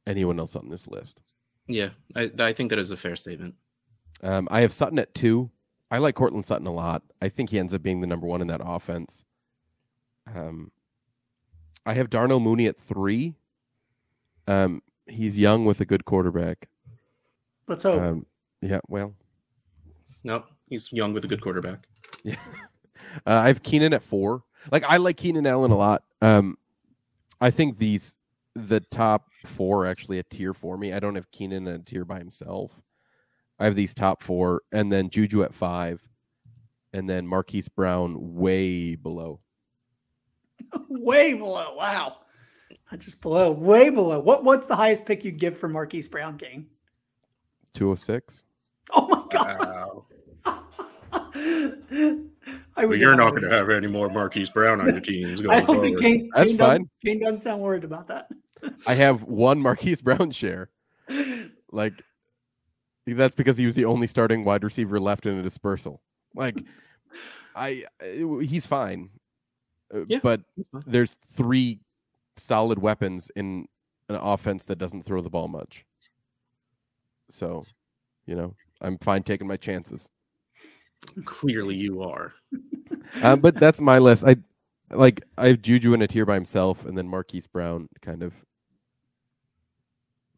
anyone 0.06 0.38
else 0.38 0.56
on 0.56 0.68
this 0.68 0.86
list. 0.86 1.22
Yeah, 1.68 1.90
I, 2.14 2.30
I 2.38 2.52
think 2.52 2.70
that 2.70 2.78
is 2.78 2.90
a 2.90 2.96
fair 2.96 3.16
statement. 3.16 3.54
Um, 4.22 4.48
I 4.50 4.60
have 4.60 4.72
Sutton 4.72 4.98
at 4.98 5.14
two. 5.14 5.50
I 5.90 5.98
like 5.98 6.14
Courtland 6.14 6.46
Sutton 6.46 6.66
a 6.66 6.72
lot. 6.72 7.02
I 7.22 7.28
think 7.28 7.50
he 7.50 7.58
ends 7.58 7.72
up 7.72 7.82
being 7.82 8.00
the 8.00 8.06
number 8.06 8.26
one 8.26 8.40
in 8.40 8.48
that 8.48 8.60
offense. 8.62 9.24
Um, 10.34 10.72
I 11.84 11.94
have 11.94 12.10
Darnell 12.10 12.40
Mooney 12.40 12.66
at 12.66 12.76
three. 12.76 13.34
Um, 14.48 14.82
he's 15.06 15.38
young 15.38 15.64
with 15.64 15.80
a 15.80 15.84
good 15.84 16.04
quarterback. 16.04 16.68
Let's 17.68 17.84
hope. 17.84 18.02
Um, 18.02 18.26
yeah, 18.60 18.80
well, 18.88 19.14
no, 20.24 20.44
he's 20.68 20.92
young 20.92 21.12
with 21.12 21.24
a 21.24 21.28
good 21.28 21.40
quarterback. 21.40 21.86
Yeah, 22.24 22.36
uh, 23.26 23.40
I 23.44 23.48
have 23.48 23.62
Keenan 23.62 23.92
at 23.92 24.02
four. 24.02 24.42
Like 24.72 24.84
I 24.84 24.96
like 24.96 25.16
Keenan 25.16 25.46
Allen 25.46 25.70
a 25.70 25.76
lot. 25.76 26.02
Um, 26.20 26.58
I 27.40 27.50
think 27.50 27.78
these 27.78 28.16
the 28.54 28.80
top 28.80 29.28
four 29.44 29.86
actually 29.86 30.18
a 30.18 30.22
tier 30.24 30.54
for 30.54 30.76
me. 30.76 30.92
I 30.92 30.98
don't 30.98 31.14
have 31.14 31.30
Keenan 31.30 31.68
in 31.68 31.74
a 31.74 31.78
tier 31.78 32.04
by 32.04 32.18
himself. 32.18 32.72
I 33.58 33.64
have 33.64 33.76
these 33.76 33.94
top 33.94 34.22
four, 34.22 34.62
and 34.72 34.92
then 34.92 35.10
Juju 35.10 35.42
at 35.42 35.54
five, 35.54 36.06
and 36.92 37.08
then 37.08 37.26
Marquise 37.26 37.68
Brown 37.68 38.34
way 38.34 38.94
below. 38.94 39.40
way 40.88 41.34
below. 41.34 41.74
Wow. 41.76 42.16
Not 42.90 43.00
just 43.00 43.20
below, 43.20 43.50
way 43.50 43.90
below. 43.90 44.20
What 44.20 44.44
what's 44.44 44.68
the 44.68 44.76
highest 44.76 45.06
pick 45.06 45.24
you'd 45.24 45.38
give 45.38 45.58
for 45.58 45.68
Marquise 45.68 46.08
Brown 46.08 46.38
King? 46.38 46.66
206. 47.74 48.44
Oh 48.92 49.08
my 49.08 49.24
god. 49.30 49.58
Wow. 49.60 50.06
I 52.78 52.84
well, 52.84 52.94
you're 52.94 53.16
not 53.16 53.30
going 53.30 53.42
to 53.42 53.50
have 53.50 53.70
any 53.70 53.86
more 53.86 54.08
Marquise 54.08 54.50
Brown 54.50 54.80
on 54.80 54.86
your 54.88 55.00
teams 55.00 55.40
going 55.42 55.50
I 55.50 55.58
don't 55.60 55.66
forward. 55.66 55.82
think 55.82 56.00
Kane, 56.00 56.30
That's 56.34 56.48
Kane 56.50 56.58
fine. 56.58 56.68
Doesn't, 56.68 56.90
Kane 57.04 57.20
doesn't 57.20 57.42
sound 57.42 57.62
worried 57.62 57.84
about 57.84 58.08
that. 58.08 58.28
I 58.86 58.94
have 58.94 59.22
one 59.24 59.60
Marquise 59.60 60.00
Brown 60.02 60.30
share. 60.30 60.70
Like 61.70 61.94
that's 63.06 63.34
because 63.34 63.56
he 63.56 63.66
was 63.66 63.74
the 63.74 63.84
only 63.84 64.06
starting 64.06 64.44
wide 64.44 64.64
receiver 64.64 64.98
left 64.98 65.26
in 65.26 65.38
a 65.38 65.42
dispersal. 65.42 66.02
Like 66.34 66.56
I 67.54 67.84
he's 68.02 68.66
fine. 68.66 69.10
Uh, 69.94 70.00
yeah, 70.08 70.18
but 70.22 70.42
there's 70.86 71.16
three 71.32 71.80
solid 72.36 72.78
weapons 72.78 73.30
in 73.36 73.66
an 74.08 74.16
offense 74.16 74.66
that 74.66 74.78
doesn't 74.78 75.04
throw 75.04 75.20
the 75.20 75.30
ball 75.30 75.48
much. 75.48 75.84
So, 77.30 77.64
you 78.26 78.34
know, 78.34 78.54
I'm 78.80 78.98
fine 78.98 79.22
taking 79.22 79.46
my 79.46 79.56
chances. 79.56 80.08
Clearly, 81.24 81.74
you 81.74 82.02
are. 82.02 82.32
uh, 83.22 83.36
but 83.36 83.54
that's 83.60 83.80
my 83.80 83.98
list. 83.98 84.24
I 84.24 84.36
like 84.90 85.22
I 85.36 85.48
have 85.48 85.62
Juju 85.62 85.94
in 85.94 86.02
a 86.02 86.06
tier 86.06 86.26
by 86.26 86.34
himself, 86.34 86.84
and 86.84 86.96
then 86.96 87.08
Marquise 87.08 87.46
Brown 87.46 87.88
kind 88.02 88.22
of 88.22 88.32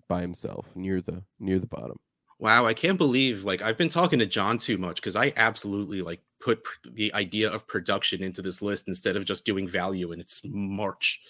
by 0.09 0.23
himself 0.23 0.67
near 0.75 1.01
the 1.01 1.23
near 1.39 1.59
the 1.59 1.67
bottom. 1.67 1.99
Wow, 2.41 2.67
I 2.67 2.75
can't 2.75 2.99
believe 2.99 3.45
like 3.45 3.63
I've 3.63 3.77
been 3.77 3.89
talking 3.89 4.19
to 4.21 4.27
John 4.27 4.59
too 4.59 4.79
much 4.79 4.97
because 4.97 5.17
I 5.17 5.33
absolutely 5.37 6.03
like 6.03 6.21
put 6.41 6.63
pr- 6.63 6.91
the 6.93 7.13
idea 7.15 7.51
of 7.51 7.67
production 7.67 8.23
into 8.23 8.43
this 8.43 8.63
list 8.63 8.87
instead 8.87 9.17
of 9.17 9.25
just 9.25 9.45
doing 9.45 9.67
value, 9.67 10.13
and 10.13 10.21
it's 10.21 10.41
March. 10.45 11.21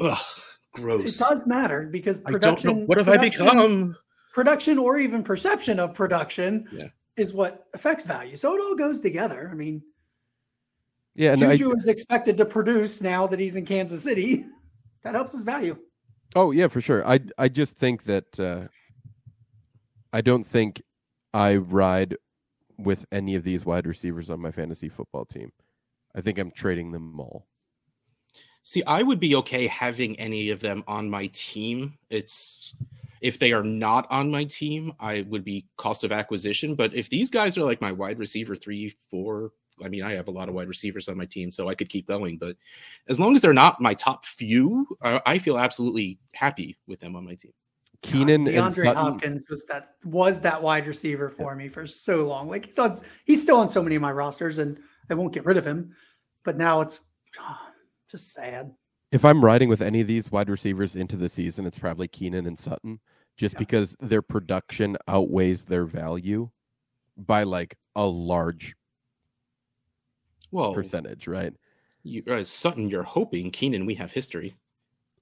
Ugh, 0.00 0.18
gross. 0.72 1.20
It 1.20 1.24
does 1.24 1.46
matter 1.46 1.88
because 1.90 2.18
production. 2.18 2.70
I 2.70 2.72
don't 2.72 2.80
know. 2.80 2.86
What 2.86 2.98
have 2.98 3.08
I 3.08 3.18
become? 3.18 3.96
Production 4.32 4.78
or 4.78 4.98
even 4.98 5.22
perception 5.22 5.78
of 5.78 5.94
production 5.94 6.66
yeah. 6.72 6.88
is 7.16 7.32
what 7.32 7.66
affects 7.72 8.04
value. 8.04 8.34
So 8.34 8.54
it 8.56 8.60
all 8.60 8.74
goes 8.74 9.00
together. 9.00 9.48
I 9.48 9.54
mean, 9.54 9.80
yeah, 11.14 11.36
Juju 11.36 11.70
I, 11.70 11.74
is 11.74 11.86
expected 11.86 12.36
to 12.38 12.44
produce 12.44 13.00
now 13.00 13.26
that 13.28 13.38
he's 13.38 13.56
in 13.56 13.64
Kansas 13.64 14.02
City. 14.02 14.46
that 15.04 15.14
helps 15.14 15.32
his 15.32 15.42
value. 15.42 15.76
Oh 16.34 16.50
yeah, 16.50 16.66
for 16.66 16.80
sure. 16.80 17.06
I 17.06 17.20
I 17.38 17.48
just 17.48 17.76
think 17.76 18.04
that 18.04 18.40
uh, 18.40 18.66
I 20.14 20.20
don't 20.20 20.46
think 20.46 20.80
I 21.32 21.56
ride 21.56 22.16
with 22.78 23.04
any 23.10 23.34
of 23.34 23.42
these 23.42 23.64
wide 23.64 23.84
receivers 23.84 24.30
on 24.30 24.38
my 24.38 24.52
fantasy 24.52 24.88
football 24.88 25.24
team. 25.24 25.50
I 26.14 26.20
think 26.20 26.38
I'm 26.38 26.52
trading 26.52 26.92
them 26.92 27.18
all. 27.18 27.48
See, 28.62 28.84
I 28.84 29.02
would 29.02 29.18
be 29.18 29.34
okay 29.34 29.66
having 29.66 30.16
any 30.20 30.50
of 30.50 30.60
them 30.60 30.84
on 30.86 31.10
my 31.10 31.26
team. 31.32 31.98
It's 32.10 32.74
if 33.22 33.40
they 33.40 33.52
are 33.52 33.64
not 33.64 34.06
on 34.08 34.30
my 34.30 34.44
team, 34.44 34.92
I 35.00 35.22
would 35.22 35.42
be 35.42 35.66
cost 35.78 36.04
of 36.04 36.12
acquisition. 36.12 36.76
But 36.76 36.94
if 36.94 37.10
these 37.10 37.28
guys 37.28 37.58
are 37.58 37.64
like 37.64 37.80
my 37.80 37.90
wide 37.90 38.20
receiver 38.20 38.54
three, 38.54 38.96
four, 39.10 39.50
I 39.84 39.88
mean, 39.88 40.04
I 40.04 40.14
have 40.14 40.28
a 40.28 40.30
lot 40.30 40.48
of 40.48 40.54
wide 40.54 40.68
receivers 40.68 41.08
on 41.08 41.18
my 41.18 41.26
team, 41.26 41.50
so 41.50 41.68
I 41.68 41.74
could 41.74 41.88
keep 41.88 42.06
going. 42.06 42.38
But 42.38 42.56
as 43.08 43.18
long 43.18 43.34
as 43.34 43.42
they're 43.42 43.52
not 43.52 43.80
my 43.80 43.94
top 43.94 44.24
few, 44.24 44.86
I 45.02 45.38
feel 45.38 45.58
absolutely 45.58 46.20
happy 46.34 46.76
with 46.86 47.00
them 47.00 47.16
on 47.16 47.24
my 47.24 47.34
team. 47.34 47.52
Keenan 48.04 48.44
DeAndre 48.44 48.94
Hopkins 48.94 49.46
was 49.48 49.64
that 49.64 49.94
was 50.04 50.40
that 50.40 50.62
wide 50.62 50.86
receiver 50.86 51.28
for 51.28 51.52
yeah. 51.52 51.58
me 51.58 51.68
for 51.68 51.86
so 51.86 52.26
long. 52.26 52.48
Like 52.48 52.66
he's 52.66 52.78
on, 52.78 52.98
he's 53.24 53.42
still 53.42 53.56
on 53.56 53.68
so 53.68 53.82
many 53.82 53.96
of 53.96 54.02
my 54.02 54.12
rosters, 54.12 54.58
and 54.58 54.78
I 55.10 55.14
won't 55.14 55.32
get 55.32 55.44
rid 55.44 55.56
of 55.56 55.66
him. 55.66 55.92
But 56.44 56.58
now 56.58 56.80
it's 56.82 57.06
oh, 57.40 57.60
just 58.10 58.32
sad. 58.32 58.72
If 59.10 59.24
I'm 59.24 59.44
riding 59.44 59.68
with 59.68 59.80
any 59.80 60.00
of 60.00 60.06
these 60.06 60.30
wide 60.30 60.50
receivers 60.50 60.96
into 60.96 61.16
the 61.16 61.28
season, 61.28 61.66
it's 61.66 61.78
probably 61.78 62.08
Keenan 62.08 62.46
and 62.46 62.58
Sutton, 62.58 63.00
just 63.36 63.54
yeah. 63.54 63.60
because 63.60 63.96
their 64.00 64.22
production 64.22 64.96
outweighs 65.08 65.64
their 65.64 65.84
value 65.84 66.50
by 67.16 67.44
like 67.44 67.76
a 67.96 68.04
large 68.04 68.74
well 70.50 70.74
percentage, 70.74 71.26
right? 71.26 71.54
You, 72.02 72.22
uh, 72.30 72.44
Sutton, 72.44 72.88
you're 72.88 73.02
hoping 73.02 73.50
Keenan. 73.50 73.86
We 73.86 73.94
have 73.94 74.12
history, 74.12 74.56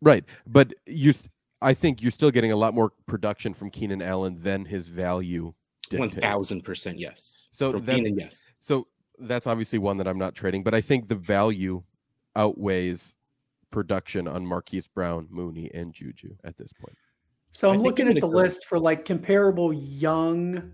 right? 0.00 0.24
But 0.46 0.74
you 0.86 1.14
I 1.62 1.74
think 1.74 2.02
you're 2.02 2.10
still 2.10 2.30
getting 2.30 2.52
a 2.52 2.56
lot 2.56 2.74
more 2.74 2.92
production 3.06 3.54
from 3.54 3.70
Keenan 3.70 4.02
Allen 4.02 4.36
than 4.40 4.64
his 4.64 4.88
value. 4.88 5.54
One 5.92 6.10
thousand 6.10 6.62
percent, 6.62 6.98
yes. 6.98 7.48
So 7.50 7.72
from 7.72 7.84
that, 7.86 7.96
Keenan, 7.96 8.18
yes. 8.18 8.50
So 8.60 8.88
that's 9.18 9.46
obviously 9.46 9.78
one 9.78 9.96
that 9.98 10.08
I'm 10.08 10.18
not 10.18 10.34
trading, 10.34 10.62
but 10.62 10.74
I 10.74 10.80
think 10.80 11.08
the 11.08 11.14
value 11.14 11.82
outweighs 12.36 13.14
production 13.70 14.26
on 14.26 14.44
Marquise 14.44 14.86
Brown, 14.86 15.28
Mooney, 15.30 15.70
and 15.74 15.92
Juju 15.92 16.34
at 16.44 16.56
this 16.56 16.72
point. 16.72 16.96
So 17.52 17.70
I'm 17.70 17.82
looking 17.82 18.08
at 18.08 18.20
the 18.20 18.26
list 18.26 18.66
for 18.66 18.78
like 18.78 19.04
comparable 19.04 19.72
young 19.72 20.72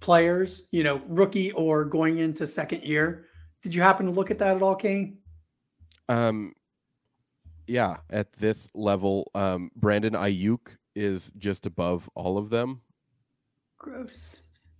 players, 0.00 0.68
you 0.70 0.84
know, 0.84 1.02
rookie 1.08 1.52
or 1.52 1.84
going 1.84 2.18
into 2.18 2.46
second 2.46 2.84
year. 2.84 3.26
Did 3.62 3.74
you 3.74 3.82
happen 3.82 4.06
to 4.06 4.12
look 4.12 4.30
at 4.30 4.38
that 4.38 4.56
at 4.56 4.62
all, 4.62 4.76
Kane? 4.76 5.18
Um, 6.08 6.54
yeah, 7.66 7.96
at 8.10 8.32
this 8.34 8.68
level, 8.74 9.30
um, 9.34 9.70
Brandon 9.76 10.14
Aiyuk 10.14 10.68
is 10.94 11.32
just 11.38 11.66
above 11.66 12.08
all 12.14 12.38
of 12.38 12.50
them. 12.50 12.80
Gross. 13.78 14.36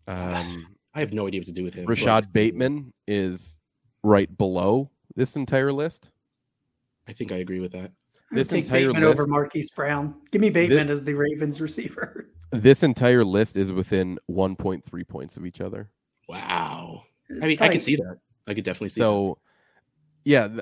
Um, 0.07 0.77
I 0.95 1.01
have 1.01 1.13
no 1.13 1.27
idea 1.27 1.41
what 1.41 1.47
to 1.47 1.53
do 1.53 1.65
with 1.65 1.75
him. 1.75 1.87
Rashod 1.87 2.25
so 2.25 2.31
Bateman 2.33 2.93
is 3.07 3.61
right 4.03 4.37
below 4.37 4.91
this 5.17 5.37
entire 5.37 5.73
list. 5.73 6.11
I 7.09 7.13
think 7.13 7.33
I 7.33 7.37
agree 7.37 7.61
with 7.61 7.73
that. 7.73 7.93
This 8.31 8.49
take 8.49 8.65
entire 8.65 8.87
Bateman 8.87 9.03
list, 9.03 9.21
over 9.21 9.27
Marquise 9.27 9.71
Brown. 9.71 10.15
Give 10.31 10.41
me 10.41 10.51
Bateman 10.51 10.87
this, 10.87 10.99
as 10.99 11.05
the 11.05 11.15
Ravens 11.15 11.61
receiver. 11.61 12.29
This 12.55 12.83
entire 12.83 13.25
list 13.25 13.57
is 13.57 13.73
within 13.73 14.19
1.3 14.31 15.09
points 15.09 15.39
of 15.39 15.47
each 15.47 15.63
other. 15.63 15.89
Wow. 16.29 17.05
I 17.31 17.47
mean, 17.47 17.57
tight. 17.57 17.65
I 17.65 17.69
can 17.73 17.81
see 17.81 17.97
that. 17.97 18.19
I 18.47 18.53
could 18.53 18.65
definitely 18.65 18.91
see. 18.91 19.01
So, 19.01 19.39
that. 19.39 20.31
yeah, 20.31 20.49
th- 20.49 20.61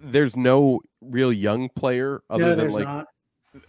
there's 0.00 0.36
no 0.36 0.80
real 1.00 1.32
young 1.32 1.68
player 1.70 2.22
other 2.30 2.54
than 2.54 2.70
like 2.70 3.06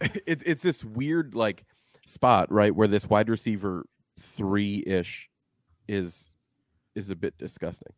it, 0.26 0.42
it's 0.44 0.62
this 0.62 0.84
weird 0.84 1.34
like 1.34 1.64
spot 2.06 2.50
right 2.50 2.74
where 2.74 2.88
this 2.88 3.08
wide 3.08 3.28
receiver 3.28 3.84
three 4.20 4.82
ish 4.86 5.28
is 5.88 6.34
is 6.94 7.10
a 7.10 7.16
bit 7.16 7.36
disgusting. 7.38 7.92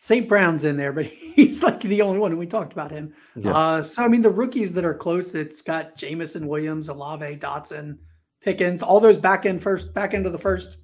St. 0.00 0.28
Brown's 0.28 0.64
in 0.64 0.76
there, 0.76 0.92
but 0.92 1.04
he's 1.06 1.62
like 1.62 1.80
the 1.80 2.02
only 2.02 2.18
one, 2.18 2.30
and 2.30 2.38
we 2.38 2.46
talked 2.46 2.72
about 2.72 2.90
him. 2.90 3.12
Yeah. 3.34 3.56
Uh, 3.56 3.82
so 3.82 4.02
I 4.02 4.08
mean, 4.08 4.22
the 4.22 4.30
rookies 4.30 4.72
that 4.72 4.84
are 4.84 4.94
close, 4.94 5.34
it's 5.34 5.62
got 5.62 5.96
Jameson 5.96 6.46
Williams, 6.46 6.88
Olave, 6.88 7.36
Dotson, 7.36 7.98
Pickens, 8.40 8.82
all 8.82 9.00
those 9.00 9.18
back 9.18 9.44
end 9.44 9.62
first, 9.62 9.92
back 9.92 10.14
end 10.14 10.26
of 10.26 10.32
the 10.32 10.38
first 10.38 10.78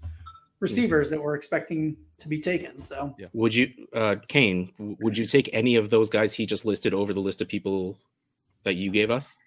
receivers 0.64 1.10
that 1.10 1.22
we're 1.22 1.34
expecting 1.36 1.96
to 2.18 2.28
be 2.28 2.40
taken. 2.40 2.82
So, 2.82 3.14
yeah. 3.18 3.26
would 3.32 3.54
you, 3.54 3.72
uh, 3.92 4.16
Kane, 4.28 4.72
would 5.00 5.16
you 5.16 5.26
take 5.26 5.48
any 5.52 5.76
of 5.76 5.90
those 5.90 6.10
guys 6.10 6.32
he 6.32 6.46
just 6.46 6.64
listed 6.64 6.92
over 6.92 7.12
the 7.12 7.20
list 7.20 7.40
of 7.40 7.48
people 7.48 7.98
that 8.64 8.74
you 8.74 8.90
gave 8.90 9.10
us? 9.10 9.38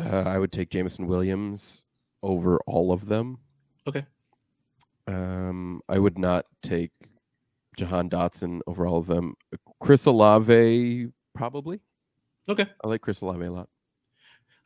Uh, 0.00 0.24
I 0.26 0.38
would 0.38 0.52
take 0.52 0.70
Jameson 0.70 1.06
Williams 1.06 1.84
over 2.22 2.58
all 2.66 2.92
of 2.92 3.06
them. 3.06 3.38
Okay. 3.86 4.04
Um, 5.06 5.80
I 5.88 5.98
would 5.98 6.18
not 6.18 6.44
take 6.62 6.90
Jahan 7.76 8.10
Dotson 8.10 8.60
over 8.66 8.86
all 8.86 8.98
of 8.98 9.06
them. 9.06 9.34
Chris 9.80 10.04
Olave, 10.06 11.08
probably. 11.34 11.80
Okay. 12.48 12.66
I 12.84 12.88
like 12.88 13.00
Chris 13.00 13.20
Olave 13.22 13.44
a 13.44 13.50
lot. 13.50 13.68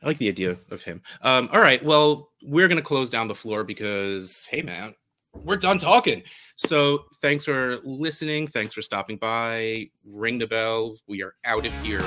I 0.01 0.07
like 0.07 0.17
the 0.17 0.27
idea 0.27 0.57
of 0.69 0.81
him. 0.81 1.01
Um, 1.21 1.49
all 1.53 1.61
right. 1.61 1.83
Well, 1.83 2.31
we're 2.43 2.67
going 2.67 2.81
to 2.81 2.83
close 2.83 3.09
down 3.09 3.29
the 3.29 3.35
floor 3.35 3.63
because, 3.63 4.47
hey, 4.51 4.61
man, 4.61 4.93
we're 5.35 5.57
done 5.57 5.77
talking. 5.77 6.23
So 6.55 7.05
thanks 7.21 7.45
for 7.45 7.77
listening. 7.83 8.47
Thanks 8.47 8.73
for 8.73 8.81
stopping 8.81 9.17
by. 9.17 9.89
Ring 10.05 10.37
the 10.37 10.47
bell. 10.47 10.97
We 11.07 11.23
are 11.23 11.35
out 11.45 11.65
of 11.65 11.73
here. 11.81 12.01